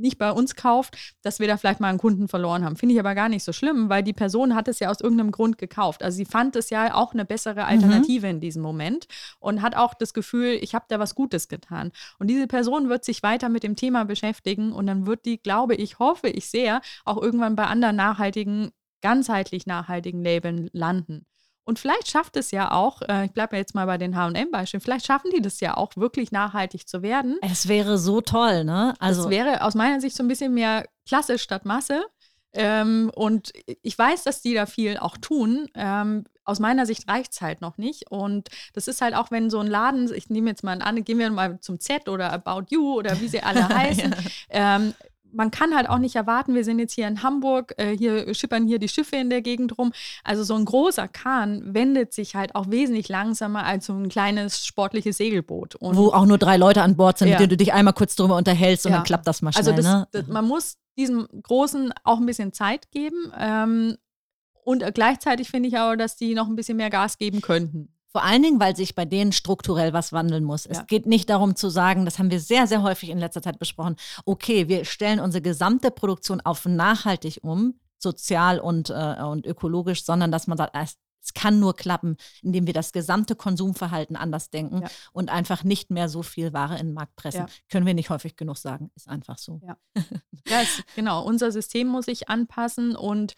nicht 0.00 0.18
bei 0.18 0.32
uns 0.32 0.54
kauft, 0.54 0.96
dass 1.22 1.38
wir 1.38 1.46
da 1.46 1.56
vielleicht 1.56 1.80
mal 1.80 1.88
einen 1.88 1.98
Kunden 1.98 2.28
verloren 2.28 2.64
haben. 2.64 2.76
Finde 2.76 2.94
ich 2.94 3.00
aber 3.00 3.14
gar 3.14 3.28
nicht 3.28 3.44
so 3.44 3.52
schlimm, 3.52 3.88
weil 3.88 4.02
die 4.02 4.12
Person 4.12 4.54
hat 4.54 4.68
es 4.68 4.80
ja 4.80 4.90
aus 4.90 5.00
irgendeinem 5.00 5.30
Grund 5.30 5.58
gekauft. 5.58 6.02
Also 6.02 6.16
sie 6.16 6.24
fand 6.24 6.56
es 6.56 6.70
ja 6.70 6.94
auch 6.94 7.12
eine 7.12 7.24
bessere 7.24 7.64
Alternative 7.64 8.26
mhm. 8.26 8.30
in 8.34 8.40
diesem 8.40 8.62
Moment 8.62 9.06
und 9.38 9.62
hat 9.62 9.76
auch 9.76 9.94
das 9.94 10.14
Gefühl, 10.14 10.58
ich 10.60 10.74
habe 10.74 10.86
da 10.88 10.98
was 10.98 11.14
Gutes 11.14 11.48
getan. 11.48 11.92
Und 12.18 12.28
diese 12.28 12.46
Person 12.46 12.88
wird 12.88 13.04
sich 13.04 13.22
weiter 13.22 13.48
mit 13.48 13.62
dem 13.62 13.76
Thema 13.76 14.04
beschäftigen 14.04 14.72
und 14.72 14.86
dann 14.86 15.06
wird 15.06 15.24
die, 15.24 15.40
glaube 15.40 15.74
ich, 15.74 15.98
hoffe 15.98 16.28
ich 16.28 16.48
sehr, 16.48 16.80
auch 17.04 17.20
irgendwann 17.20 17.56
bei 17.56 17.66
anderen 17.66 17.96
nachhaltigen 17.96 18.70
ganzheitlich 19.02 19.66
nachhaltigen 19.66 20.22
Labeln 20.22 20.68
landen. 20.72 21.26
Und 21.70 21.78
vielleicht 21.78 22.10
schafft 22.10 22.36
es 22.36 22.50
ja 22.50 22.72
auch, 22.72 23.00
äh, 23.02 23.26
ich 23.26 23.30
bleibe 23.30 23.56
jetzt 23.56 23.76
mal 23.76 23.86
bei 23.86 23.96
den 23.96 24.16
HM-Beispielen, 24.16 24.80
vielleicht 24.80 25.06
schaffen 25.06 25.30
die 25.32 25.40
das 25.40 25.60
ja 25.60 25.76
auch 25.76 25.96
wirklich 25.96 26.32
nachhaltig 26.32 26.88
zu 26.88 27.00
werden. 27.00 27.38
Es 27.42 27.68
wäre 27.68 27.96
so 27.96 28.20
toll, 28.20 28.64
ne? 28.64 28.94
Also 28.98 29.22
es 29.22 29.30
wäre 29.30 29.62
aus 29.62 29.76
meiner 29.76 30.00
Sicht 30.00 30.16
so 30.16 30.24
ein 30.24 30.26
bisschen 30.26 30.52
mehr 30.52 30.88
Klasse 31.06 31.38
statt 31.38 31.64
Masse. 31.64 32.04
Ähm, 32.52 33.12
und 33.14 33.52
ich 33.82 33.96
weiß, 33.96 34.24
dass 34.24 34.42
die 34.42 34.52
da 34.52 34.66
viel 34.66 34.98
auch 34.98 35.16
tun. 35.16 35.68
Ähm, 35.76 36.24
aus 36.44 36.58
meiner 36.58 36.86
Sicht 36.86 37.08
reicht 37.08 37.34
es 37.34 37.40
halt 37.40 37.60
noch 37.60 37.78
nicht. 37.78 38.10
Und 38.10 38.48
das 38.72 38.88
ist 38.88 39.00
halt 39.00 39.14
auch, 39.14 39.30
wenn 39.30 39.48
so 39.48 39.60
ein 39.60 39.68
Laden, 39.68 40.12
ich 40.12 40.28
nehme 40.28 40.50
jetzt 40.50 40.64
mal 40.64 40.82
an, 40.82 41.04
gehen 41.04 41.20
wir 41.20 41.30
mal 41.30 41.60
zum 41.60 41.78
Z 41.78 42.08
oder 42.08 42.32
About 42.32 42.66
You 42.70 42.96
oder 42.96 43.20
wie 43.20 43.28
sie 43.28 43.44
alle 43.44 43.68
heißen, 43.68 44.10
ja. 44.10 44.76
ähm, 44.76 44.94
man 45.32 45.50
kann 45.50 45.74
halt 45.74 45.88
auch 45.88 45.98
nicht 45.98 46.16
erwarten, 46.16 46.54
wir 46.54 46.64
sind 46.64 46.78
jetzt 46.78 46.94
hier 46.94 47.08
in 47.08 47.22
Hamburg, 47.22 47.74
äh, 47.76 47.96
hier 47.96 48.32
schippern 48.34 48.66
hier 48.66 48.78
die 48.78 48.88
Schiffe 48.88 49.16
in 49.16 49.30
der 49.30 49.42
Gegend 49.42 49.78
rum. 49.78 49.92
Also 50.24 50.44
so 50.44 50.54
ein 50.54 50.64
großer 50.64 51.08
Kahn 51.08 51.74
wendet 51.74 52.12
sich 52.12 52.34
halt 52.34 52.54
auch 52.54 52.70
wesentlich 52.70 53.08
langsamer 53.08 53.64
als 53.64 53.86
so 53.86 53.94
ein 53.94 54.08
kleines 54.08 54.64
sportliches 54.64 55.16
Segelboot. 55.16 55.76
Und 55.76 55.96
Wo 55.96 56.08
auch 56.08 56.26
nur 56.26 56.38
drei 56.38 56.56
Leute 56.56 56.82
an 56.82 56.96
Bord 56.96 57.18
sind, 57.18 57.28
ja. 57.28 57.34
mit 57.34 57.40
denen 57.40 57.50
du 57.50 57.56
dich 57.56 57.72
einmal 57.72 57.94
kurz 57.94 58.16
drüber 58.16 58.36
unterhältst 58.36 58.86
und 58.86 58.92
ja. 58.92 58.98
dann 58.98 59.06
klappt 59.06 59.26
das 59.26 59.42
mal 59.42 59.52
also 59.54 59.72
schnell. 59.72 59.76
Also 59.76 59.88
das, 59.88 60.00
ne? 60.00 60.08
das, 60.12 60.26
man 60.28 60.46
muss 60.46 60.78
diesem 60.96 61.26
Großen 61.42 61.92
auch 62.04 62.18
ein 62.18 62.26
bisschen 62.26 62.52
Zeit 62.52 62.90
geben. 62.90 63.32
Ähm, 63.38 63.96
und 64.64 64.84
gleichzeitig 64.94 65.48
finde 65.48 65.68
ich 65.68 65.78
aber, 65.78 65.96
dass 65.96 66.16
die 66.16 66.34
noch 66.34 66.48
ein 66.48 66.56
bisschen 66.56 66.76
mehr 66.76 66.90
Gas 66.90 67.18
geben 67.18 67.40
könnten. 67.40 67.94
Vor 68.12 68.24
allen 68.24 68.42
Dingen, 68.42 68.60
weil 68.60 68.74
sich 68.74 68.94
bei 68.94 69.04
denen 69.04 69.32
strukturell 69.32 69.92
was 69.92 70.12
wandeln 70.12 70.44
muss. 70.44 70.64
Ja. 70.64 70.72
Es 70.72 70.86
geht 70.86 71.06
nicht 71.06 71.30
darum 71.30 71.54
zu 71.54 71.68
sagen, 71.68 72.04
das 72.04 72.18
haben 72.18 72.30
wir 72.30 72.40
sehr, 72.40 72.66
sehr 72.66 72.82
häufig 72.82 73.10
in 73.10 73.18
letzter 73.18 73.42
Zeit 73.42 73.58
besprochen, 73.58 73.96
okay, 74.24 74.68
wir 74.68 74.84
stellen 74.84 75.20
unsere 75.20 75.42
gesamte 75.42 75.90
Produktion 75.90 76.40
auf 76.40 76.64
nachhaltig 76.66 77.38
um, 77.42 77.78
sozial 77.98 78.58
und, 78.58 78.90
äh, 78.90 79.22
und 79.22 79.46
ökologisch, 79.46 80.04
sondern 80.04 80.32
dass 80.32 80.46
man 80.46 80.58
sagt, 80.58 80.74
es, 80.74 80.96
kann 81.34 81.60
nur 81.60 81.76
klappen, 81.76 82.16
indem 82.42 82.66
wir 82.66 82.72
das 82.72 82.92
gesamte 82.92 83.36
Konsumverhalten 83.36 84.16
anders 84.16 84.50
denken 84.50 84.82
ja. 84.82 84.88
und 85.12 85.30
einfach 85.30 85.62
nicht 85.62 85.90
mehr 85.90 86.08
so 86.08 86.24
viel 86.24 86.52
Ware 86.52 86.78
in 86.78 86.88
den 86.88 86.94
Markt 86.94 87.14
pressen. 87.14 87.42
Ja. 87.42 87.46
Können 87.70 87.86
wir 87.86 87.94
nicht 87.94 88.10
häufig 88.10 88.36
genug 88.36 88.56
sagen. 88.56 88.90
Ist 88.96 89.06
einfach 89.06 89.38
so. 89.38 89.60
Ja, 89.62 89.76
ja 90.48 90.62
es, 90.62 90.82
genau. 90.96 91.22
Unser 91.22 91.52
System 91.52 91.86
muss 91.86 92.06
sich 92.06 92.28
anpassen 92.28 92.96
und 92.96 93.34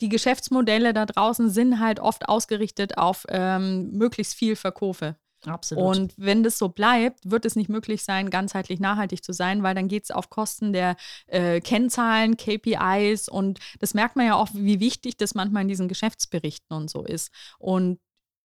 die 0.00 0.08
Geschäftsmodelle 0.08 0.92
da 0.92 1.06
draußen 1.06 1.50
sind 1.50 1.80
halt 1.80 2.00
oft 2.00 2.28
ausgerichtet 2.28 2.98
auf 2.98 3.24
ähm, 3.28 3.90
möglichst 3.92 4.34
viel 4.34 4.56
Verkäufe. 4.56 5.16
Absolut. 5.46 5.84
Und 5.84 6.14
wenn 6.16 6.42
das 6.42 6.58
so 6.58 6.68
bleibt, 6.68 7.30
wird 7.30 7.44
es 7.44 7.56
nicht 7.56 7.68
möglich 7.68 8.02
sein, 8.02 8.30
ganzheitlich 8.30 8.80
nachhaltig 8.80 9.22
zu 9.22 9.32
sein, 9.32 9.62
weil 9.62 9.74
dann 9.74 9.88
geht 9.88 10.04
es 10.04 10.10
auf 10.10 10.30
Kosten 10.30 10.72
der 10.72 10.96
äh, 11.26 11.60
Kennzahlen, 11.60 12.36
KPIs 12.36 13.28
und 13.28 13.58
das 13.78 13.94
merkt 13.94 14.16
man 14.16 14.26
ja 14.26 14.36
auch, 14.36 14.48
wie 14.54 14.80
wichtig 14.80 15.16
das 15.16 15.34
manchmal 15.34 15.62
in 15.62 15.68
diesen 15.68 15.88
Geschäftsberichten 15.88 16.74
und 16.74 16.90
so 16.90 17.04
ist. 17.04 17.30
Und 17.58 17.98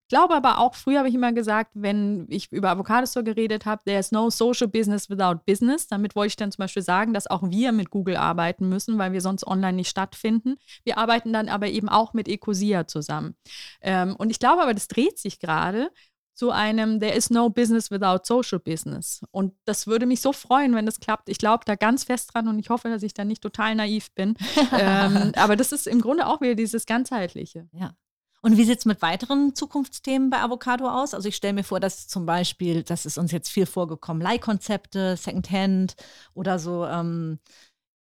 glaube 0.10 0.36
aber 0.36 0.58
auch, 0.58 0.76
früher 0.76 1.00
habe 1.00 1.10
ich 1.10 1.16
immer 1.16 1.32
gesagt, 1.32 1.72
wenn 1.76 2.26
ich 2.30 2.52
über 2.52 2.72
Avocadostore 2.72 3.24
geredet 3.24 3.66
habe, 3.66 3.82
there's 3.86 4.12
no 4.12 4.30
social 4.30 4.68
business 4.68 5.10
without 5.10 5.40
business. 5.46 5.88
Damit 5.88 6.16
wollte 6.16 6.30
ich 6.30 6.36
dann 6.36 6.52
zum 6.52 6.64
Beispiel 6.64 6.84
sagen, 6.84 7.14
dass 7.14 7.28
auch 7.28 7.50
wir 7.50 7.72
mit 7.72 7.90
Google 7.90 8.18
arbeiten 8.18 8.68
müssen, 8.68 8.98
weil 8.98 9.14
wir 9.14 9.22
sonst 9.22 9.48
online 9.48 9.74
nicht 9.74 9.90
stattfinden. 9.90 10.58
Wir 10.84 10.98
arbeiten 10.98 11.32
dann 11.32 11.48
aber 11.48 11.68
eben 11.68 11.88
auch 11.88 12.14
mit 12.14 12.28
Ecosia 12.28 12.88
zusammen. 12.88 13.36
Ähm, 13.82 14.16
und 14.18 14.30
ich 14.30 14.40
glaube 14.40 14.62
aber, 14.62 14.74
das 14.74 14.88
dreht 14.88 15.18
sich 15.18 15.40
gerade 15.40 15.92
zu 16.40 16.52
einem 16.52 17.02
There 17.02 17.14
is 17.14 17.30
no 17.30 17.50
business 17.50 17.92
without 17.92 18.22
social 18.24 18.60
business. 18.60 19.22
Und 19.32 19.54
das 19.66 19.88
würde 19.88 20.06
mich 20.06 20.22
so 20.22 20.32
freuen, 20.32 20.74
wenn 20.74 20.86
das 20.86 21.02
klappt. 21.02 21.28
Ich 21.28 21.38
glaube 21.38 21.66
da 21.66 21.76
ganz 21.76 22.06
fest 22.06 22.34
dran 22.34 22.48
und 22.48 22.60
ich 22.60 22.70
hoffe, 22.70 22.88
dass 22.88 23.04
ich 23.04 23.14
da 23.14 23.26
nicht 23.26 23.42
total 23.42 23.76
naiv 23.76 24.12
bin. 24.14 24.36
ähm, 24.72 25.34
aber 25.36 25.58
das 25.58 25.74
ist 25.74 25.86
im 25.86 26.00
Grunde 26.00 26.28
auch 26.28 26.40
wieder 26.40 26.56
dieses 26.56 26.86
Ganzheitliche. 26.86 27.68
Ja. 27.74 27.94
Und 28.42 28.58
wie 28.58 28.64
sieht 28.64 28.80
es 28.80 28.86
mit 28.86 29.02
weiteren 29.02 29.54
Zukunftsthemen 29.54 30.30
bei 30.30 30.42
Avocado 30.42 30.88
aus? 30.88 31.14
Also 31.14 31.28
ich 31.28 31.36
stelle 31.36 31.54
mir 31.54 31.64
vor, 31.64 31.80
dass 31.80 32.08
zum 32.08 32.26
Beispiel, 32.26 32.84
das 32.84 33.06
ist 33.06 33.18
uns 33.18 33.32
jetzt 33.32 33.50
viel 33.50 33.66
vorgekommen, 33.66 34.22
Leihkonzepte, 34.22 35.18
Secondhand 35.18 35.96
oder 36.34 36.58
so, 36.58 36.86
ähm, 36.86 37.40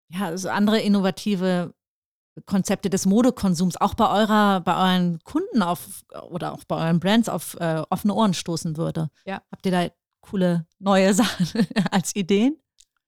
ja, 0.10 0.38
so 0.38 0.50
andere 0.50 0.80
innovative 0.80 1.74
Konzepte 2.46 2.90
des 2.90 3.06
Modekonsums 3.06 3.78
auch 3.78 3.96
bei 3.96 4.10
eurer, 4.10 4.62
bei 4.62 4.76
euren 4.76 5.20
Kunden 5.24 5.64
auf 5.64 6.04
oder 6.30 6.54
auch 6.54 6.64
bei 6.66 6.76
euren 6.76 7.00
Brands 7.00 7.30
auf 7.30 7.56
äh, 7.60 7.82
offene 7.90 8.14
Ohren 8.14 8.34
stoßen 8.34 8.78
würde. 8.78 9.10
Ja. 9.26 9.42
Habt 9.52 9.66
ihr 9.66 9.72
da 9.72 9.88
coole 10.22 10.68
neue 10.80 11.14
Sachen 11.16 11.48
als 11.92 12.16
Ideen? 12.16 12.58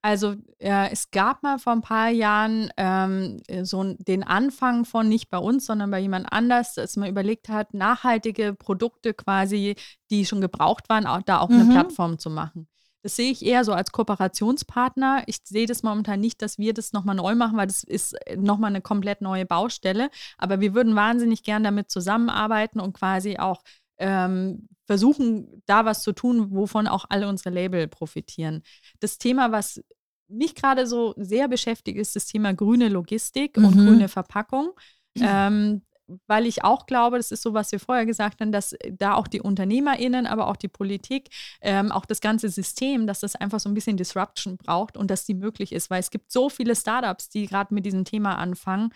Also 0.01 0.35
äh, 0.59 0.89
es 0.91 1.11
gab 1.11 1.43
mal 1.43 1.59
vor 1.59 1.73
ein 1.73 1.81
paar 1.81 2.09
Jahren 2.09 2.71
ähm, 2.77 3.41
so 3.63 3.83
den 3.95 4.23
Anfang 4.23 4.85
von 4.85 5.09
nicht 5.09 5.29
bei 5.29 5.37
uns, 5.37 5.65
sondern 5.65 5.91
bei 5.91 5.99
jemand 5.99 6.31
anders, 6.31 6.75
dass 6.75 6.95
man 6.95 7.09
überlegt 7.09 7.49
hat, 7.49 7.73
nachhaltige 7.73 8.53
Produkte 8.53 9.13
quasi, 9.13 9.75
die 10.09 10.25
schon 10.25 10.39
gebraucht 10.39 10.87
waren, 10.87 11.05
auch, 11.05 11.21
da 11.21 11.39
auch 11.39 11.49
mhm. 11.49 11.61
eine 11.61 11.71
Plattform 11.71 12.17
zu 12.17 12.29
machen. 12.29 12.67
Das 13.01 13.15
sehe 13.15 13.31
ich 13.31 13.45
eher 13.45 13.63
so 13.63 13.73
als 13.73 13.91
Kooperationspartner. 13.91 15.23
Ich 15.25 15.37
sehe 15.43 15.65
das 15.65 15.83
momentan 15.83 16.19
nicht, 16.19 16.41
dass 16.41 16.57
wir 16.57 16.73
das 16.73 16.91
nochmal 16.91 17.15
neu 17.15 17.35
machen, 17.35 17.57
weil 17.57 17.67
das 17.67 17.83
ist 17.83 18.15
nochmal 18.35 18.69
eine 18.69 18.81
komplett 18.81 19.21
neue 19.21 19.45
Baustelle. 19.45 20.09
Aber 20.37 20.59
wir 20.59 20.73
würden 20.73 20.95
wahnsinnig 20.95 21.43
gern 21.43 21.63
damit 21.63 21.89
zusammenarbeiten 21.89 22.79
und 22.79 22.93
quasi 22.93 23.37
auch 23.37 23.63
ähm, 23.97 24.67
versuchen, 24.89 25.61
da 25.67 25.85
was 25.85 26.01
zu 26.01 26.13
tun, 26.13 26.49
wovon 26.49 26.87
auch 26.87 27.05
alle 27.09 27.27
unsere 27.29 27.51
Label 27.51 27.87
profitieren. 27.87 28.63
Das 28.99 29.19
Thema, 29.19 29.51
was 29.51 29.83
mich 30.27 30.55
gerade 30.55 30.87
so 30.87 31.13
sehr 31.15 31.47
beschäftigt, 31.47 31.99
ist 31.99 32.15
das 32.15 32.25
Thema 32.25 32.55
grüne 32.55 32.89
Logistik 32.89 33.55
mhm. 33.55 33.65
und 33.65 33.73
grüne 33.73 34.07
Verpackung. 34.07 34.71
Ähm, 35.19 35.83
weil 36.25 36.47
ich 36.47 36.63
auch 36.63 36.87
glaube, 36.87 37.17
das 37.17 37.29
ist 37.29 37.43
so, 37.43 37.53
was 37.53 37.71
wir 37.71 37.79
vorher 37.79 38.07
gesagt 38.07 38.41
haben, 38.41 38.51
dass 38.51 38.75
da 38.91 39.13
auch 39.13 39.27
die 39.27 39.41
UnternehmerInnen, 39.41 40.25
aber 40.25 40.47
auch 40.47 40.55
die 40.55 40.67
Politik, 40.67 41.29
ähm, 41.61 41.91
auch 41.91 42.05
das 42.05 42.19
ganze 42.19 42.49
System, 42.49 43.05
dass 43.05 43.19
das 43.19 43.35
einfach 43.35 43.59
so 43.59 43.69
ein 43.69 43.75
bisschen 43.75 43.95
Disruption 43.95 44.57
braucht 44.57 44.97
und 44.97 45.11
dass 45.11 45.25
die 45.25 45.35
möglich 45.35 45.71
ist, 45.71 45.91
weil 45.91 45.99
es 45.99 46.09
gibt 46.09 46.31
so 46.31 46.49
viele 46.49 46.75
Startups, 46.75 47.29
die 47.29 47.45
gerade 47.45 47.75
mit 47.75 47.85
diesem 47.85 48.05
Thema 48.05 48.39
anfangen. 48.39 48.89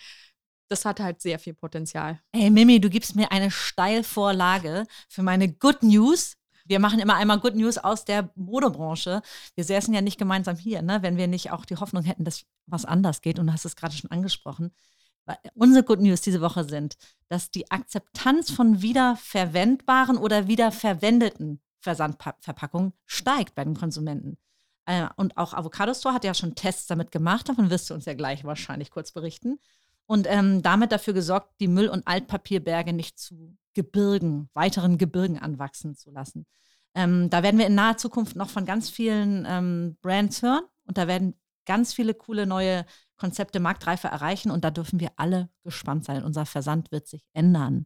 Das 0.74 0.86
hat 0.86 1.00
halt 1.00 1.22
sehr 1.22 1.38
viel 1.38 1.54
Potenzial. 1.54 2.20
Hey 2.36 2.50
Mimi, 2.50 2.82
du 2.82 2.90
gibst 2.90 3.16
mir 3.16 3.32
eine 3.32 3.52
Steilvorlage 3.52 4.88
für 5.08 5.22
meine 5.22 5.54
Good 5.54 5.84
News. 5.84 6.36
Wir 6.66 6.80
machen 6.80 7.00
immer 7.00 7.16
einmal 7.16 7.40
Good 7.40 7.56
News 7.56 7.78
aus 7.78 8.06
der 8.06 8.32
Modebranche. 8.34 9.22
Wir 9.54 9.64
säßen 9.64 9.94
ja 9.94 10.02
nicht 10.02 10.18
gemeinsam 10.18 10.56
hier, 10.56 10.82
ne, 10.82 11.04
wenn 11.04 11.18
wir 11.18 11.28
nicht 11.28 11.52
auch 11.52 11.66
die 11.66 11.76
Hoffnung 11.76 12.04
hätten, 12.04 12.24
dass 12.24 12.46
was 12.66 12.86
anders 12.86 13.22
geht. 13.22 13.38
Und 13.38 13.46
du 13.46 13.54
hast 13.54 13.66
es 13.66 13.76
gerade 13.76 13.94
schon 13.94 14.10
angesprochen 14.10 14.72
unsere 15.56 15.84
Good 15.84 16.02
News 16.02 16.22
diese 16.22 16.42
Woche 16.42 16.64
sind, 16.64 16.98
dass 17.30 17.52
die 17.52 17.72
Akzeptanz 17.72 18.52
von 18.52 18.82
wiederverwendbaren 18.82 20.18
oder 20.18 20.48
wiederverwendeten 20.48 21.62
Versandverpackungen 21.80 22.94
steigt 23.06 23.56
bei 23.56 23.64
den 23.64 23.76
Konsumenten. 23.76 24.38
Äh, 24.86 25.08
und 25.16 25.38
auch 25.38 25.54
Avocado 25.54 25.94
Store 25.94 26.14
hat 26.14 26.24
ja 26.24 26.34
schon 26.34 26.56
Tests 26.56 26.88
damit 26.88 27.12
gemacht, 27.12 27.48
davon 27.48 27.70
wirst 27.70 27.90
du 27.90 27.94
uns 27.94 28.06
ja 28.06 28.14
gleich 28.14 28.44
wahrscheinlich 28.44 28.92
kurz 28.92 29.12
berichten. 29.12 29.60
Und 30.06 30.28
ähm, 30.30 30.62
damit 30.62 30.92
dafür 30.92 31.13
gesorgt, 31.13 31.54
die 31.60 31.68
Müll- 31.68 31.89
und 31.89 32.08
Altpapierberge 32.08 32.94
nicht 32.94 33.18
zu 33.18 33.58
Gebirgen, 33.74 34.50
weiteren 34.54 34.98
Gebirgen 34.98 35.39
anwachsen 35.39 35.96
zu 35.96 36.12
lassen. 36.12 36.46
Ähm, 36.96 37.30
da 37.30 37.42
werden 37.42 37.58
wir 37.58 37.68
in 37.68 37.76
naher 37.76 37.98
Zukunft 37.98 38.36
noch 38.36 38.50
von 38.50 38.66
ganz 38.66 38.89
vielen 38.89 39.46
ähm, 39.48 39.98
Brands 40.02 40.42
hören 40.42 40.63
und 40.86 40.98
da 40.98 41.08
werden 41.08 41.34
ganz 41.66 41.94
viele 41.94 42.13
coole 42.13 42.46
neue 42.46 42.86
Konzepte 43.18 43.60
Marktreife 43.60 44.08
erreichen 44.08 44.52
und 44.52 44.63
da 44.63 44.70
dürfen 44.70 45.00
wir 45.00 45.12
alle 45.16 45.50
gespannt 45.63 46.06
sein. 46.06 46.24
Unser 46.24 46.46
Versand 46.46 46.92
wird 46.92 47.08
sich 47.08 47.24
ändern. 47.34 47.86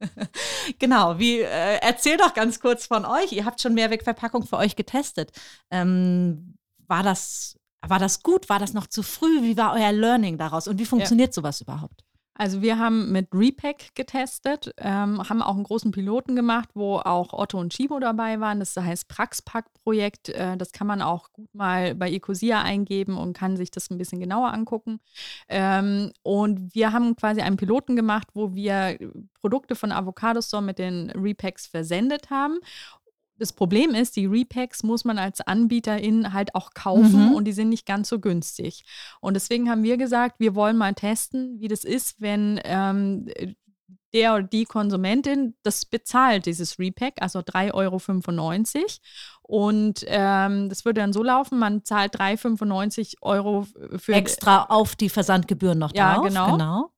genau, 0.78 1.18
wie 1.18 1.40
äh, 1.40 1.78
erzähl 1.80 2.16
doch 2.16 2.34
ganz 2.34 2.60
kurz 2.60 2.86
von 2.86 3.04
euch. 3.04 3.32
Ihr 3.32 3.44
habt 3.44 3.60
schon 3.60 3.74
Mehrwegverpackung 3.74 4.44
für 4.44 4.56
euch 4.56 4.76
getestet. 4.76 5.30
Ähm, 5.70 6.58
war 6.88 7.02
das 7.02 7.56
war 7.86 7.98
das 7.98 8.22
gut? 8.22 8.48
War 8.48 8.58
das 8.58 8.72
noch 8.72 8.86
zu 8.86 9.02
früh? 9.02 9.42
Wie 9.42 9.56
war 9.56 9.74
euer 9.74 9.92
Learning 9.92 10.38
daraus? 10.38 10.68
Und 10.68 10.78
wie 10.78 10.86
funktioniert 10.86 11.30
ja. 11.30 11.32
sowas 11.32 11.60
überhaupt? 11.60 12.04
Also 12.34 12.62
wir 12.62 12.78
haben 12.78 13.12
mit 13.12 13.28
Repack 13.32 13.94
getestet, 13.94 14.72
ähm, 14.78 15.28
haben 15.28 15.42
auch 15.42 15.54
einen 15.54 15.64
großen 15.64 15.92
Piloten 15.92 16.34
gemacht, 16.34 16.70
wo 16.72 16.96
auch 16.96 17.34
Otto 17.34 17.58
und 17.58 17.74
Chibo 17.74 18.00
dabei 18.00 18.40
waren. 18.40 18.58
Das 18.58 18.74
heißt 18.74 19.06
Praxpack-Projekt. 19.08 20.30
Äh, 20.30 20.56
das 20.56 20.72
kann 20.72 20.86
man 20.86 21.02
auch 21.02 21.30
gut 21.32 21.54
mal 21.54 21.94
bei 21.94 22.10
Ecosia 22.10 22.62
eingeben 22.62 23.18
und 23.18 23.36
kann 23.36 23.58
sich 23.58 23.70
das 23.70 23.90
ein 23.90 23.98
bisschen 23.98 24.18
genauer 24.18 24.52
angucken. 24.54 24.98
Ähm, 25.48 26.12
und 26.22 26.74
wir 26.74 26.92
haben 26.92 27.16
quasi 27.16 27.42
einen 27.42 27.58
Piloten 27.58 27.96
gemacht, 27.96 28.28
wo 28.32 28.54
wir 28.54 28.98
Produkte 29.40 29.74
von 29.76 29.92
Avocado 29.92 30.40
Store 30.40 30.62
mit 30.62 30.78
den 30.78 31.10
Repacks 31.10 31.66
versendet 31.66 32.30
haben 32.30 32.60
das 33.38 33.52
Problem 33.52 33.94
ist, 33.94 34.16
die 34.16 34.26
Repacks 34.26 34.82
muss 34.82 35.04
man 35.04 35.18
als 35.18 35.40
Anbieterin 35.40 36.32
halt 36.32 36.54
auch 36.54 36.74
kaufen 36.74 37.30
mhm. 37.30 37.34
und 37.34 37.44
die 37.44 37.52
sind 37.52 37.70
nicht 37.70 37.86
ganz 37.86 38.08
so 38.08 38.20
günstig. 38.20 38.84
Und 39.20 39.34
deswegen 39.34 39.68
haben 39.68 39.82
wir 39.82 39.96
gesagt, 39.96 40.36
wir 40.38 40.54
wollen 40.54 40.76
mal 40.76 40.94
testen, 40.94 41.60
wie 41.60 41.68
das 41.68 41.84
ist, 41.84 42.20
wenn 42.20 42.60
ähm, 42.64 43.28
der 44.12 44.34
oder 44.34 44.42
die 44.42 44.64
Konsumentin 44.64 45.54
das 45.62 45.86
bezahlt, 45.86 46.46
dieses 46.46 46.78
Repack, 46.78 47.14
also 47.20 47.40
3,95 47.40 47.74
Euro. 47.74 48.86
Und 49.42 50.04
ähm, 50.06 50.68
das 50.68 50.84
würde 50.84 51.00
dann 51.00 51.12
so 51.12 51.22
laufen, 51.22 51.58
man 51.58 51.84
zahlt 51.84 52.16
3,95 52.16 53.16
Euro 53.22 53.66
für. 53.96 54.12
Extra 54.12 54.64
auf 54.64 54.94
die 54.96 55.08
Versandgebühren 55.08 55.78
noch 55.78 55.94
ja, 55.94 56.14
drauf. 56.14 56.28
Genau. 56.28 56.52
genau 56.52 56.90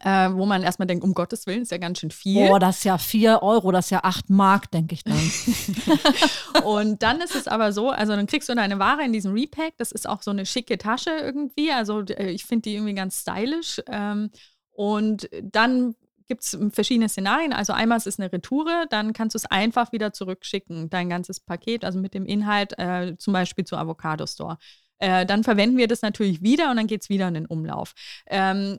äh, 0.00 0.30
wo 0.32 0.46
man 0.46 0.62
erstmal 0.62 0.86
denkt, 0.86 1.04
um 1.04 1.14
Gottes 1.14 1.46
Willen, 1.46 1.62
ist 1.62 1.70
ja 1.70 1.78
ganz 1.78 2.00
schön 2.00 2.10
viel. 2.10 2.50
Oh, 2.50 2.58
das 2.58 2.78
ist 2.78 2.84
ja 2.84 2.98
4 2.98 3.42
Euro, 3.42 3.72
das 3.72 3.86
ist 3.86 3.90
ja 3.90 4.00
8 4.02 4.30
Mark, 4.30 4.70
denke 4.70 4.94
ich 4.94 5.04
dann. 5.04 5.18
und 6.64 7.02
dann 7.02 7.20
ist 7.20 7.36
es 7.36 7.46
aber 7.48 7.72
so, 7.72 7.90
also 7.90 8.14
dann 8.14 8.26
kriegst 8.26 8.48
du 8.48 8.54
deine 8.54 8.78
Ware 8.78 9.04
in 9.04 9.12
diesem 9.12 9.32
Repack, 9.32 9.74
das 9.76 9.92
ist 9.92 10.08
auch 10.08 10.22
so 10.22 10.30
eine 10.30 10.46
schicke 10.46 10.78
Tasche 10.78 11.10
irgendwie, 11.10 11.70
also 11.72 12.00
äh, 12.00 12.30
ich 12.30 12.44
finde 12.44 12.62
die 12.62 12.74
irgendwie 12.74 12.94
ganz 12.94 13.20
stylisch. 13.20 13.80
Ähm, 13.88 14.30
und 14.74 15.28
dann 15.42 15.94
gibt 16.28 16.44
es 16.44 16.58
verschiedene 16.70 17.08
Szenarien. 17.08 17.52
Also 17.52 17.74
einmal 17.74 17.98
ist 17.98 18.06
es 18.06 18.18
eine 18.18 18.32
Retoure, 18.32 18.86
dann 18.88 19.12
kannst 19.12 19.34
du 19.34 19.36
es 19.36 19.46
einfach 19.46 19.92
wieder 19.92 20.14
zurückschicken, 20.14 20.88
dein 20.88 21.10
ganzes 21.10 21.40
Paket, 21.40 21.84
also 21.84 21.98
mit 21.98 22.14
dem 22.14 22.24
Inhalt, 22.24 22.78
äh, 22.78 23.16
zum 23.18 23.34
Beispiel 23.34 23.64
zu 23.64 23.76
Avocado 23.76 24.26
Store. 24.26 24.56
Äh, 24.98 25.26
dann 25.26 25.44
verwenden 25.44 25.76
wir 25.76 25.88
das 25.88 26.00
natürlich 26.00 26.42
wieder 26.42 26.70
und 26.70 26.76
dann 26.76 26.86
geht 26.86 27.02
es 27.02 27.08
wieder 27.08 27.28
in 27.28 27.34
den 27.34 27.46
Umlauf. 27.46 27.92
Ähm, 28.26 28.78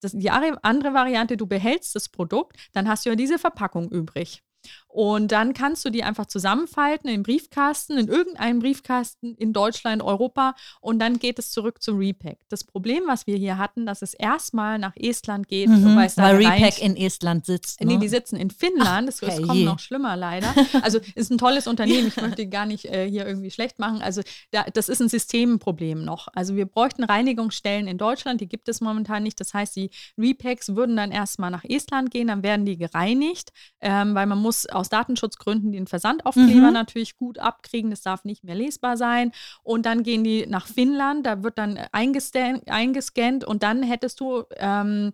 das, 0.00 0.12
die 0.12 0.30
andere 0.30 0.94
Variante, 0.94 1.36
du 1.36 1.46
behältst 1.46 1.94
das 1.94 2.08
Produkt, 2.08 2.56
dann 2.72 2.88
hast 2.88 3.04
du 3.04 3.10
ja 3.10 3.16
diese 3.16 3.38
Verpackung 3.38 3.90
übrig. 3.90 4.42
Und 4.88 5.32
dann 5.32 5.52
kannst 5.52 5.84
du 5.84 5.90
die 5.90 6.02
einfach 6.02 6.26
zusammenfalten 6.26 7.10
in 7.10 7.22
Briefkasten, 7.22 7.98
in 7.98 8.08
irgendeinem 8.08 8.60
Briefkasten 8.60 9.34
in 9.34 9.52
Deutschland, 9.52 10.02
Europa 10.02 10.54
und 10.80 10.98
dann 10.98 11.18
geht 11.18 11.38
es 11.38 11.50
zurück 11.50 11.82
zum 11.82 11.98
Repack. 11.98 12.38
Das 12.48 12.64
Problem, 12.64 13.02
was 13.06 13.26
wir 13.26 13.36
hier 13.36 13.58
hatten, 13.58 13.84
dass 13.84 14.00
es 14.00 14.14
erstmal 14.14 14.78
nach 14.78 14.96
Estland 14.96 15.46
geht, 15.46 15.68
mhm, 15.68 15.94
weil, 15.94 16.10
weil 16.16 16.36
Repack 16.36 16.80
in 16.80 16.96
Estland 16.96 17.44
sitzt. 17.44 17.80
Ne? 17.80 17.86
Nee, 17.86 17.96
die 17.98 18.08
sitzen 18.08 18.36
in 18.36 18.50
Finnland. 18.50 19.10
Ach, 19.12 19.26
das, 19.26 19.42
kommt 19.42 19.64
noch 19.64 19.78
schlimmer 19.78 20.16
leider. 20.16 20.54
Also 20.82 21.00
ist 21.14 21.30
ein 21.30 21.38
tolles 21.38 21.66
Unternehmen. 21.66 22.08
Ich 22.08 22.16
möchte 22.16 22.46
gar 22.46 22.64
nicht 22.64 22.86
äh, 22.86 23.08
hier 23.08 23.26
irgendwie 23.26 23.50
schlecht 23.50 23.78
machen. 23.78 24.00
Also 24.00 24.22
da, 24.52 24.64
das 24.72 24.88
ist 24.88 25.00
ein 25.00 25.08
Systemproblem 25.08 26.04
noch. 26.04 26.28
Also 26.34 26.56
wir 26.56 26.66
bräuchten 26.66 27.04
Reinigungsstellen 27.04 27.88
in 27.88 27.98
Deutschland. 27.98 28.40
Die 28.40 28.48
gibt 28.48 28.68
es 28.68 28.80
momentan 28.80 29.22
nicht. 29.22 29.38
Das 29.40 29.52
heißt, 29.52 29.76
die 29.76 29.90
Repacks 30.16 30.74
würden 30.74 30.96
dann 30.96 31.10
erstmal 31.10 31.50
nach 31.50 31.64
Estland 31.64 32.10
gehen. 32.10 32.28
Dann 32.28 32.42
werden 32.42 32.64
die 32.64 32.78
gereinigt, 32.78 33.52
ähm, 33.80 34.14
weil 34.14 34.26
man 34.26 34.38
muss 34.38 34.66
aus 34.78 34.88
Datenschutzgründen 34.88 35.72
den 35.72 35.86
Versandaufkleber 35.86 36.68
mhm. 36.68 36.72
natürlich 36.72 37.16
gut 37.16 37.38
abkriegen. 37.38 37.90
Das 37.90 38.02
darf 38.02 38.24
nicht 38.24 38.44
mehr 38.44 38.54
lesbar 38.54 38.96
sein. 38.96 39.32
Und 39.62 39.86
dann 39.86 40.02
gehen 40.02 40.24
die 40.24 40.46
nach 40.46 40.66
Finnland, 40.66 41.26
da 41.26 41.42
wird 41.42 41.58
dann 41.58 41.78
eingescannt, 41.92 42.68
eingescannt 42.68 43.44
und 43.44 43.62
dann 43.62 43.82
hättest 43.82 44.20
du, 44.20 44.44
ähm, 44.56 45.12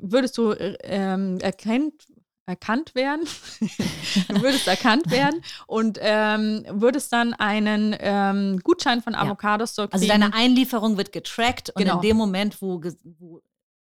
würdest 0.00 0.36
du 0.38 0.52
ähm, 0.52 1.38
erkennt, 1.40 2.06
erkannt 2.46 2.94
werden. 2.94 3.26
du 4.28 4.42
würdest 4.42 4.68
erkannt 4.68 5.10
werden 5.10 5.42
und 5.66 5.98
ähm, 6.00 6.64
würdest 6.70 7.12
dann 7.12 7.34
einen 7.34 7.94
ähm, 7.98 8.60
Gutschein 8.62 9.02
von 9.02 9.14
Avocados 9.14 9.76
ja. 9.76 9.88
Also 9.90 10.06
deine 10.06 10.32
Einlieferung 10.32 10.96
wird 10.96 11.12
getrackt 11.12 11.70
und 11.70 11.82
genau. 11.82 11.96
in 11.96 12.02
dem 12.02 12.16
Moment, 12.16 12.62
wo, 12.62 12.80
wo 13.18 13.40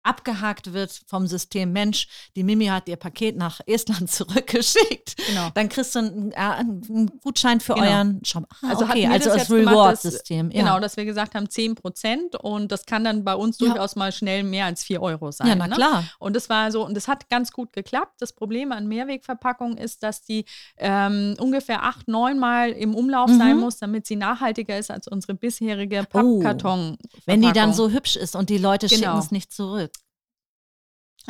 abgehakt 0.08 0.72
wird 0.72 1.00
vom 1.06 1.26
System 1.26 1.72
Mensch, 1.72 2.08
die 2.34 2.42
Mimi 2.42 2.66
hat 2.66 2.88
ihr 2.88 2.96
Paket 2.96 3.36
nach 3.36 3.60
Estland 3.66 4.10
zurückgeschickt. 4.10 5.16
Genau. 5.28 5.50
Dann 5.54 5.68
kriegst 5.68 5.94
du 5.94 5.98
einen, 5.98 6.32
einen 6.34 7.20
Gutschein 7.22 7.60
für 7.60 7.74
genau. 7.74 7.86
euren 7.86 8.24
Shop. 8.24 8.46
Ah, 8.62 8.70
also 8.70 8.84
okay, 8.84 9.06
also 9.06 9.30
das 9.30 9.50
Reward-System. 9.50 10.50
Ja. 10.50 10.60
Genau, 10.62 10.80
dass 10.80 10.96
wir 10.96 11.04
gesagt 11.04 11.34
haben 11.34 11.48
10 11.48 11.74
Prozent 11.74 12.36
und 12.36 12.72
das 12.72 12.86
kann 12.86 13.04
dann 13.04 13.24
bei 13.24 13.34
uns 13.34 13.58
ja. 13.58 13.68
durchaus 13.68 13.96
mal 13.96 14.10
schnell 14.10 14.42
mehr 14.42 14.64
als 14.64 14.82
4 14.84 15.02
Euro 15.02 15.30
sein. 15.30 15.48
Ja, 15.48 15.54
na 15.54 15.66
ne? 15.66 15.74
klar. 15.74 16.04
Und 16.18 16.34
das 16.34 16.48
war 16.48 16.72
so, 16.72 16.84
und 16.84 16.94
das 16.96 17.06
hat 17.06 17.28
ganz 17.28 17.52
gut 17.52 17.72
geklappt. 17.72 18.14
Das 18.20 18.32
Problem 18.32 18.72
an 18.72 18.88
Mehrwegverpackungen 18.88 19.76
ist, 19.76 20.02
dass 20.02 20.22
die 20.22 20.46
ähm, 20.78 21.34
ungefähr 21.38 21.84
8, 21.84 22.08
9 22.08 22.38
Mal 22.38 22.70
im 22.70 22.94
Umlauf 22.94 23.30
mhm. 23.30 23.38
sein 23.38 23.56
muss, 23.58 23.76
damit 23.76 24.06
sie 24.06 24.16
nachhaltiger 24.16 24.78
ist 24.78 24.90
als 24.90 25.06
unsere 25.06 25.34
bisherige 25.34 26.04
Pappkarton. 26.08 26.96
Oh, 26.98 27.08
wenn 27.26 27.42
die 27.42 27.52
dann 27.52 27.74
so 27.74 27.90
hübsch 27.90 28.16
ist 28.16 28.34
und 28.34 28.48
die 28.48 28.58
Leute 28.58 28.86
genau. 28.86 29.00
schicken 29.00 29.18
es 29.18 29.30
nicht 29.30 29.52
zurück. 29.52 29.92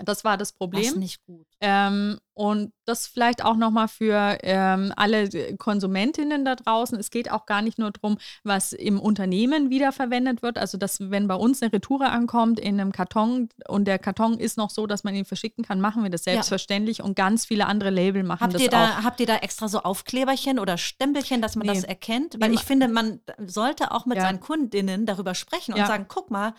Das 0.05 0.25
war 0.25 0.37
das 0.37 0.53
Problem. 0.53 0.83
Das 0.83 0.93
ist 0.93 0.99
nicht 0.99 1.25
gut. 1.25 1.47
Ähm, 1.61 2.19
und 2.35 2.73
das 2.85 3.09
vielleicht 3.09 3.45
auch 3.45 3.57
nochmal 3.57 3.89
für 3.89 4.39
ähm, 4.43 4.93
alle 4.97 5.57
Konsumentinnen 5.57 6.45
da 6.45 6.55
draußen. 6.55 6.97
Es 6.99 7.11
geht 7.11 7.31
auch 7.31 7.47
gar 7.47 7.63
nicht 7.63 7.79
nur 7.79 7.91
darum, 7.91 8.19
was 8.45 8.73
im 8.73 9.01
Unternehmen 9.01 9.71
wiederverwendet 9.71 10.43
wird. 10.43 10.57
Also, 10.57 10.79
dass 10.79 11.11
wenn 11.11 11.27
bei 11.27 11.35
uns 11.35 11.63
eine 11.63 11.73
Retoure 11.73 12.11
ankommt 12.11 12.61
in 12.61 12.81
einem 12.81 12.93
Karton 12.93 13.49
und 13.67 13.87
der 13.87 13.99
Karton 13.99 14.39
ist 14.39 14.57
noch 14.57 14.71
so, 14.71 14.87
dass 14.87 15.03
man 15.03 15.15
ihn 15.17 15.25
verschicken 15.25 15.65
kann, 15.65 15.81
machen 15.81 16.05
wir 16.05 16.11
das 16.11 16.25
selbstverständlich 16.25 16.99
ja. 16.99 17.05
und 17.05 17.17
ganz 17.17 17.45
viele 17.45 17.67
andere 17.67 17.91
Label 17.91 18.23
machen 18.23 18.41
habt 18.41 18.55
das 18.55 18.63
ihr 18.63 18.71
da, 18.71 18.85
auch. 18.85 19.03
Habt 19.03 19.19
ihr 19.19 19.27
da 19.27 19.37
extra 19.39 19.67
so 19.67 19.81
Aufkleberchen 19.81 20.59
oder 20.61 20.79
Stempelchen, 20.79 21.43
dass 21.43 21.57
man 21.57 21.67
nee. 21.67 21.75
das 21.75 21.85
erkennt? 21.85 22.37
Weil 22.39 22.55
ich 22.55 22.61
finde, 22.61 22.87
man 22.89 23.21
sollte 23.47 23.91
auch 23.91 24.07
mit 24.07 24.17
ja. 24.17 24.23
seinen 24.23 24.39
Kundinnen 24.39 25.07
darüber 25.07 25.35
sprechen 25.35 25.73
und 25.73 25.81
ja. 25.81 25.87
sagen, 25.87 26.07
guck 26.09 26.31
mal, 26.31 26.55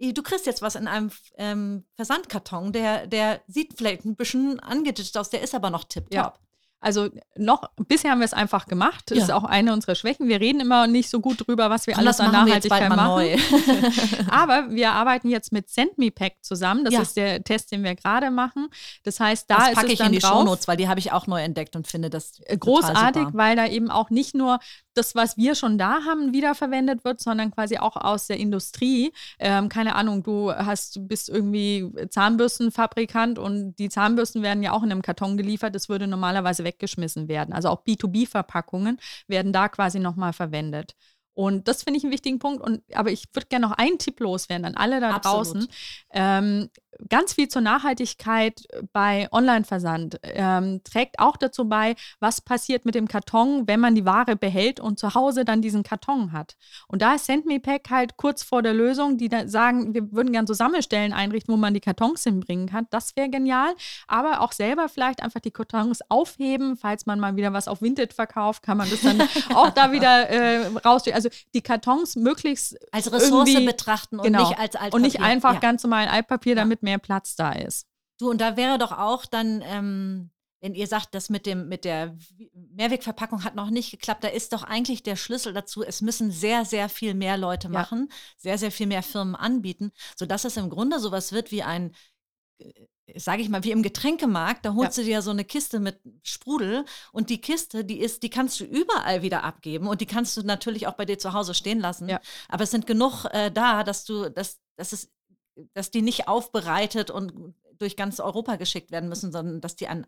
du 0.00 0.22
kriegst 0.22 0.46
jetzt 0.46 0.62
was 0.62 0.74
in 0.74 0.88
einem 0.88 1.10
ähm, 1.36 1.84
Versandkarton, 1.96 2.72
der, 2.72 3.06
der 3.06 3.42
sieht 3.46 3.74
vielleicht 3.76 4.04
ein 4.04 4.16
bisschen 4.16 4.60
angeditscht 4.60 5.16
aus, 5.16 5.30
der 5.30 5.42
ist 5.42 5.54
aber 5.54 5.70
noch 5.70 5.84
tipptopp. 5.84 6.12
Ja. 6.12 6.34
Also 6.84 7.08
noch, 7.34 7.70
bisher 7.88 8.10
haben 8.10 8.18
wir 8.18 8.26
es 8.26 8.34
einfach 8.34 8.66
gemacht. 8.66 9.04
Das 9.06 9.16
ja. 9.16 9.24
ist 9.24 9.30
auch 9.30 9.44
eine 9.44 9.72
unserer 9.72 9.94
Schwächen. 9.94 10.28
Wir 10.28 10.38
reden 10.38 10.60
immer 10.60 10.86
nicht 10.86 11.08
so 11.08 11.20
gut 11.20 11.46
drüber, 11.46 11.70
was 11.70 11.86
wir 11.86 11.96
alles 11.96 12.20
an 12.20 12.32
Nachhaltigkeit 12.32 12.90
machen. 12.90 13.40
Aber 14.30 14.70
wir 14.70 14.92
arbeiten 14.92 15.30
jetzt 15.30 15.50
mit 15.50 15.70
SendMePack 15.70 16.36
zusammen. 16.42 16.84
Das 16.84 16.92
ja. 16.92 17.00
ist 17.00 17.16
der 17.16 17.42
Test, 17.42 17.72
den 17.72 17.82
wir 17.84 17.94
gerade 17.94 18.30
machen. 18.30 18.68
Das 19.02 19.18
heißt, 19.18 19.50
da 19.50 19.56
das 19.56 19.68
ist 19.68 19.74
packe 19.76 19.92
ich 19.92 20.00
in 20.00 20.12
die 20.12 20.18
drauf. 20.18 20.32
Shownotes, 20.32 20.68
weil 20.68 20.76
die 20.76 20.86
habe 20.86 21.00
ich 21.00 21.10
auch 21.10 21.26
neu 21.26 21.42
entdeckt 21.42 21.74
und 21.74 21.86
finde 21.86 22.10
das 22.10 22.42
großartig, 22.46 23.28
weil 23.32 23.56
da 23.56 23.66
eben 23.66 23.90
auch 23.90 24.10
nicht 24.10 24.34
nur 24.34 24.58
das, 24.94 25.14
was 25.14 25.36
wir 25.36 25.54
schon 25.54 25.76
da 25.76 26.04
haben, 26.04 26.32
wiederverwendet 26.32 27.04
wird, 27.04 27.20
sondern 27.20 27.50
quasi 27.50 27.78
auch 27.78 27.96
aus 27.96 28.28
der 28.28 28.38
Industrie. 28.38 29.12
Ähm, 29.38 29.68
keine 29.68 29.96
Ahnung, 29.96 30.22
du 30.22 30.52
hast, 30.52 31.08
bist 31.08 31.28
irgendwie 31.28 31.90
Zahnbürstenfabrikant 32.10 33.38
und 33.38 33.74
die 33.76 33.88
Zahnbürsten 33.88 34.42
werden 34.42 34.62
ja 34.62 34.72
auch 34.72 34.82
in 34.82 34.92
einem 34.92 35.02
Karton 35.02 35.36
geliefert. 35.36 35.74
Das 35.74 35.88
würde 35.88 36.06
normalerweise 36.06 36.64
weggeschmissen 36.74 37.28
werden. 37.28 37.54
Also 37.54 37.68
auch 37.68 37.84
B2B-Verpackungen 37.84 38.98
werden 39.26 39.52
da 39.52 39.68
quasi 39.68 39.98
nochmal 39.98 40.32
verwendet. 40.32 40.94
Und 41.34 41.68
das 41.68 41.82
finde 41.82 41.98
ich 41.98 42.04
einen 42.04 42.12
wichtigen 42.12 42.38
Punkt. 42.38 42.62
Und, 42.62 42.82
aber 42.94 43.10
ich 43.10 43.24
würde 43.32 43.48
gerne 43.48 43.66
noch 43.66 43.76
einen 43.76 43.98
Tipp 43.98 44.20
loswerden 44.20 44.64
an 44.64 44.76
alle 44.76 45.00
da 45.00 45.10
Absolut. 45.10 45.46
draußen. 45.46 45.68
Ähm, 46.12 46.70
ganz 47.08 47.34
viel 47.34 47.48
zur 47.48 47.62
Nachhaltigkeit 47.62 48.62
bei 48.92 49.28
Online-Versand 49.32 50.20
ähm, 50.22 50.82
trägt 50.84 51.18
auch 51.18 51.36
dazu 51.36 51.68
bei, 51.68 51.94
was 52.20 52.40
passiert 52.40 52.84
mit 52.84 52.94
dem 52.94 53.08
Karton, 53.08 53.66
wenn 53.66 53.80
man 53.80 53.94
die 53.94 54.04
Ware 54.04 54.36
behält 54.36 54.80
und 54.80 54.98
zu 54.98 55.14
Hause 55.14 55.44
dann 55.44 55.62
diesen 55.62 55.82
Karton 55.82 56.32
hat. 56.32 56.56
Und 56.88 57.02
da 57.02 57.14
ist 57.14 57.26
SendMePack 57.26 57.90
halt 57.90 58.16
kurz 58.16 58.42
vor 58.42 58.62
der 58.62 58.74
Lösung, 58.74 59.18
die 59.18 59.28
da 59.28 59.48
sagen, 59.48 59.94
wir 59.94 60.12
würden 60.12 60.32
gerne 60.32 60.46
so 60.46 60.54
Sammelstellen 60.54 61.12
einrichten, 61.12 61.52
wo 61.52 61.56
man 61.56 61.74
die 61.74 61.80
Kartons 61.80 62.24
hinbringen 62.24 62.68
kann. 62.68 62.86
Das 62.90 63.16
wäre 63.16 63.28
genial. 63.28 63.74
Aber 64.06 64.40
auch 64.40 64.52
selber 64.52 64.88
vielleicht 64.88 65.22
einfach 65.22 65.40
die 65.40 65.50
Kartons 65.50 66.00
aufheben, 66.08 66.76
falls 66.76 67.06
man 67.06 67.20
mal 67.20 67.36
wieder 67.36 67.52
was 67.52 67.68
auf 67.68 67.82
Vinted 67.82 68.12
verkauft, 68.12 68.62
kann 68.62 68.78
man 68.78 68.88
das 68.90 69.02
dann 69.02 69.20
auch 69.54 69.70
da 69.70 69.92
wieder 69.92 70.28
äh, 70.28 70.66
raus. 70.84 71.04
Also 71.12 71.23
die 71.54 71.62
Kartons 71.62 72.16
möglichst 72.16 72.76
als 72.92 73.12
Ressource 73.12 73.54
betrachten 73.64 74.18
und 74.18 74.24
genau, 74.24 74.48
nicht 74.48 74.58
als 74.58 74.76
Altpapier. 74.76 74.94
Und 74.94 75.02
nicht 75.02 75.20
einfach 75.20 75.54
ja. 75.54 75.60
ganz 75.60 75.82
normal 75.82 76.08
Altpapier, 76.08 76.54
damit 76.54 76.82
mehr 76.82 76.98
Platz 76.98 77.36
da 77.36 77.52
ist. 77.52 77.86
Du, 78.18 78.30
und 78.30 78.40
da 78.40 78.56
wäre 78.56 78.78
doch 78.78 78.92
auch 78.92 79.26
dann, 79.26 79.62
ähm, 79.66 80.30
wenn 80.60 80.74
ihr 80.74 80.86
sagt, 80.86 81.14
das 81.14 81.30
mit, 81.30 81.46
dem, 81.46 81.68
mit 81.68 81.84
der 81.84 82.16
Mehrwegverpackung 82.54 83.44
hat 83.44 83.54
noch 83.54 83.70
nicht 83.70 83.90
geklappt, 83.90 84.24
da 84.24 84.28
ist 84.28 84.52
doch 84.52 84.62
eigentlich 84.62 85.02
der 85.02 85.16
Schlüssel 85.16 85.52
dazu, 85.52 85.82
es 85.82 86.00
müssen 86.00 86.30
sehr, 86.30 86.64
sehr 86.64 86.88
viel 86.88 87.14
mehr 87.14 87.36
Leute 87.36 87.68
machen, 87.68 88.08
ja. 88.08 88.16
sehr, 88.38 88.58
sehr 88.58 88.70
viel 88.70 88.86
mehr 88.86 89.02
Firmen 89.02 89.34
anbieten, 89.34 89.92
sodass 90.16 90.44
es 90.44 90.56
im 90.56 90.70
Grunde 90.70 91.00
sowas 91.00 91.32
wird 91.32 91.50
wie 91.50 91.62
ein 91.62 91.92
sage 93.16 93.42
ich 93.42 93.48
mal, 93.48 93.64
wie 93.64 93.70
im 93.70 93.82
Getränkemarkt, 93.82 94.64
da 94.64 94.74
holst 94.74 94.96
ja. 94.96 95.02
du 95.02 95.08
dir 95.08 95.22
so 95.22 95.30
eine 95.30 95.44
Kiste 95.44 95.78
mit 95.78 96.00
Sprudel 96.22 96.84
und 97.12 97.30
die 97.30 97.40
Kiste, 97.40 97.84
die 97.84 98.00
ist, 98.00 98.22
die 98.22 98.30
kannst 98.30 98.58
du 98.60 98.64
überall 98.64 99.22
wieder 99.22 99.44
abgeben 99.44 99.88
und 99.88 100.00
die 100.00 100.06
kannst 100.06 100.36
du 100.36 100.42
natürlich 100.42 100.86
auch 100.86 100.94
bei 100.94 101.04
dir 101.04 101.18
zu 101.18 101.32
Hause 101.32 101.54
stehen 101.54 101.80
lassen. 101.80 102.08
Ja. 102.08 102.20
Aber 102.48 102.64
es 102.64 102.70
sind 102.70 102.86
genug 102.86 103.26
äh, 103.26 103.50
da, 103.50 103.84
dass 103.84 104.04
du, 104.04 104.30
dass, 104.30 104.60
dass 104.76 104.92
es 104.92 105.10
dass 105.74 105.92
die 105.92 106.02
nicht 106.02 106.26
aufbereitet 106.26 107.10
und 107.10 107.54
durch 107.78 107.96
ganz 107.96 108.18
Europa 108.18 108.56
geschickt 108.56 108.90
werden 108.90 109.08
müssen, 109.08 109.30
sondern 109.30 109.60
dass 109.60 109.76
die 109.76 109.86
an 109.86 110.06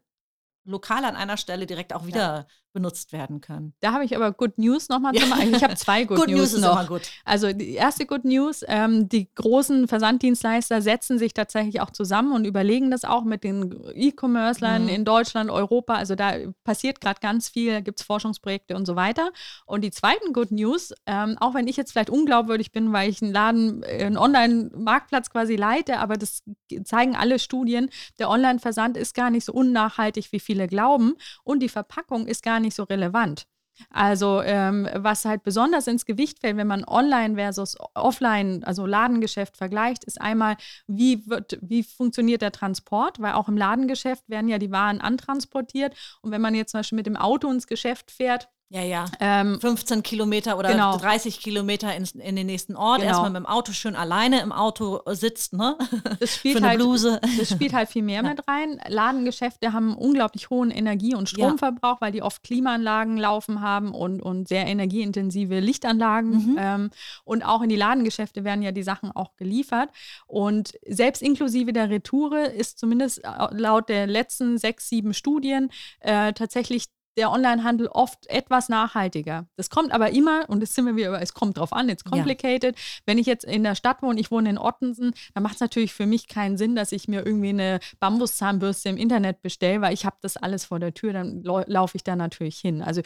lokal 0.64 1.04
an 1.04 1.14
einer 1.14 1.36
Stelle 1.36 1.66
direkt 1.66 1.92
auch 1.92 2.06
wieder 2.06 2.18
ja 2.18 2.46
benutzt 2.76 3.14
werden 3.14 3.40
können. 3.40 3.72
Da 3.80 3.92
habe 3.92 4.04
ich 4.04 4.14
aber 4.14 4.32
Good 4.32 4.58
News 4.58 4.90
nochmal 4.90 5.14
ja. 5.16 5.22
zu 5.22 5.28
machen. 5.28 5.54
Ich 5.54 5.64
habe 5.64 5.76
zwei 5.76 6.04
Good, 6.04 6.18
good 6.18 6.28
News, 6.28 6.52
News 6.52 6.60
noch. 6.60 7.00
Also 7.24 7.50
die 7.54 7.72
erste 7.72 8.04
Good 8.04 8.26
News, 8.26 8.62
ähm, 8.68 9.08
die 9.08 9.32
großen 9.34 9.88
Versanddienstleister 9.88 10.82
setzen 10.82 11.18
sich 11.18 11.32
tatsächlich 11.32 11.80
auch 11.80 11.90
zusammen 11.90 12.32
und 12.32 12.44
überlegen 12.44 12.90
das 12.90 13.06
auch 13.06 13.24
mit 13.24 13.44
den 13.44 13.74
E-Commercern 13.94 14.82
mhm. 14.82 14.88
in 14.90 15.04
Deutschland, 15.06 15.50
Europa. 15.50 15.94
Also 15.94 16.16
da 16.16 16.34
passiert 16.64 17.00
gerade 17.00 17.18
ganz 17.20 17.48
viel, 17.48 17.72
da 17.72 17.80
gibt 17.80 18.00
es 18.00 18.04
Forschungsprojekte 18.04 18.76
und 18.76 18.84
so 18.84 18.94
weiter. 18.94 19.30
Und 19.64 19.82
die 19.82 19.90
zweiten 19.90 20.34
Good 20.34 20.50
News, 20.50 20.92
ähm, 21.06 21.38
auch 21.40 21.54
wenn 21.54 21.68
ich 21.68 21.78
jetzt 21.78 21.92
vielleicht 21.92 22.10
unglaubwürdig 22.10 22.72
bin, 22.72 22.92
weil 22.92 23.08
ich 23.08 23.22
einen 23.22 23.32
Laden, 23.32 23.82
äh, 23.84 24.04
einen 24.04 24.18
Online-Marktplatz 24.18 25.30
quasi 25.30 25.56
leite, 25.56 25.98
aber 25.98 26.18
das 26.18 26.42
zeigen 26.84 27.16
alle 27.16 27.38
Studien, 27.38 27.88
der 28.18 28.28
Online-Versand 28.28 28.98
ist 28.98 29.14
gar 29.14 29.30
nicht 29.30 29.46
so 29.46 29.54
unnachhaltig, 29.54 30.30
wie 30.32 30.40
viele 30.40 30.66
glauben. 30.66 31.14
Und 31.42 31.60
die 31.60 31.70
Verpackung 31.70 32.26
ist 32.26 32.42
gar 32.42 32.60
nicht 32.60 32.65
nicht 32.66 32.76
so 32.76 32.84
relevant. 32.84 33.46
Also 33.90 34.42
ähm, 34.42 34.88
was 34.94 35.24
halt 35.24 35.42
besonders 35.42 35.86
ins 35.86 36.06
Gewicht 36.06 36.40
fällt, 36.40 36.56
wenn 36.56 36.66
man 36.66 36.84
online 36.86 37.34
versus 37.34 37.76
offline, 37.94 38.64
also 38.64 38.86
Ladengeschäft 38.86 39.56
vergleicht, 39.56 40.04
ist 40.04 40.20
einmal, 40.20 40.56
wie 40.86 41.26
wird, 41.26 41.58
wie 41.60 41.82
funktioniert 41.82 42.42
der 42.42 42.52
Transport, 42.52 43.20
weil 43.20 43.34
auch 43.34 43.48
im 43.48 43.56
Ladengeschäft 43.56 44.28
werden 44.28 44.48
ja 44.48 44.58
die 44.58 44.70
Waren 44.70 45.00
antransportiert 45.00 45.94
und 46.22 46.30
wenn 46.30 46.40
man 46.40 46.54
jetzt 46.54 46.70
zum 46.70 46.80
Beispiel 46.80 46.96
mit 46.96 47.06
dem 47.06 47.16
Auto 47.16 47.50
ins 47.50 47.66
Geschäft 47.66 48.10
fährt, 48.10 48.48
ja, 48.68 48.82
ja. 48.82 49.04
Ähm, 49.20 49.60
15 49.60 50.02
Kilometer 50.02 50.58
oder 50.58 50.72
genau. 50.72 50.96
30 50.96 51.38
Kilometer 51.38 51.94
in, 51.94 52.04
in 52.18 52.34
den 52.34 52.46
nächsten 52.46 52.74
Ort. 52.74 52.98
Genau. 52.98 53.10
Erstmal 53.10 53.30
mit 53.30 53.38
dem 53.38 53.46
Auto 53.46 53.70
schön 53.72 53.94
alleine 53.94 54.40
im 54.40 54.50
Auto 54.50 55.02
sitzt, 55.12 55.52
ne? 55.52 55.76
Das 56.18 56.34
spielt, 56.34 56.62
halt, 56.62 56.78
Bluse. 56.78 57.20
das 57.38 57.50
spielt 57.50 57.72
halt 57.72 57.88
viel 57.88 58.02
mehr 58.02 58.22
ja. 58.22 58.28
mit 58.28 58.48
rein. 58.48 58.80
Ladengeschäfte 58.88 59.72
haben 59.72 59.94
unglaublich 59.94 60.50
hohen 60.50 60.72
Energie- 60.72 61.14
und 61.14 61.28
Stromverbrauch, 61.28 61.96
ja. 61.96 62.00
weil 62.00 62.12
die 62.12 62.22
oft 62.22 62.42
Klimaanlagen 62.42 63.18
laufen 63.18 63.60
haben 63.60 63.94
und, 63.94 64.20
und 64.20 64.48
sehr 64.48 64.66
energieintensive 64.66 65.60
Lichtanlagen. 65.60 66.30
Mhm. 66.30 66.56
Ähm, 66.58 66.90
und 67.24 67.44
auch 67.44 67.62
in 67.62 67.68
die 67.68 67.76
Ladengeschäfte 67.76 68.42
werden 68.42 68.62
ja 68.62 68.72
die 68.72 68.82
Sachen 68.82 69.12
auch 69.12 69.36
geliefert. 69.36 69.90
Und 70.26 70.74
selbst 70.88 71.22
inklusive 71.22 71.72
der 71.72 71.88
Retoure 71.88 72.46
ist 72.46 72.80
zumindest 72.80 73.22
äh, 73.24 73.28
laut 73.52 73.88
der 73.88 74.08
letzten 74.08 74.58
sechs, 74.58 74.88
sieben 74.88 75.14
Studien 75.14 75.70
äh, 76.00 76.32
tatsächlich 76.32 76.86
der 77.16 77.30
Onlinehandel 77.30 77.88
oft 77.88 78.26
etwas 78.28 78.68
nachhaltiger. 78.68 79.46
Das 79.56 79.70
kommt 79.70 79.92
aber 79.92 80.10
immer, 80.10 80.48
und 80.48 80.60
das 80.60 80.74
sind 80.74 80.86
wir 80.86 80.96
wieder, 80.96 81.20
es 81.20 81.34
kommt 81.34 81.58
drauf 81.58 81.72
an, 81.72 81.88
it's 81.88 82.04
complicated. 82.04 82.76
Ja. 82.76 82.82
Wenn 83.06 83.18
ich 83.18 83.26
jetzt 83.26 83.44
in 83.44 83.64
der 83.64 83.74
Stadt 83.74 84.02
wohne, 84.02 84.20
ich 84.20 84.30
wohne 84.30 84.50
in 84.50 84.58
Ottensen, 84.58 85.14
dann 85.34 85.42
macht 85.42 85.54
es 85.54 85.60
natürlich 85.60 85.94
für 85.94 86.06
mich 86.06 86.28
keinen 86.28 86.56
Sinn, 86.56 86.76
dass 86.76 86.92
ich 86.92 87.08
mir 87.08 87.24
irgendwie 87.24 87.50
eine 87.50 87.80
Bambuszahnbürste 88.00 88.88
im 88.88 88.96
Internet 88.96 89.42
bestelle, 89.42 89.80
weil 89.80 89.94
ich 89.94 90.04
habe 90.04 90.16
das 90.20 90.36
alles 90.36 90.66
vor 90.66 90.78
der 90.78 90.94
Tür, 90.94 91.12
dann 91.12 91.42
laufe 91.42 91.96
ich 91.96 92.04
da 92.04 92.16
natürlich 92.16 92.58
hin. 92.58 92.82
Also 92.82 93.02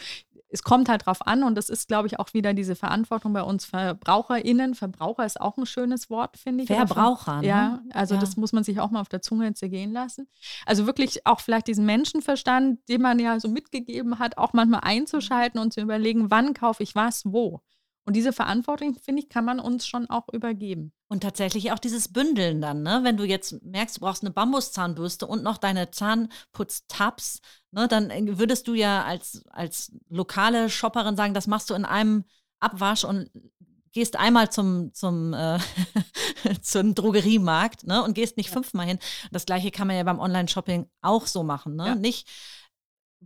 es 0.51 0.63
kommt 0.63 0.89
halt 0.89 1.05
drauf 1.05 1.25
an 1.25 1.43
und 1.43 1.55
das 1.55 1.69
ist, 1.69 1.87
glaube 1.87 2.07
ich, 2.07 2.19
auch 2.19 2.33
wieder 2.33 2.53
diese 2.53 2.75
Verantwortung 2.75 3.31
bei 3.33 3.41
uns 3.41 3.65
VerbraucherInnen. 3.65 4.75
Verbraucher 4.75 5.25
ist 5.25 5.39
auch 5.39 5.57
ein 5.57 5.65
schönes 5.65 6.09
Wort, 6.09 6.37
finde 6.37 6.63
ich. 6.63 6.67
Verbraucher, 6.67 7.41
ne? 7.41 7.47
Ja, 7.47 7.81
also 7.91 8.15
ja. 8.15 8.19
das 8.19 8.35
muss 8.35 8.51
man 8.51 8.63
sich 8.63 8.79
auch 8.79 8.91
mal 8.91 8.99
auf 8.99 9.09
der 9.09 9.21
Zunge 9.21 9.53
zergehen 9.53 9.93
lassen. 9.93 10.27
Also 10.65 10.85
wirklich 10.85 11.25
auch 11.25 11.39
vielleicht 11.39 11.67
diesen 11.67 11.85
Menschenverstand, 11.85 12.79
den 12.89 13.01
man 13.01 13.19
ja 13.19 13.39
so 13.39 13.47
mitgegeben 13.47 14.19
hat, 14.19 14.37
auch 14.37 14.51
manchmal 14.53 14.81
einzuschalten 14.83 15.59
und 15.59 15.73
zu 15.73 15.81
überlegen, 15.81 16.29
wann 16.29 16.53
kaufe 16.53 16.83
ich 16.83 16.95
was, 16.95 17.23
wo. 17.25 17.61
Und 18.03 18.15
diese 18.15 18.33
Verantwortung, 18.33 18.95
finde 18.95 19.21
ich, 19.21 19.29
kann 19.29 19.45
man 19.45 19.59
uns 19.59 19.87
schon 19.87 20.09
auch 20.09 20.27
übergeben. 20.33 20.91
Und 21.11 21.23
tatsächlich 21.23 21.73
auch 21.73 21.79
dieses 21.79 22.07
Bündeln 22.07 22.61
dann, 22.61 22.83
ne? 22.83 23.01
Wenn 23.03 23.17
du 23.17 23.25
jetzt 23.25 23.61
merkst, 23.63 23.97
du 23.97 23.99
brauchst 23.99 24.23
eine 24.23 24.31
Bambuszahnbürste 24.31 25.27
und 25.27 25.43
noch 25.43 25.57
deine 25.57 25.91
Zahnputztabs, 25.91 27.41
ne, 27.71 27.89
dann 27.89 28.09
äh, 28.09 28.39
würdest 28.39 28.65
du 28.69 28.75
ja 28.75 29.03
als, 29.03 29.43
als 29.49 29.91
lokale 30.07 30.69
Shopperin 30.69 31.17
sagen, 31.17 31.33
das 31.33 31.47
machst 31.47 31.69
du 31.69 31.73
in 31.73 31.83
einem 31.83 32.23
Abwasch 32.61 33.03
und 33.03 33.29
gehst 33.91 34.17
einmal 34.17 34.53
zum, 34.53 34.93
zum, 34.93 35.33
äh, 35.33 35.59
zum 36.61 36.95
Drogeriemarkt 36.95 37.85
ne, 37.85 38.01
und 38.05 38.13
gehst 38.13 38.37
nicht 38.37 38.47
ja. 38.47 38.53
fünfmal 38.53 38.87
hin. 38.87 38.99
Das 39.33 39.45
gleiche 39.45 39.69
kann 39.69 39.87
man 39.87 39.97
ja 39.97 40.03
beim 40.03 40.19
Online-Shopping 40.19 40.89
auch 41.01 41.27
so 41.27 41.43
machen. 41.43 41.75
Ne? 41.75 41.87
Ja. 41.87 41.95
Nicht 41.95 42.29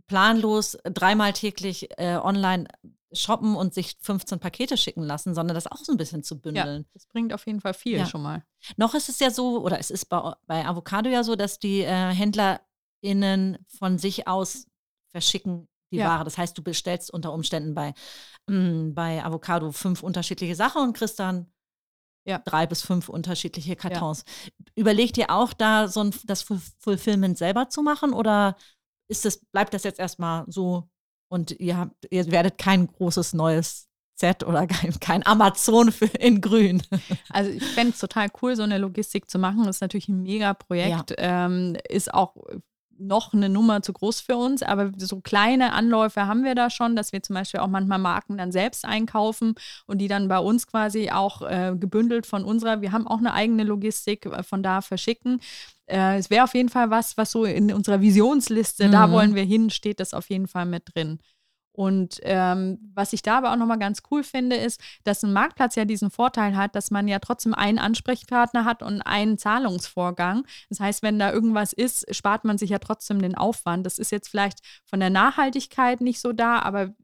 planlos 0.06 0.76
dreimal 0.84 1.32
täglich 1.32 1.88
äh, 1.98 2.16
online 2.16 2.68
shoppen 3.12 3.56
und 3.56 3.72
sich 3.72 3.96
15 4.00 4.40
Pakete 4.40 4.76
schicken 4.76 5.02
lassen, 5.02 5.34
sondern 5.34 5.54
das 5.54 5.66
auch 5.66 5.78
so 5.78 5.92
ein 5.92 5.98
bisschen 5.98 6.22
zu 6.22 6.38
bündeln. 6.40 6.82
Ja, 6.82 6.88
das 6.92 7.06
bringt 7.06 7.32
auf 7.32 7.46
jeden 7.46 7.60
Fall 7.60 7.74
viel 7.74 7.98
ja. 7.98 8.06
schon 8.06 8.22
mal. 8.22 8.44
Noch 8.76 8.94
ist 8.94 9.08
es 9.08 9.18
ja 9.20 9.30
so, 9.30 9.62
oder 9.62 9.78
es 9.78 9.90
ist 9.90 10.06
bei, 10.06 10.34
bei 10.46 10.66
Avocado 10.66 11.08
ja 11.08 11.22
so, 11.22 11.36
dass 11.36 11.58
die 11.58 11.80
äh, 11.80 12.12
HändlerInnen 12.12 13.58
von 13.68 13.98
sich 13.98 14.28
aus 14.28 14.66
verschicken 15.10 15.68
die 15.92 15.98
ja. 15.98 16.08
Ware. 16.08 16.24
Das 16.24 16.36
heißt, 16.36 16.56
du 16.58 16.62
bestellst 16.62 17.12
unter 17.12 17.32
Umständen 17.32 17.74
bei, 17.74 17.94
mh, 18.48 18.58
mm, 18.58 18.94
bei 18.94 19.24
Avocado 19.24 19.72
fünf 19.72 20.02
unterschiedliche 20.02 20.54
Sachen 20.54 20.82
und 20.82 20.96
kriegst 20.96 21.18
dann 21.18 21.46
ja. 22.24 22.38
drei 22.44 22.66
bis 22.66 22.82
fünf 22.82 23.08
unterschiedliche 23.08 23.76
Kartons. 23.76 24.24
Ja. 24.26 24.64
Überlegt 24.74 25.16
ihr 25.16 25.30
auch, 25.30 25.52
da 25.52 25.88
so 25.88 26.00
ein, 26.00 26.14
das 26.24 26.42
Fulfillment 26.42 27.38
selber 27.38 27.68
zu 27.68 27.82
machen 27.82 28.12
oder 28.12 28.56
ist 29.08 29.24
das, 29.24 29.38
bleibt 29.52 29.74
das 29.74 29.84
jetzt 29.84 29.98
erstmal 29.98 30.44
so 30.48 30.88
und 31.28 31.52
ihr, 31.52 31.76
habt, 31.76 32.06
ihr 32.10 32.30
werdet 32.30 32.58
kein 32.58 32.86
großes 32.86 33.34
neues 33.34 33.88
Z 34.16 34.44
oder 34.44 34.66
kein, 34.66 34.98
kein 35.00 35.26
Amazon 35.26 35.92
für 35.92 36.06
in 36.06 36.40
Grün. 36.40 36.82
Also 37.30 37.50
ich 37.50 37.64
fände 37.64 37.92
es 37.92 37.98
total 37.98 38.28
cool, 38.40 38.56
so 38.56 38.62
eine 38.62 38.78
Logistik 38.78 39.28
zu 39.28 39.38
machen. 39.38 39.64
Das 39.64 39.76
ist 39.76 39.80
natürlich 39.82 40.08
ein 40.08 40.22
Mega-Projekt. 40.22 41.10
Ja. 41.10 41.46
Ähm, 41.46 41.76
ist 41.88 42.12
auch 42.14 42.34
noch 42.98 43.32
eine 43.32 43.48
Nummer 43.48 43.82
zu 43.82 43.92
groß 43.92 44.20
für 44.20 44.36
uns, 44.36 44.62
aber 44.62 44.92
so 44.96 45.20
kleine 45.20 45.72
Anläufe 45.72 46.26
haben 46.26 46.44
wir 46.44 46.54
da 46.54 46.70
schon, 46.70 46.96
dass 46.96 47.12
wir 47.12 47.22
zum 47.22 47.34
Beispiel 47.34 47.60
auch 47.60 47.68
manchmal 47.68 47.98
Marken 47.98 48.38
dann 48.38 48.52
selbst 48.52 48.84
einkaufen 48.84 49.54
und 49.86 49.98
die 49.98 50.08
dann 50.08 50.28
bei 50.28 50.38
uns 50.38 50.66
quasi 50.66 51.10
auch 51.10 51.42
äh, 51.42 51.74
gebündelt 51.78 52.26
von 52.26 52.44
unserer, 52.44 52.80
wir 52.80 52.92
haben 52.92 53.06
auch 53.06 53.18
eine 53.18 53.32
eigene 53.32 53.64
Logistik 53.64 54.26
äh, 54.26 54.42
von 54.42 54.62
da 54.62 54.80
verschicken. 54.80 55.40
Äh, 55.86 56.18
es 56.18 56.30
wäre 56.30 56.44
auf 56.44 56.54
jeden 56.54 56.68
Fall 56.68 56.90
was, 56.90 57.16
was 57.16 57.32
so 57.32 57.44
in 57.44 57.72
unserer 57.72 58.00
Visionsliste, 58.00 58.88
mhm. 58.88 58.92
da 58.92 59.10
wollen 59.10 59.34
wir 59.34 59.44
hin, 59.44 59.70
steht 59.70 60.00
das 60.00 60.14
auf 60.14 60.28
jeden 60.30 60.48
Fall 60.48 60.66
mit 60.66 60.94
drin. 60.94 61.18
Und 61.76 62.20
ähm, 62.22 62.78
was 62.94 63.12
ich 63.12 63.20
da 63.20 63.36
aber 63.36 63.52
auch 63.52 63.56
nochmal 63.56 63.78
ganz 63.78 64.02
cool 64.10 64.24
finde, 64.24 64.56
ist, 64.56 64.80
dass 65.04 65.22
ein 65.22 65.34
Marktplatz 65.34 65.74
ja 65.74 65.84
diesen 65.84 66.10
Vorteil 66.10 66.56
hat, 66.56 66.74
dass 66.74 66.90
man 66.90 67.06
ja 67.06 67.18
trotzdem 67.18 67.52
einen 67.52 67.78
Ansprechpartner 67.78 68.64
hat 68.64 68.82
und 68.82 69.02
einen 69.02 69.36
Zahlungsvorgang. 69.36 70.46
Das 70.70 70.80
heißt, 70.80 71.02
wenn 71.02 71.18
da 71.18 71.30
irgendwas 71.30 71.74
ist, 71.74 72.14
spart 72.14 72.46
man 72.46 72.56
sich 72.56 72.70
ja 72.70 72.78
trotzdem 72.78 73.20
den 73.20 73.34
Aufwand. 73.34 73.84
Das 73.84 73.98
ist 73.98 74.10
jetzt 74.10 74.28
vielleicht 74.30 74.60
von 74.86 75.00
der 75.00 75.10
Nachhaltigkeit 75.10 76.00
nicht 76.00 76.18
so 76.18 76.32
da, 76.32 76.60
aber 76.60 76.94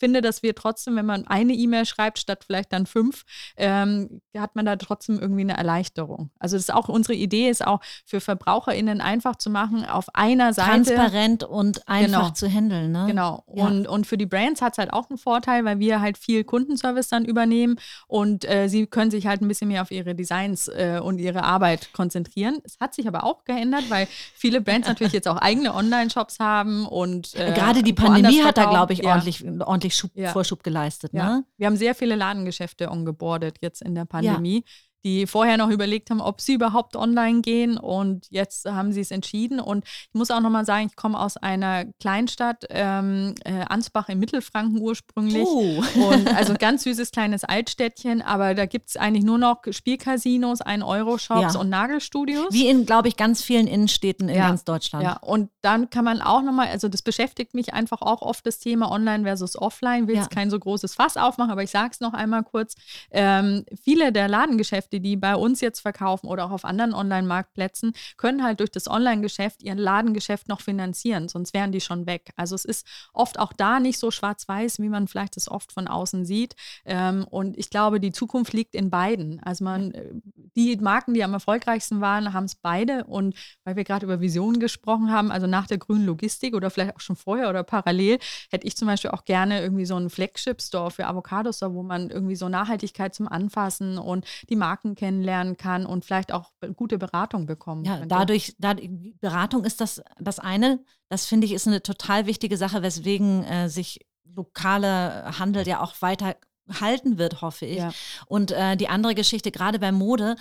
finde, 0.00 0.22
dass 0.22 0.42
wir 0.42 0.54
trotzdem, 0.54 0.96
wenn 0.96 1.06
man 1.06 1.26
eine 1.26 1.52
E-Mail 1.52 1.84
schreibt, 1.84 2.18
statt 2.18 2.42
vielleicht 2.44 2.72
dann 2.72 2.86
fünf, 2.86 3.24
ähm, 3.56 4.20
hat 4.36 4.56
man 4.56 4.64
da 4.64 4.76
trotzdem 4.76 5.20
irgendwie 5.20 5.42
eine 5.42 5.56
Erleichterung. 5.56 6.30
Also 6.38 6.56
das 6.56 6.64
ist 6.64 6.74
auch 6.74 6.88
unsere 6.88 7.14
Idee, 7.14 7.50
ist 7.50 7.64
auch 7.64 7.80
für 8.06 8.20
VerbraucherInnen 8.20 9.00
einfach 9.00 9.36
zu 9.36 9.50
machen, 9.50 9.84
auf 9.84 10.06
einer 10.14 10.52
Seite. 10.54 10.94
Transparent 10.94 11.44
und 11.44 11.86
einfach 11.86 12.06
genau, 12.06 12.30
zu 12.30 12.48
handeln. 12.48 12.92
Ne? 12.92 13.04
Genau. 13.06 13.44
Ja. 13.54 13.66
Und, 13.66 13.86
und 13.86 14.06
für 14.06 14.16
die 14.16 14.26
Brands 14.26 14.62
hat 14.62 14.72
es 14.72 14.78
halt 14.78 14.92
auch 14.92 15.10
einen 15.10 15.18
Vorteil, 15.18 15.64
weil 15.64 15.78
wir 15.78 16.00
halt 16.00 16.16
viel 16.16 16.44
Kundenservice 16.44 17.08
dann 17.08 17.24
übernehmen 17.24 17.76
und 18.06 18.48
äh, 18.48 18.68
sie 18.68 18.86
können 18.86 19.10
sich 19.10 19.26
halt 19.26 19.42
ein 19.42 19.48
bisschen 19.48 19.68
mehr 19.68 19.82
auf 19.82 19.90
ihre 19.90 20.14
Designs 20.14 20.68
äh, 20.68 21.00
und 21.02 21.18
ihre 21.18 21.44
Arbeit 21.44 21.92
konzentrieren. 21.92 22.58
Es 22.64 22.78
hat 22.80 22.94
sich 22.94 23.06
aber 23.06 23.24
auch 23.24 23.44
geändert, 23.44 23.84
weil 23.90 24.08
viele 24.34 24.62
Brands 24.62 24.88
natürlich 24.88 25.12
jetzt 25.12 25.28
auch 25.28 25.36
eigene 25.36 25.74
Online-Shops 25.74 26.38
haben 26.38 26.86
und 26.86 27.34
äh, 27.34 27.52
gerade 27.52 27.82
die 27.82 27.92
Pandemie 27.92 28.42
hat 28.42 28.56
da, 28.56 28.64
glaube 28.64 28.94
ich, 28.94 29.04
ordentlich, 29.04 29.44
ordentlich 29.44 29.89
ordentlich 29.90 29.94
Schub, 29.94 30.10
ja. 30.14 30.32
Vorschub 30.32 30.62
geleistet. 30.62 31.12
Ja. 31.12 31.36
Ne? 31.36 31.44
Wir 31.56 31.66
haben 31.66 31.76
sehr 31.76 31.94
viele 31.94 32.16
Ladengeschäfte 32.16 32.90
ongeboardet 32.90 33.58
jetzt 33.60 33.82
in 33.82 33.94
der 33.94 34.04
Pandemie. 34.04 34.64
Die 35.04 35.26
vorher 35.26 35.56
noch 35.56 35.70
überlegt 35.70 36.10
haben, 36.10 36.20
ob 36.20 36.40
sie 36.40 36.54
überhaupt 36.54 36.96
online 36.96 37.40
gehen 37.40 37.78
und 37.78 38.26
jetzt 38.30 38.66
haben 38.66 38.92
sie 38.92 39.00
es 39.00 39.10
entschieden. 39.10 39.60
Und 39.60 39.84
ich 39.84 40.14
muss 40.14 40.30
auch 40.30 40.40
nochmal 40.40 40.64
sagen, 40.64 40.88
ich 40.90 40.96
komme 40.96 41.18
aus 41.18 41.36
einer 41.36 41.86
Kleinstadt, 42.00 42.64
ähm, 42.70 43.34
äh, 43.44 43.64
Ansbach 43.68 44.08
im 44.08 44.18
Mittelfranken 44.18 44.80
ursprünglich. 44.80 45.46
Oh. 45.46 45.82
und 45.94 46.28
also 46.36 46.52
ein 46.52 46.58
ganz 46.58 46.82
süßes 46.84 47.12
kleines 47.12 47.44
Altstädtchen, 47.44 48.22
aber 48.22 48.54
da 48.54 48.66
gibt 48.66 48.90
es 48.90 48.96
eigentlich 48.96 49.24
nur 49.24 49.38
noch 49.38 49.62
Spielcasinos, 49.70 50.60
1-Euro-Shops 50.60 51.54
ja. 51.54 51.60
und 51.60 51.70
Nagelstudios. 51.70 52.52
Wie 52.52 52.68
in, 52.68 52.84
glaube 52.84 53.08
ich, 53.08 53.16
ganz 53.16 53.42
vielen 53.42 53.66
Innenstädten 53.66 54.28
in 54.28 54.36
ja. 54.36 54.48
ganz 54.48 54.64
Deutschland. 54.64 55.04
Ja, 55.04 55.18
und 55.20 55.50
dann 55.62 55.90
kann 55.90 56.04
man 56.04 56.20
auch 56.20 56.42
nochmal, 56.42 56.68
also 56.68 56.88
das 56.88 57.02
beschäftigt 57.02 57.54
mich 57.54 57.72
einfach 57.72 58.02
auch 58.02 58.22
oft 58.22 58.46
das 58.46 58.58
Thema 58.58 58.90
Online 58.90 59.24
versus 59.24 59.56
Offline. 59.56 60.08
Will 60.08 60.16
jetzt 60.16 60.30
kein 60.30 60.50
so 60.50 60.58
großes 60.58 60.94
Fass 60.94 61.16
aufmachen, 61.16 61.50
aber 61.50 61.62
ich 61.62 61.70
sage 61.70 61.90
es 61.92 62.00
noch 62.00 62.12
einmal 62.12 62.42
kurz. 62.42 62.74
Ähm, 63.10 63.64
viele 63.82 64.12
der 64.12 64.28
Ladengeschäfte 64.28 64.89
Geschäfte, 64.90 65.00
die 65.00 65.16
bei 65.16 65.36
uns 65.36 65.60
jetzt 65.60 65.80
verkaufen 65.80 66.26
oder 66.26 66.46
auch 66.46 66.50
auf 66.50 66.64
anderen 66.64 66.94
Online-Marktplätzen, 66.94 67.92
können 68.16 68.42
halt 68.42 68.60
durch 68.60 68.70
das 68.70 68.88
Online-Geschäft 68.88 69.62
ihr 69.62 69.74
Ladengeschäft 69.74 70.48
noch 70.48 70.60
finanzieren, 70.60 71.28
sonst 71.28 71.54
wären 71.54 71.72
die 71.72 71.80
schon 71.80 72.06
weg. 72.06 72.30
Also 72.36 72.54
es 72.54 72.64
ist 72.64 72.86
oft 73.12 73.38
auch 73.38 73.52
da 73.52 73.80
nicht 73.80 73.98
so 73.98 74.10
schwarz-weiß, 74.10 74.80
wie 74.80 74.88
man 74.88 75.06
vielleicht 75.06 75.36
das 75.36 75.48
oft 75.48 75.72
von 75.72 75.86
außen 75.86 76.24
sieht. 76.24 76.56
Ähm, 76.84 77.24
und 77.30 77.56
ich 77.56 77.70
glaube, 77.70 78.00
die 78.00 78.12
Zukunft 78.12 78.52
liegt 78.52 78.74
in 78.74 78.90
beiden. 78.90 79.40
Also 79.42 79.64
man, 79.64 79.92
äh, 79.92 80.12
die 80.56 80.76
Marken, 80.76 81.14
die 81.14 81.22
am 81.22 81.32
erfolgreichsten 81.32 82.00
waren, 82.00 82.32
haben 82.32 82.44
es 82.44 82.56
beide. 82.56 83.04
Und 83.04 83.34
weil 83.64 83.76
wir 83.76 83.84
gerade 83.84 84.04
über 84.04 84.20
Visionen 84.20 84.60
gesprochen 84.60 85.10
haben, 85.10 85.30
also 85.30 85.46
nach 85.46 85.66
der 85.66 85.78
grünen 85.78 86.06
Logistik 86.06 86.54
oder 86.54 86.70
vielleicht 86.70 86.96
auch 86.96 87.00
schon 87.00 87.16
vorher 87.16 87.48
oder 87.48 87.62
parallel, 87.62 88.18
hätte 88.50 88.66
ich 88.66 88.76
zum 88.76 88.88
Beispiel 88.88 89.10
auch 89.10 89.24
gerne 89.24 89.60
irgendwie 89.60 89.86
so 89.86 89.94
einen 89.94 90.10
Flagship-Store 90.10 90.90
für 90.90 91.06
Avocados, 91.06 91.60
wo 91.62 91.82
man 91.82 92.10
irgendwie 92.10 92.36
so 92.36 92.48
Nachhaltigkeit 92.48 93.14
zum 93.14 93.28
Anfassen 93.28 93.98
und 93.98 94.24
die 94.48 94.56
Marken 94.56 94.79
Marken 94.80 94.94
kennenlernen 94.94 95.56
kann 95.56 95.86
und 95.86 96.04
vielleicht 96.04 96.32
auch 96.32 96.50
gute 96.76 96.98
Beratung 96.98 97.46
bekommen 97.46 97.84
ja, 97.84 97.98
könnte. 97.98 98.08
Dadurch, 98.08 98.54
da, 98.58 98.74
Beratung 99.20 99.64
ist 99.64 99.80
das, 99.80 100.02
das 100.18 100.38
eine. 100.38 100.80
Das 101.08 101.26
finde 101.26 101.46
ich 101.46 101.52
ist 101.52 101.66
eine 101.66 101.82
total 101.82 102.26
wichtige 102.26 102.56
Sache, 102.56 102.82
weswegen 102.82 103.44
äh, 103.44 103.68
sich 103.68 104.00
lokale 104.24 105.38
Handel 105.38 105.66
ja 105.66 105.80
auch 105.80 105.94
weiter 106.00 106.36
halten 106.80 107.18
wird, 107.18 107.42
hoffe 107.42 107.66
ich. 107.66 107.78
Ja. 107.78 107.92
Und 108.26 108.52
äh, 108.52 108.76
die 108.76 108.88
andere 108.88 109.14
Geschichte, 109.14 109.50
gerade 109.50 109.78
bei 109.78 109.92
Mode, 109.92 110.36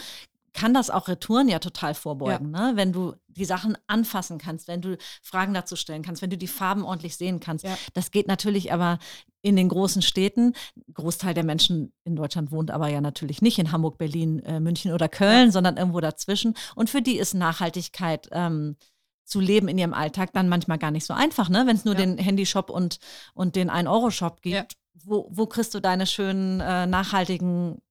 kann 0.53 0.73
das 0.73 0.89
auch 0.89 1.07
Retouren 1.07 1.47
ja 1.47 1.59
total 1.59 1.93
vorbeugen, 1.93 2.53
ja. 2.53 2.71
ne? 2.71 2.77
wenn 2.77 2.91
du 2.91 3.15
die 3.27 3.45
Sachen 3.45 3.77
anfassen 3.87 4.37
kannst, 4.37 4.67
wenn 4.67 4.81
du 4.81 4.97
Fragen 5.21 5.53
dazu 5.53 5.75
stellen 5.75 6.03
kannst, 6.03 6.21
wenn 6.21 6.29
du 6.29 6.37
die 6.37 6.47
Farben 6.47 6.83
ordentlich 6.83 7.15
sehen 7.15 7.39
kannst. 7.39 7.65
Ja. 7.65 7.77
Das 7.93 8.11
geht 8.11 8.27
natürlich 8.27 8.73
aber 8.73 8.99
in 9.41 9.55
den 9.55 9.69
großen 9.69 10.01
Städten. 10.01 10.53
Großteil 10.93 11.33
der 11.33 11.45
Menschen 11.45 11.93
in 12.03 12.15
Deutschland 12.15 12.51
wohnt 12.51 12.71
aber 12.71 12.89
ja 12.89 13.01
natürlich 13.01 13.41
nicht 13.41 13.59
in 13.59 13.71
Hamburg, 13.71 13.97
Berlin, 13.97 14.39
äh, 14.39 14.59
München 14.59 14.91
oder 14.91 15.07
Köln, 15.07 15.47
ja. 15.47 15.51
sondern 15.51 15.77
irgendwo 15.77 15.99
dazwischen. 16.01 16.55
Und 16.75 16.89
für 16.89 17.01
die 17.01 17.17
ist 17.17 17.33
Nachhaltigkeit 17.33 18.27
ähm, 18.31 18.75
zu 19.23 19.39
leben 19.39 19.67
in 19.67 19.77
ihrem 19.77 19.93
Alltag 19.93 20.33
dann 20.33 20.49
manchmal 20.49 20.79
gar 20.79 20.91
nicht 20.91 21.05
so 21.05 21.13
einfach, 21.13 21.49
ne? 21.49 21.65
wenn 21.67 21.75
es 21.75 21.85
nur 21.85 21.95
den 21.95 22.17
Handyshop 22.17 22.69
und, 22.69 22.99
und 23.33 23.55
den 23.55 23.69
1-Euro-Shop 23.69 24.41
gibt. 24.41 24.73
Wo, 25.05 25.29
wo 25.31 25.45
kriegst 25.45 25.73
du 25.73 25.79
deine 25.79 26.05
schönen, 26.05 26.59
äh, 26.59 26.85
nachhaltigen 26.85 27.81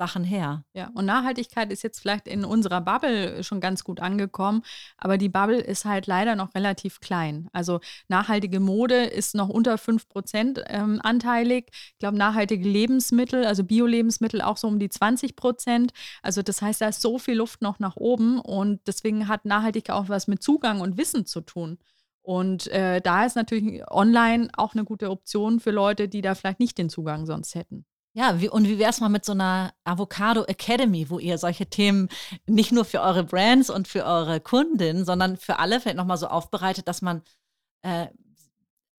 Sachen 0.00 0.24
her. 0.24 0.64
Ja, 0.72 0.90
und 0.94 1.04
Nachhaltigkeit 1.04 1.70
ist 1.70 1.82
jetzt 1.82 2.00
vielleicht 2.00 2.26
in 2.26 2.46
unserer 2.46 2.80
Bubble 2.80 3.44
schon 3.44 3.60
ganz 3.60 3.84
gut 3.84 4.00
angekommen, 4.00 4.62
aber 4.96 5.18
die 5.18 5.28
Bubble 5.28 5.60
ist 5.60 5.84
halt 5.84 6.06
leider 6.06 6.36
noch 6.36 6.54
relativ 6.54 7.00
klein. 7.00 7.50
Also 7.52 7.80
nachhaltige 8.08 8.60
Mode 8.60 9.04
ist 9.04 9.34
noch 9.34 9.50
unter 9.50 9.74
5% 9.74 10.64
ähm, 10.68 11.00
anteilig. 11.02 11.66
Ich 11.70 11.98
glaube, 11.98 12.16
nachhaltige 12.16 12.66
Lebensmittel, 12.66 13.44
also 13.44 13.62
Bio-Lebensmittel 13.62 14.40
auch 14.40 14.56
so 14.56 14.68
um 14.68 14.78
die 14.78 14.88
20 14.88 15.36
Prozent. 15.36 15.92
Also 16.22 16.40
das 16.40 16.62
heißt, 16.62 16.80
da 16.80 16.88
ist 16.88 17.02
so 17.02 17.18
viel 17.18 17.34
Luft 17.34 17.60
noch 17.60 17.78
nach 17.78 17.96
oben 17.96 18.40
und 18.40 18.80
deswegen 18.86 19.28
hat 19.28 19.44
Nachhaltigkeit 19.44 19.94
auch 19.94 20.08
was 20.08 20.28
mit 20.28 20.42
Zugang 20.42 20.80
und 20.80 20.96
Wissen 20.96 21.26
zu 21.26 21.42
tun. 21.42 21.76
Und 22.22 22.68
äh, 22.68 23.02
da 23.02 23.26
ist 23.26 23.36
natürlich 23.36 23.82
online 23.90 24.48
auch 24.56 24.72
eine 24.72 24.84
gute 24.84 25.10
Option 25.10 25.60
für 25.60 25.72
Leute, 25.72 26.08
die 26.08 26.22
da 26.22 26.34
vielleicht 26.34 26.60
nicht 26.60 26.78
den 26.78 26.88
Zugang 26.88 27.26
sonst 27.26 27.54
hätten. 27.54 27.84
Ja, 28.12 28.40
wie, 28.40 28.48
und 28.48 28.66
wie 28.66 28.78
wäre 28.78 28.90
es 28.90 29.00
mal 29.00 29.08
mit 29.08 29.24
so 29.24 29.32
einer 29.32 29.72
Avocado 29.84 30.42
Academy, 30.44 31.08
wo 31.10 31.20
ihr 31.20 31.38
solche 31.38 31.66
Themen 31.66 32.08
nicht 32.46 32.72
nur 32.72 32.84
für 32.84 33.00
eure 33.00 33.22
Brands 33.22 33.70
und 33.70 33.86
für 33.86 34.04
eure 34.04 34.40
Kundinnen, 34.40 35.04
sondern 35.04 35.36
für 35.36 35.60
alle 35.60 35.80
vielleicht 35.80 35.96
nochmal 35.96 36.16
so 36.16 36.26
aufbereitet, 36.26 36.88
dass 36.88 37.02
man 37.02 37.22
äh, 37.82 38.08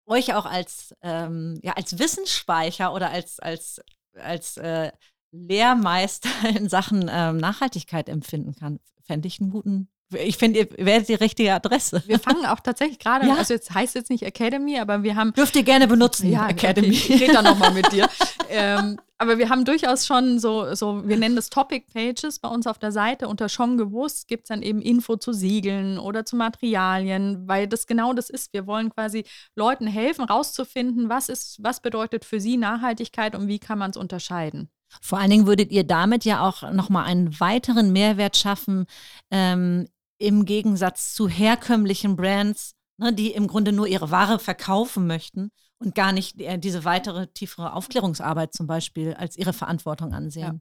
euch 0.07 0.35
auch 0.35 0.47
als, 0.47 0.95
ähm, 1.03 1.59
ja, 1.63 1.73
als 1.73 1.99
Wissensspeicher 1.99 2.93
oder 2.93 3.11
als, 3.11 3.41
als, 3.41 3.81
als 4.15 4.57
äh, 4.59 4.93
Lehrmeister 5.33 6.31
in 6.57 6.69
Sachen 6.69 7.09
ähm, 7.11 7.39
Nachhaltigkeit 7.39 8.09
empfinden 8.09 8.55
kann. 8.55 8.79
Fände 9.03 9.27
ich 9.27 9.41
einen 9.41 9.51
guten 9.51 9.89
ich 10.13 10.37
finde, 10.37 10.61
ihr 10.61 10.87
werdet 10.87 11.09
die 11.09 11.15
richtige 11.15 11.55
Adresse. 11.55 12.03
Wir 12.07 12.19
fangen 12.19 12.45
auch 12.47 12.61
tatsächlich 12.61 12.99
gerade, 12.99 13.27
ja? 13.27 13.37
also 13.37 13.55
jetzt 13.55 13.73
heißt 13.73 13.95
jetzt 13.95 14.11
nicht 14.11 14.23
Academy, 14.23 14.79
aber 14.79 15.03
wir 15.03 15.15
haben. 15.15 15.33
Dürft 15.35 15.55
ihr 15.57 15.63
gerne 15.63 15.87
benutzen, 15.87 16.31
ja, 16.31 16.49
Academy. 16.49 16.89
Okay, 16.89 17.15
ich 17.15 17.21
rede 17.21 17.35
da 17.35 17.43
nochmal 17.43 17.73
mit 17.73 17.93
dir. 17.93 18.09
ähm, 18.49 18.99
aber 19.19 19.39
wir 19.39 19.51
haben 19.51 19.65
durchaus 19.65 20.07
schon 20.07 20.39
so, 20.39 20.75
so, 20.75 21.07
wir 21.07 21.17
nennen 21.19 21.37
das 21.37 21.51
Topic 21.51 21.87
Pages 21.93 22.39
bei 22.39 22.49
uns 22.49 22.67
auf 22.67 22.79
der 22.79 22.91
Seite. 22.91 23.29
Unter 23.29 23.49
schon 23.49 23.77
gewusst 23.77 24.29
gibt 24.29 24.45
es 24.45 24.49
dann 24.49 24.63
eben 24.63 24.81
Info 24.81 25.17
zu 25.17 25.33
Siegeln 25.33 25.99
oder 25.99 26.25
zu 26.25 26.37
Materialien, 26.37 27.47
weil 27.47 27.69
das 27.69 27.87
genau 27.87 28.13
das 28.13 28.31
ist. 28.31 28.53
Wir 28.53 28.67
wollen 28.67 28.91
quasi 28.91 29.25
Leuten 29.55 29.87
helfen, 29.87 30.25
rauszufinden, 30.25 31.09
was 31.09 31.29
ist, 31.29 31.63
was 31.63 31.81
bedeutet 31.81 32.25
für 32.25 32.41
sie 32.41 32.57
Nachhaltigkeit 32.57 33.37
und 33.37 33.47
wie 33.47 33.59
kann 33.59 33.79
man 33.79 33.91
es 33.91 33.97
unterscheiden. 33.97 34.71
Vor 35.01 35.19
allen 35.19 35.31
Dingen 35.31 35.47
würdet 35.47 35.71
ihr 35.71 35.85
damit 35.85 36.25
ja 36.25 36.41
auch 36.41 36.73
nochmal 36.73 37.05
einen 37.05 37.39
weiteren 37.39 37.93
Mehrwert 37.93 38.37
schaffen 38.37 38.87
ähm, 39.31 39.87
im 40.21 40.45
Gegensatz 40.45 41.15
zu 41.15 41.29
herkömmlichen 41.29 42.15
Brands, 42.15 42.75
ne, 42.99 43.13
die 43.13 43.33
im 43.33 43.49
Grunde 43.49 43.73
nur 43.73 43.87
ihre 43.87 44.11
Ware 44.11 44.39
verkaufen 44.39 45.07
möchten 45.07 45.51
und 45.79 45.95
gar 45.95 46.13
nicht 46.13 46.39
äh, 46.41 46.59
diese 46.59 46.85
weitere, 46.85 47.27
tiefere 47.29 47.73
Aufklärungsarbeit 47.73 48.53
zum 48.53 48.67
Beispiel 48.67 49.15
als 49.15 49.37
ihre 49.37 49.55
Verantwortung 49.55 50.13
ansehen. 50.13 50.43
Ja. 50.43 50.59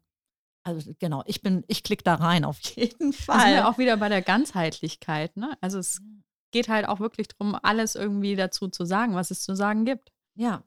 Also 0.63 0.91
genau, 0.99 1.23
ich 1.25 1.41
bin, 1.41 1.63
ich 1.67 1.83
klicke 1.83 2.03
da 2.03 2.15
rein 2.15 2.45
auf 2.45 2.59
jeden 2.75 3.11
Fall. 3.11 3.41
Sind 3.41 3.51
wir 3.51 3.67
auch 3.67 3.77
wieder 3.77 3.97
bei 3.97 4.07
der 4.09 4.21
Ganzheitlichkeit, 4.21 5.35
ne? 5.35 5.57
Also 5.61 5.77
es 5.77 5.99
geht 6.51 6.69
halt 6.69 6.87
auch 6.87 6.99
wirklich 6.99 7.27
darum, 7.27 7.55
alles 7.61 7.95
irgendwie 7.95 8.35
dazu 8.35 8.69
zu 8.69 8.85
sagen, 8.85 9.13
was 9.13 9.29
es 9.29 9.43
zu 9.43 9.55
sagen 9.55 9.83
gibt. 9.83 10.11
Ja. 10.35 10.63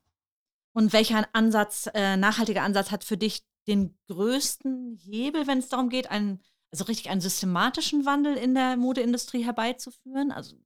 Und 0.74 0.92
welcher 0.92 1.26
Ansatz, 1.32 1.88
äh, 1.94 2.16
nachhaltiger 2.16 2.62
Ansatz 2.62 2.90
hat 2.90 3.04
für 3.04 3.16
dich 3.16 3.42
den 3.66 3.98
größten 4.08 4.98
Hebel, 5.02 5.46
wenn 5.46 5.58
es 5.58 5.68
darum 5.68 5.88
geht, 5.88 6.10
einen 6.10 6.42
also 6.72 6.84
richtig 6.84 7.10
einen 7.10 7.20
systematischen 7.20 8.06
Wandel 8.06 8.36
in 8.36 8.54
der 8.54 8.76
Modeindustrie 8.76 9.44
herbeizuführen? 9.44 10.32
Also 10.32 10.56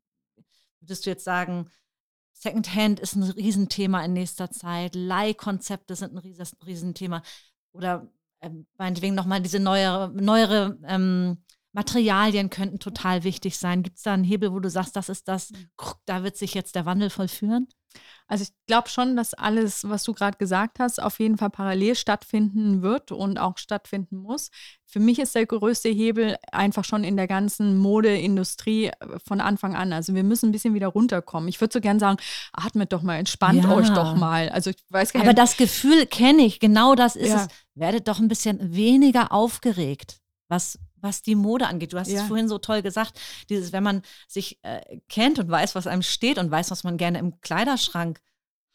würdest 0.81 1.05
du 1.05 1.11
jetzt 1.11 1.25
sagen, 1.25 1.71
Secondhand 2.33 3.01
ist 3.01 3.17
ein 3.17 3.23
Riesenthema 3.23 4.05
in 4.05 4.13
nächster 4.13 4.51
Zeit, 4.51 4.95
Leihkonzepte 4.95 5.97
sind 5.97 6.15
ein 6.15 6.19
Riesenthema 6.65 7.23
oder 7.73 8.09
ähm, 8.41 8.67
meinetwegen 8.77 9.15
nochmal 9.15 9.41
diese 9.41 9.59
neuere, 9.59 10.13
neuere 10.13 10.79
ähm, 10.85 11.39
Materialien 11.77 12.49
könnten 12.49 12.79
total 12.79 13.23
wichtig 13.23 13.59
sein. 13.59 13.83
Gibt 13.83 13.99
es 13.99 14.03
da 14.03 14.15
einen 14.15 14.25
Hebel, 14.25 14.51
wo 14.51 14.61
du 14.61 14.71
sagst, 14.71 14.97
das 14.97 15.11
ist 15.11 15.29
das, 15.29 15.53
da 16.07 16.23
wird 16.23 16.37
sich 16.37 16.55
jetzt 16.55 16.75
der 16.75 16.87
Wandel 16.87 17.11
vollführen? 17.11 17.69
Also 18.29 18.45
ich 18.45 18.51
glaube 18.67 18.89
schon, 18.89 19.15
dass 19.15 19.35
alles, 19.35 19.89
was 19.89 20.03
du 20.03 20.15
gerade 20.15 20.39
gesagt 20.39 20.79
hast, 20.79 21.01
auf 21.01 21.21
jeden 21.21 21.37
Fall 21.37 21.51
parallel 21.51 21.95
stattfinden 21.95 22.81
wird 22.81 23.13
und 23.13 23.39
auch 23.39 23.59
stattfinden 23.59 24.17
muss. 24.17 24.51
Für 24.87 25.01
mich 25.01 25.19
ist 25.19 25.35
der 25.35 25.45
größte 25.45 25.91
Hebel 25.91 26.37
einfach 26.51 26.85
schon 26.85 27.05
in 27.05 27.17
der 27.17 27.27
ganzen 27.27 27.77
Modeindustrie 27.77 28.87
äh, 28.87 29.19
von 29.25 29.41
Anfang 29.43 29.77
an. 29.77 29.93
Also 29.93 30.15
wir 30.15 30.25
müssen 30.25 30.49
ein 30.49 30.53
bisschen 30.53 30.75
wieder 30.75 30.89
runterkommen. 30.89 31.49
Ich 31.49 31.61
würde 31.61 31.75
so 31.75 31.81
gern 31.81 31.99
sagen, 31.99 32.17
atmet 32.53 32.93
doch 32.93 33.03
mal, 33.03 33.17
entspannt 33.17 33.65
ja. 33.65 33.75
euch 33.75 33.91
doch 33.91 34.17
mal. 34.17 34.49
Also 34.49 34.71
ich 34.71 34.77
weiß 34.89 35.13
gar 35.13 35.21
nicht. 35.21 35.29
Aber 35.29 35.35
das 35.35 35.57
Gefühl 35.59 36.07
kenne 36.07 36.43
ich, 36.43 36.59
genau 36.59 36.95
das 36.95 37.17
ist 37.17 37.29
ja. 37.29 37.45
es. 37.45 37.49
Werdet 37.75 38.09
doch 38.09 38.19
ein 38.19 38.29
bisschen 38.29 38.75
weniger 38.75 39.31
aufgeregt. 39.31 40.21
Was 40.49 40.79
was 41.01 41.23
die 41.23 41.35
Mode 41.35 41.67
angeht. 41.67 41.93
Du 41.93 41.99
hast 41.99 42.09
ja. 42.09 42.23
es 42.23 42.29
vorhin 42.29 42.49
so 42.49 42.59
toll 42.59 42.83
gesagt, 42.83 43.21
dieses, 43.49 43.73
wenn 43.73 43.83
man 43.83 44.03
sich 44.29 44.59
äh, 44.63 44.99
kennt 45.09 45.39
und 45.39 45.51
weiß, 45.51 45.75
was 45.75 45.87
einem 45.87 46.03
steht 46.03 46.39
und 46.39 46.51
weiß, 46.51 46.71
was 46.71 46.85
man 46.85 46.97
gerne 46.97 47.19
im 47.19 47.41
Kleiderschrank 47.41 48.21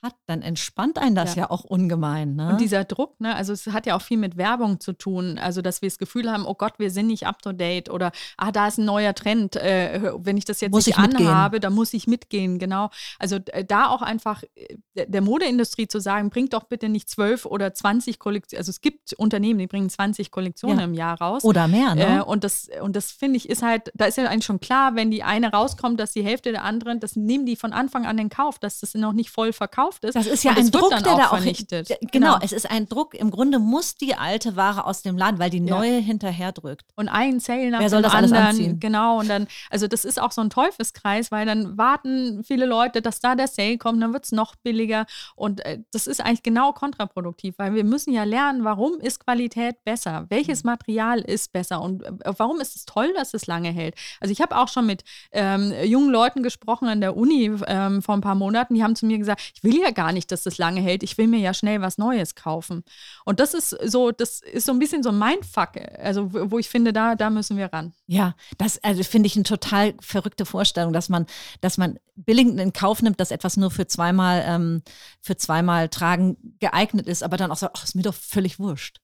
hat, 0.01 0.15
dann 0.25 0.41
entspannt 0.41 0.97
einen 0.97 1.15
das 1.15 1.35
ja, 1.35 1.43
ja 1.43 1.51
auch 1.51 1.63
ungemein. 1.63 2.35
Ne? 2.35 2.49
Und 2.49 2.61
dieser 2.61 2.83
Druck, 2.83 3.19
ne, 3.19 3.35
also 3.35 3.53
es 3.53 3.67
hat 3.67 3.85
ja 3.85 3.95
auch 3.95 4.01
viel 4.01 4.17
mit 4.17 4.37
Werbung 4.37 4.79
zu 4.79 4.93
tun, 4.93 5.37
also 5.37 5.61
dass 5.61 5.81
wir 5.81 5.89
das 5.89 5.99
Gefühl 5.99 6.31
haben, 6.31 6.45
oh 6.45 6.55
Gott, 6.55 6.73
wir 6.77 6.89
sind 6.91 7.07
nicht 7.07 7.27
up 7.27 7.41
to 7.41 7.51
date 7.51 7.89
oder 7.89 8.11
ah, 8.37 8.51
da 8.51 8.67
ist 8.67 8.79
ein 8.79 8.85
neuer 8.85 9.13
Trend, 9.13 9.55
äh, 9.55 10.11
wenn 10.17 10.37
ich 10.37 10.45
das 10.45 10.61
jetzt 10.61 10.71
muss 10.71 10.87
nicht 10.87 10.97
anhabe, 10.97 11.59
dann 11.59 11.73
muss 11.73 11.93
ich 11.93 12.07
mitgehen, 12.07 12.57
genau. 12.57 12.89
Also 13.19 13.37
äh, 13.51 13.63
da 13.63 13.89
auch 13.89 14.01
einfach 14.01 14.43
äh, 14.55 15.05
der 15.07 15.21
Modeindustrie 15.21 15.87
zu 15.87 15.99
sagen, 15.99 16.29
bringt 16.29 16.53
doch 16.53 16.63
bitte 16.63 16.89
nicht 16.89 17.09
zwölf 17.09 17.45
oder 17.45 17.73
zwanzig 17.73 18.17
Kollektionen, 18.17 18.59
also 18.59 18.71
es 18.71 18.81
gibt 18.81 19.13
Unternehmen, 19.13 19.59
die 19.59 19.67
bringen 19.67 19.89
20 19.89 20.31
Kollektionen 20.31 20.79
ja. 20.79 20.85
im 20.85 20.93
Jahr 20.93 21.21
raus. 21.21 21.43
Oder 21.43 21.67
mehr, 21.67 21.95
ne? 21.95 22.19
Äh, 22.19 22.21
und 22.21 22.43
das, 22.43 22.69
und 22.81 22.95
das 22.95 23.11
finde 23.11 23.37
ich 23.37 23.49
ist 23.49 23.61
halt, 23.61 23.91
da 23.93 24.05
ist 24.05 24.17
ja 24.17 24.25
eigentlich 24.25 24.45
schon 24.45 24.59
klar, 24.59 24.95
wenn 24.95 25.11
die 25.11 25.23
eine 25.23 25.51
rauskommt, 25.51 25.99
dass 25.99 26.11
die 26.11 26.23
Hälfte 26.23 26.51
der 26.51 26.63
anderen, 26.63 26.99
das 26.99 27.15
nehmen 27.15 27.45
die 27.45 27.55
von 27.55 27.73
Anfang 27.73 28.05
an 28.05 28.17
in 28.17 28.29
Kauf, 28.29 28.57
dass 28.57 28.79
das 28.79 28.93
noch 28.95 29.13
nicht 29.13 29.29
voll 29.29 29.53
verkauft 29.53 29.90
gekauft 29.91 30.03
ist. 30.03 30.15
Das 30.15 30.27
ist 30.27 30.43
ja 30.43 30.53
ein 30.53 30.71
Druck, 30.71 30.89
der 30.89 31.01
da 31.01 31.25
auch 31.25 31.29
vernichtet. 31.29 31.87
Genau, 31.87 32.09
genau, 32.11 32.37
es 32.41 32.51
ist 32.51 32.69
ein 32.69 32.87
Druck. 32.87 33.13
Im 33.13 33.31
Grunde 33.31 33.59
muss 33.59 33.95
die 33.95 34.15
alte 34.15 34.55
Ware 34.55 34.85
aus 34.85 35.01
dem 35.01 35.17
Laden, 35.17 35.39
weil 35.39 35.49
die 35.49 35.59
neue 35.59 35.95
ja. 35.95 35.99
hinterherdrückt. 35.99 36.85
Und 36.95 37.09
ein 37.09 37.39
Sale 37.39 37.69
nach 37.69 37.79
Wer 37.79 37.89
soll 37.89 38.01
das 38.01 38.13
anderen. 38.13 38.33
Alles 38.33 38.49
anziehen? 38.49 38.79
Genau, 38.79 39.19
und 39.19 39.29
dann, 39.29 39.47
also 39.69 39.87
das 39.87 40.05
ist 40.05 40.21
auch 40.21 40.31
so 40.31 40.41
ein 40.41 40.49
Teufelskreis, 40.49 41.31
weil 41.31 41.45
dann 41.45 41.77
warten 41.77 42.43
viele 42.43 42.65
Leute, 42.65 43.01
dass 43.01 43.19
da 43.19 43.35
der 43.35 43.47
Sale 43.47 43.77
kommt, 43.77 44.01
dann 44.01 44.13
wird 44.13 44.25
es 44.25 44.31
noch 44.31 44.55
billiger. 44.55 45.05
Und 45.35 45.65
äh, 45.65 45.79
das 45.91 46.07
ist 46.07 46.21
eigentlich 46.21 46.43
genau 46.43 46.71
kontraproduktiv, 46.73 47.55
weil 47.57 47.73
wir 47.73 47.83
müssen 47.83 48.13
ja 48.13 48.23
lernen, 48.23 48.63
warum 48.63 48.99
ist 48.99 49.23
Qualität 49.23 49.83
besser? 49.83 50.25
Welches 50.29 50.63
mhm. 50.63 50.71
Material 50.71 51.19
ist 51.19 51.51
besser? 51.51 51.81
Und 51.81 52.03
äh, 52.03 52.33
warum 52.37 52.59
ist 52.59 52.75
es 52.75 52.85
toll, 52.85 53.13
dass 53.15 53.33
es 53.33 53.47
lange 53.47 53.69
hält? 53.69 53.95
Also 54.19 54.31
ich 54.31 54.41
habe 54.41 54.57
auch 54.57 54.67
schon 54.67 54.85
mit 54.85 55.03
ähm, 55.31 55.73
jungen 55.83 56.11
Leuten 56.11 56.43
gesprochen 56.43 56.87
an 56.87 57.01
der 57.01 57.17
Uni 57.17 57.51
ähm, 57.67 58.01
vor 58.01 58.15
ein 58.15 58.21
paar 58.21 58.35
Monaten, 58.35 58.75
die 58.75 58.83
haben 58.83 58.95
zu 58.95 59.05
mir 59.05 59.17
gesagt, 59.17 59.41
ich 59.55 59.63
will 59.63 59.80
ja 59.82 59.91
gar 59.91 60.11
nicht, 60.11 60.32
dass 60.32 60.43
das 60.43 60.57
lange 60.57 60.82
hält. 60.82 61.03
Ich 61.03 61.17
will 61.17 61.27
mir 61.27 61.39
ja 61.39 61.53
schnell 61.53 61.82
was 61.82 61.97
Neues 61.97 62.36
kaufen. 62.36 62.84
Und 63.25 63.39
das 63.39 63.53
ist 63.53 63.69
so, 63.69 64.11
das 64.11 64.41
ist 64.41 64.65
so 64.65 64.71
ein 64.71 64.79
bisschen 64.79 65.03
so 65.03 65.09
ein 65.09 65.19
Mindfuck, 65.19 65.71
also 65.97 66.32
wo 66.32 66.59
ich 66.59 66.69
finde, 66.69 66.93
da, 66.93 67.15
da 67.15 67.29
müssen 67.29 67.57
wir 67.57 67.67
ran. 67.67 67.93
Ja, 68.07 68.36
das 68.57 68.82
also 68.84 69.03
finde 69.03 69.27
ich 69.27 69.36
eine 69.36 69.43
total 69.43 69.93
verrückte 69.99 70.45
Vorstellung, 70.45 70.93
dass 70.93 71.09
man, 71.09 71.25
dass 71.59 71.77
man 71.77 71.99
billigend 72.15 72.59
in 72.59 72.73
Kauf 72.73 73.01
nimmt, 73.01 73.19
dass 73.19 73.32
etwas 73.32 73.57
nur 73.57 73.71
für 73.71 73.88
zweimal, 73.88 74.43
ähm, 74.45 74.82
für 75.21 75.38
zweimal 75.38 75.89
tragen 75.89 76.55
geeignet 76.59 77.07
ist, 77.07 77.23
aber 77.23 77.38
dann 77.38 77.51
auch 77.51 77.57
so, 77.57 77.67
ach, 77.73 77.84
ist 77.84 77.95
mir 77.95 78.03
doch 78.03 78.13
völlig 78.13 78.59
wurscht. 78.59 78.99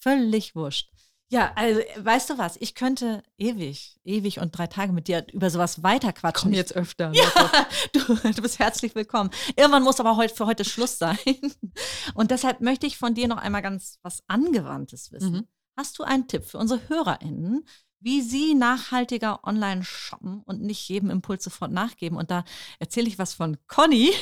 Völlig 0.00 0.54
wurscht. 0.54 0.93
Ja, 1.30 1.52
also 1.56 1.80
weißt 1.96 2.30
du 2.30 2.38
was, 2.38 2.56
ich 2.60 2.74
könnte 2.74 3.22
ewig, 3.38 3.98
ewig 4.04 4.40
und 4.40 4.56
drei 4.56 4.66
Tage 4.66 4.92
mit 4.92 5.08
dir 5.08 5.26
über 5.32 5.50
sowas 5.50 5.82
weiterquatschen. 5.82 6.50
Komm 6.50 6.52
jetzt 6.52 6.76
öfter. 6.76 7.12
Ja, 7.12 7.24
du, 7.92 8.00
du 8.14 8.42
bist 8.42 8.58
herzlich 8.58 8.94
willkommen. 8.94 9.30
Irgendwann 9.56 9.82
muss 9.82 10.00
aber 10.00 10.16
heute 10.16 10.34
für 10.34 10.46
heute 10.46 10.64
Schluss 10.64 10.98
sein. 10.98 11.18
Und 12.14 12.30
deshalb 12.30 12.60
möchte 12.60 12.86
ich 12.86 12.98
von 12.98 13.14
dir 13.14 13.26
noch 13.26 13.38
einmal 13.38 13.62
ganz 13.62 13.98
was 14.02 14.22
Angewandtes 14.28 15.12
wissen. 15.12 15.32
Mhm. 15.32 15.48
Hast 15.76 15.98
du 15.98 16.04
einen 16.04 16.28
Tipp 16.28 16.44
für 16.44 16.58
unsere 16.58 16.88
HörerInnen, 16.88 17.64
wie 18.00 18.20
sie 18.20 18.54
nachhaltiger 18.54 19.40
online 19.44 19.82
shoppen 19.82 20.42
und 20.44 20.60
nicht 20.60 20.88
jedem 20.88 21.08
Impuls 21.08 21.42
sofort 21.42 21.72
nachgeben. 21.72 22.18
Und 22.18 22.30
da 22.30 22.44
erzähle 22.78 23.08
ich 23.08 23.18
was 23.18 23.32
von 23.32 23.56
Conny, 23.66 24.12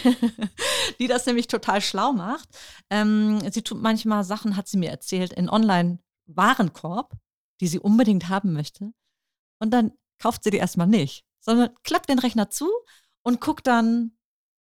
die 1.00 1.08
das 1.08 1.26
nämlich 1.26 1.48
total 1.48 1.80
schlau 1.80 2.12
macht. 2.12 2.48
Ähm, 2.90 3.40
sie 3.50 3.62
tut 3.62 3.82
manchmal 3.82 4.22
Sachen, 4.22 4.56
hat 4.56 4.68
sie 4.68 4.78
mir 4.78 4.90
erzählt, 4.90 5.32
in 5.32 5.50
online 5.50 5.98
Warenkorb, 6.36 7.14
die 7.60 7.68
sie 7.68 7.78
unbedingt 7.78 8.28
haben 8.28 8.52
möchte. 8.52 8.92
Und 9.58 9.70
dann 9.70 9.92
kauft 10.18 10.44
sie 10.44 10.50
die 10.50 10.58
erstmal 10.58 10.86
nicht, 10.86 11.24
sondern 11.40 11.70
klappt 11.84 12.08
den 12.08 12.18
Rechner 12.18 12.50
zu 12.50 12.68
und 13.22 13.40
guckt 13.40 13.66
dann 13.66 14.12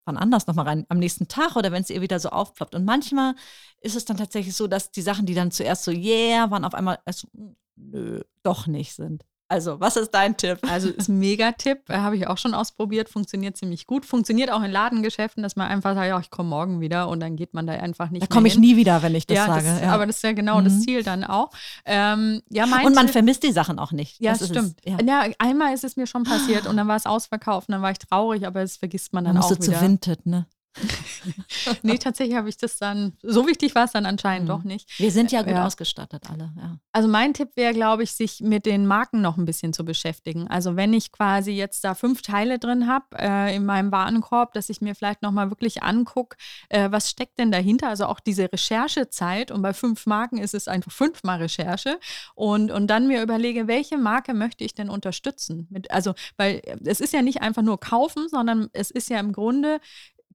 wann 0.08 0.18
anders 0.18 0.48
nochmal 0.48 0.66
rein, 0.66 0.86
am 0.90 0.98
nächsten 1.00 1.28
Tag 1.28 1.56
oder 1.56 1.72
wenn 1.72 1.84
es 1.84 1.90
ihr 1.90 2.02
wieder 2.02 2.20
so 2.20 2.30
aufploppt. 2.30 2.74
Und 2.74 2.86
manchmal 2.86 3.36
ist 3.82 3.96
es 3.96 4.06
dann 4.06 4.18
tatsächlich 4.18 4.56
so, 4.56 4.66
dass 4.68 4.90
die 4.90 5.02
Sachen, 5.02 5.26
die 5.26 5.36
dann 5.36 5.52
zuerst 5.52 5.84
so, 5.84 5.92
yeah, 5.92 6.50
waren 6.50 6.66
auf 6.66 6.74
einmal, 6.74 7.00
also, 7.06 7.28
nö, 7.76 8.22
doch 8.42 8.66
nicht 8.66 8.96
sind. 8.96 9.26
Also, 9.50 9.80
was 9.80 9.96
ist 9.96 10.12
dein 10.12 10.36
Tipp? 10.36 10.60
Also, 10.70 10.90
ist 10.90 11.08
ein 11.08 11.20
Mega-Tipp. 11.20 11.90
Äh, 11.90 11.98
habe 11.98 12.18
ich 12.18 12.28
auch 12.28 12.38
schon 12.38 12.54
ausprobiert. 12.54 13.08
Funktioniert 13.08 13.56
ziemlich 13.56 13.88
gut. 13.88 14.06
Funktioniert 14.06 14.52
auch 14.52 14.62
in 14.62 14.72
Ladengeschäften, 14.72 15.42
dass 15.42 15.56
man 15.56 15.68
einfach 15.68 15.94
sagt, 15.94 16.08
ja, 16.08 16.20
ich 16.20 16.30
komme 16.30 16.50
morgen 16.50 16.82
wieder 16.82 17.08
und 17.08 17.20
dann 17.22 17.36
geht 17.36 17.54
man 17.54 17.66
da 17.66 17.74
einfach 17.74 18.10
nicht. 18.10 18.22
Da 18.22 18.28
komme 18.28 18.48
ich 18.48 18.58
nie 18.58 18.76
wieder, 18.76 19.02
wenn 19.04 19.16
ich 19.16 19.26
das 19.26 19.38
ja, 19.38 19.46
sage. 19.48 19.66
Das, 19.66 19.82
ja. 19.82 19.92
Aber 19.94 20.06
das 20.06 20.18
ist 20.18 20.24
ja 20.24 20.34
genau 20.34 20.60
mhm. 20.60 20.66
das 20.66 20.82
Ziel 20.82 21.04
dann 21.04 21.24
auch. 21.24 21.52
Ähm, 21.86 22.42
ja, 22.50 22.66
und 22.66 22.72
man 22.96 23.06
Tipp, 23.06 23.14
vermisst 23.14 23.44
die 23.44 23.52
Sachen 23.52 23.80
auch 23.80 23.92
nicht. 23.92 24.20
Ja, 24.20 24.34
das 24.34 24.48
stimmt. 24.48 24.76
Es, 24.84 24.92
ja. 24.92 24.98
ja. 25.02 25.32
einmal 25.40 25.74
ist 25.74 25.84
es 25.84 25.96
mir 25.96 26.08
schon 26.08 26.24
passiert 26.24 26.68
und 26.68 26.76
dann 26.76 26.88
war 26.88 26.98
es 26.98 27.06
ausverkauft 27.06 27.70
und 27.70 27.74
dann 27.74 27.82
war 27.82 27.92
ich 27.92 28.00
traurig, 28.00 28.46
aber 28.46 28.62
das 28.62 28.78
vergisst 28.78 29.14
man 29.14 29.24
dann 29.24 29.36
man 29.36 29.44
auch 29.44 29.52
wieder. 29.52 29.62
zu 29.62 29.82
Vinted, 29.82 30.26
ne? 30.26 30.46
nee, 31.82 31.98
tatsächlich 31.98 32.36
habe 32.36 32.50
ich 32.50 32.58
das 32.58 32.78
dann, 32.78 33.14
so 33.22 33.48
wichtig 33.48 33.76
war 33.76 33.86
es 33.86 33.92
dann 33.92 34.06
anscheinend 34.06 34.46
mhm. 34.46 34.52
doch 34.52 34.64
nicht. 34.64 35.00
Wir 35.00 35.12
sind 35.12 35.32
ja 35.32 35.42
gut 35.42 35.54
ja. 35.54 35.66
ausgestattet 35.66 36.24
alle, 36.30 36.52
ja. 36.58 36.78
Also 36.92 37.08
mein 37.08 37.34
Tipp 37.34 37.50
wäre, 37.56 37.74
glaube 37.74 38.04
ich, 38.04 38.12
sich 38.12 38.42
mit 38.42 38.66
den 38.66 38.88
Marken 38.88 39.22
noch 39.22 39.38
ein 39.38 39.46
bisschen 39.46 39.74
zu 39.74 39.86
beschäftigen. 39.86 40.48
Also 40.48 40.76
wenn 40.76 40.94
ich 40.94 41.12
quasi 41.12 41.52
jetzt 41.52 41.84
da 41.84 41.96
fünf 41.96 42.22
Teile 42.22 42.60
drin 42.60 42.88
habe 42.88 43.06
äh, 43.18 43.56
in 43.56 43.66
meinem 43.66 43.92
Warenkorb, 43.92 44.54
dass 44.54 44.70
ich 44.70 44.82
mir 44.82 44.96
vielleicht 44.96 45.22
nochmal 45.22 45.50
wirklich 45.50 45.84
angucke, 45.84 46.38
äh, 46.70 46.90
was 46.92 47.10
steckt 47.10 47.40
denn 47.40 47.52
dahinter? 47.52 47.90
Also 47.90 48.06
auch 48.06 48.20
diese 48.20 48.52
Recherchezeit 48.52 49.52
und 49.52 49.62
bei 49.62 49.74
fünf 49.74 50.06
Marken 50.06 50.38
ist 50.38 50.54
es 50.54 50.68
einfach 50.68 50.92
fünfmal 50.92 51.40
Recherche 51.40 52.00
und, 52.36 52.72
und 52.72 52.88
dann 52.88 53.08
mir 53.08 53.22
überlege, 53.22 53.68
welche 53.68 53.98
Marke 53.98 54.34
möchte 54.34 54.64
ich 54.64 54.74
denn 54.74 54.90
unterstützen? 54.90 55.68
Mit, 55.70 55.92
also, 55.92 56.14
weil 56.38 56.62
es 56.86 57.00
ist 57.00 57.14
ja 57.14 57.22
nicht 57.22 57.42
einfach 57.42 57.62
nur 57.62 57.80
kaufen, 57.80 58.28
sondern 58.30 58.70
es 58.74 58.92
ist 58.92 59.10
ja 59.10 59.20
im 59.20 59.32
Grunde 59.32 59.80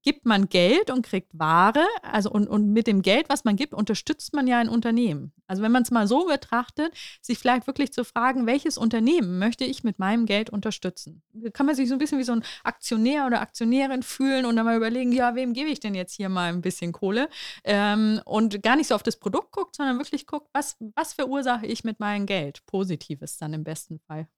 gibt 0.03 0.27
man 0.27 0.49
Geld 0.49 0.91
und 0.91 1.07
kriegt 1.07 1.39
Ware, 1.39 1.87
also 2.03 2.31
und, 2.31 2.49
und 2.49 2.73
mit 2.73 2.87
dem 2.87 3.03
Geld, 3.03 3.29
was 3.29 3.45
man 3.45 3.57
gibt, 3.57 3.75
unterstützt 3.75 4.35
man 4.35 4.47
ja 4.47 4.59
ein 4.59 4.69
Unternehmen. 4.69 5.33
Also 5.47 5.63
wenn 5.63 5.73
man 5.73 5.83
es 5.83 5.91
mal 5.91 6.07
so 6.07 6.27
betrachtet, 6.27 6.93
sich 7.21 7.39
vielleicht 7.39 7.67
wirklich 7.67 7.93
zu 7.93 8.05
fragen, 8.05 8.47
welches 8.47 8.79
Unternehmen 8.79 9.39
möchte 9.39 9.65
ich 9.65 9.85
mit 9.85 9.99
meinem 9.99 10.27
Geld 10.27 10.51
unterstützen? 10.51 11.23
Kann 11.53 11.67
man 11.67 11.75
sich 11.75 11.89
so 11.89 11.95
ein 11.95 11.99
bisschen 11.99 12.19
wie 12.19 12.25
so 12.25 12.33
ein 12.33 12.45
Aktionär 12.65 13.27
oder 13.27 13.41
Aktionärin 13.41 14.03
fühlen 14.03 14.47
und 14.47 14.57
dann 14.57 14.65
mal 14.65 14.77
überlegen, 14.77 15.13
ja, 15.13 15.35
wem 15.35 15.53
gebe 15.53 15.71
ich 15.71 15.81
denn 15.81 15.95
jetzt 15.95 16.15
hier 16.15 16.29
mal 16.29 16.53
ein 16.53 16.63
bisschen 16.63 16.93
Kohle? 16.93 17.29
Ähm, 17.65 18.21
und 18.25 18.63
gar 18.63 18.77
nicht 18.77 18.89
so 18.89 18.95
auf 18.95 19.03
das 19.03 19.19
Produkt 19.19 19.53
guckt, 19.53 19.77
sondern 19.77 19.99
wirklich 19.99 20.27
guckt, 20.27 20.49
was, 20.53 20.77
was 20.97 21.13
verursache 21.13 21.67
ich 21.67 21.85
mit 21.85 22.01
meinem 22.01 22.27
Geld? 22.27 22.65
Positives 22.67 23.37
dann 23.39 23.53
im 23.53 23.65
besten 23.65 23.99
Fall. 24.01 24.29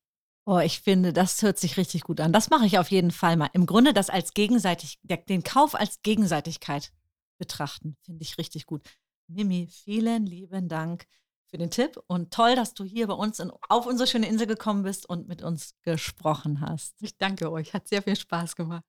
Oh, 0.46 0.58
ich 0.58 0.80
finde, 0.80 1.14
das 1.14 1.40
hört 1.40 1.58
sich 1.58 1.78
richtig 1.78 2.02
gut 2.02 2.20
an. 2.20 2.32
Das 2.32 2.50
mache 2.50 2.66
ich 2.66 2.78
auf 2.78 2.90
jeden 2.90 3.10
Fall 3.10 3.36
mal. 3.36 3.48
Im 3.54 3.64
Grunde 3.64 3.94
das 3.94 4.10
als 4.10 4.34
gegenseitig, 4.34 4.98
den 5.02 5.42
Kauf 5.42 5.74
als 5.74 6.02
Gegenseitigkeit 6.02 6.92
betrachten, 7.38 7.96
finde 8.02 8.22
ich 8.22 8.36
richtig 8.36 8.66
gut. 8.66 8.82
Mimi, 9.26 9.68
vielen 9.70 10.26
lieben 10.26 10.68
Dank 10.68 11.06
für 11.46 11.56
den 11.56 11.70
Tipp 11.70 11.98
und 12.08 12.30
toll, 12.30 12.56
dass 12.56 12.74
du 12.74 12.84
hier 12.84 13.06
bei 13.06 13.14
uns 13.14 13.38
in, 13.38 13.50
auf 13.68 13.86
unsere 13.86 14.06
schöne 14.06 14.28
Insel 14.28 14.46
gekommen 14.46 14.82
bist 14.82 15.08
und 15.08 15.28
mit 15.28 15.42
uns 15.42 15.74
gesprochen 15.82 16.60
hast. 16.60 16.94
Ich 17.00 17.16
danke 17.16 17.50
euch, 17.50 17.72
hat 17.72 17.88
sehr 17.88 18.02
viel 18.02 18.16
Spaß 18.16 18.54
gemacht. 18.54 18.84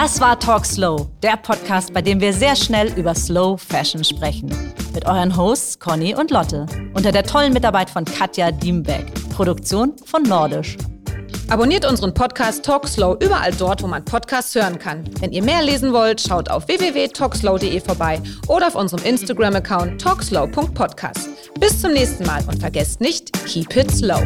Das 0.00 0.20
war 0.20 0.38
Talk 0.38 0.64
Slow, 0.64 1.10
der 1.24 1.36
Podcast, 1.36 1.92
bei 1.92 2.00
dem 2.00 2.20
wir 2.20 2.32
sehr 2.32 2.54
schnell 2.54 2.96
über 2.96 3.16
Slow 3.16 3.58
Fashion 3.58 4.04
sprechen. 4.04 4.48
Mit 4.94 5.06
euren 5.06 5.36
Hosts 5.36 5.80
Conny 5.80 6.14
und 6.14 6.30
Lotte. 6.30 6.66
Unter 6.94 7.10
der 7.10 7.24
tollen 7.24 7.52
Mitarbeit 7.52 7.90
von 7.90 8.04
Katja 8.04 8.52
Diembeck. 8.52 9.12
Produktion 9.30 9.96
von 10.04 10.22
Nordisch. 10.22 10.76
Abonniert 11.48 11.84
unseren 11.84 12.14
Podcast 12.14 12.64
Talk 12.64 12.86
Slow 12.86 13.16
überall 13.20 13.50
dort, 13.52 13.82
wo 13.82 13.88
man 13.88 14.04
Podcasts 14.04 14.54
hören 14.54 14.78
kann. 14.78 15.02
Wenn 15.18 15.32
ihr 15.32 15.42
mehr 15.42 15.64
lesen 15.64 15.92
wollt, 15.92 16.20
schaut 16.20 16.48
auf 16.48 16.68
www.talkslow.de 16.68 17.80
vorbei 17.80 18.22
oder 18.46 18.68
auf 18.68 18.76
unserem 18.76 19.04
Instagram-Account 19.04 20.00
talkslow.podcast. 20.00 21.28
Bis 21.58 21.80
zum 21.80 21.90
nächsten 21.90 22.24
Mal 22.24 22.44
und 22.46 22.60
vergesst 22.60 23.00
nicht, 23.00 23.32
keep 23.46 23.74
it 23.76 23.90
slow. 23.90 24.22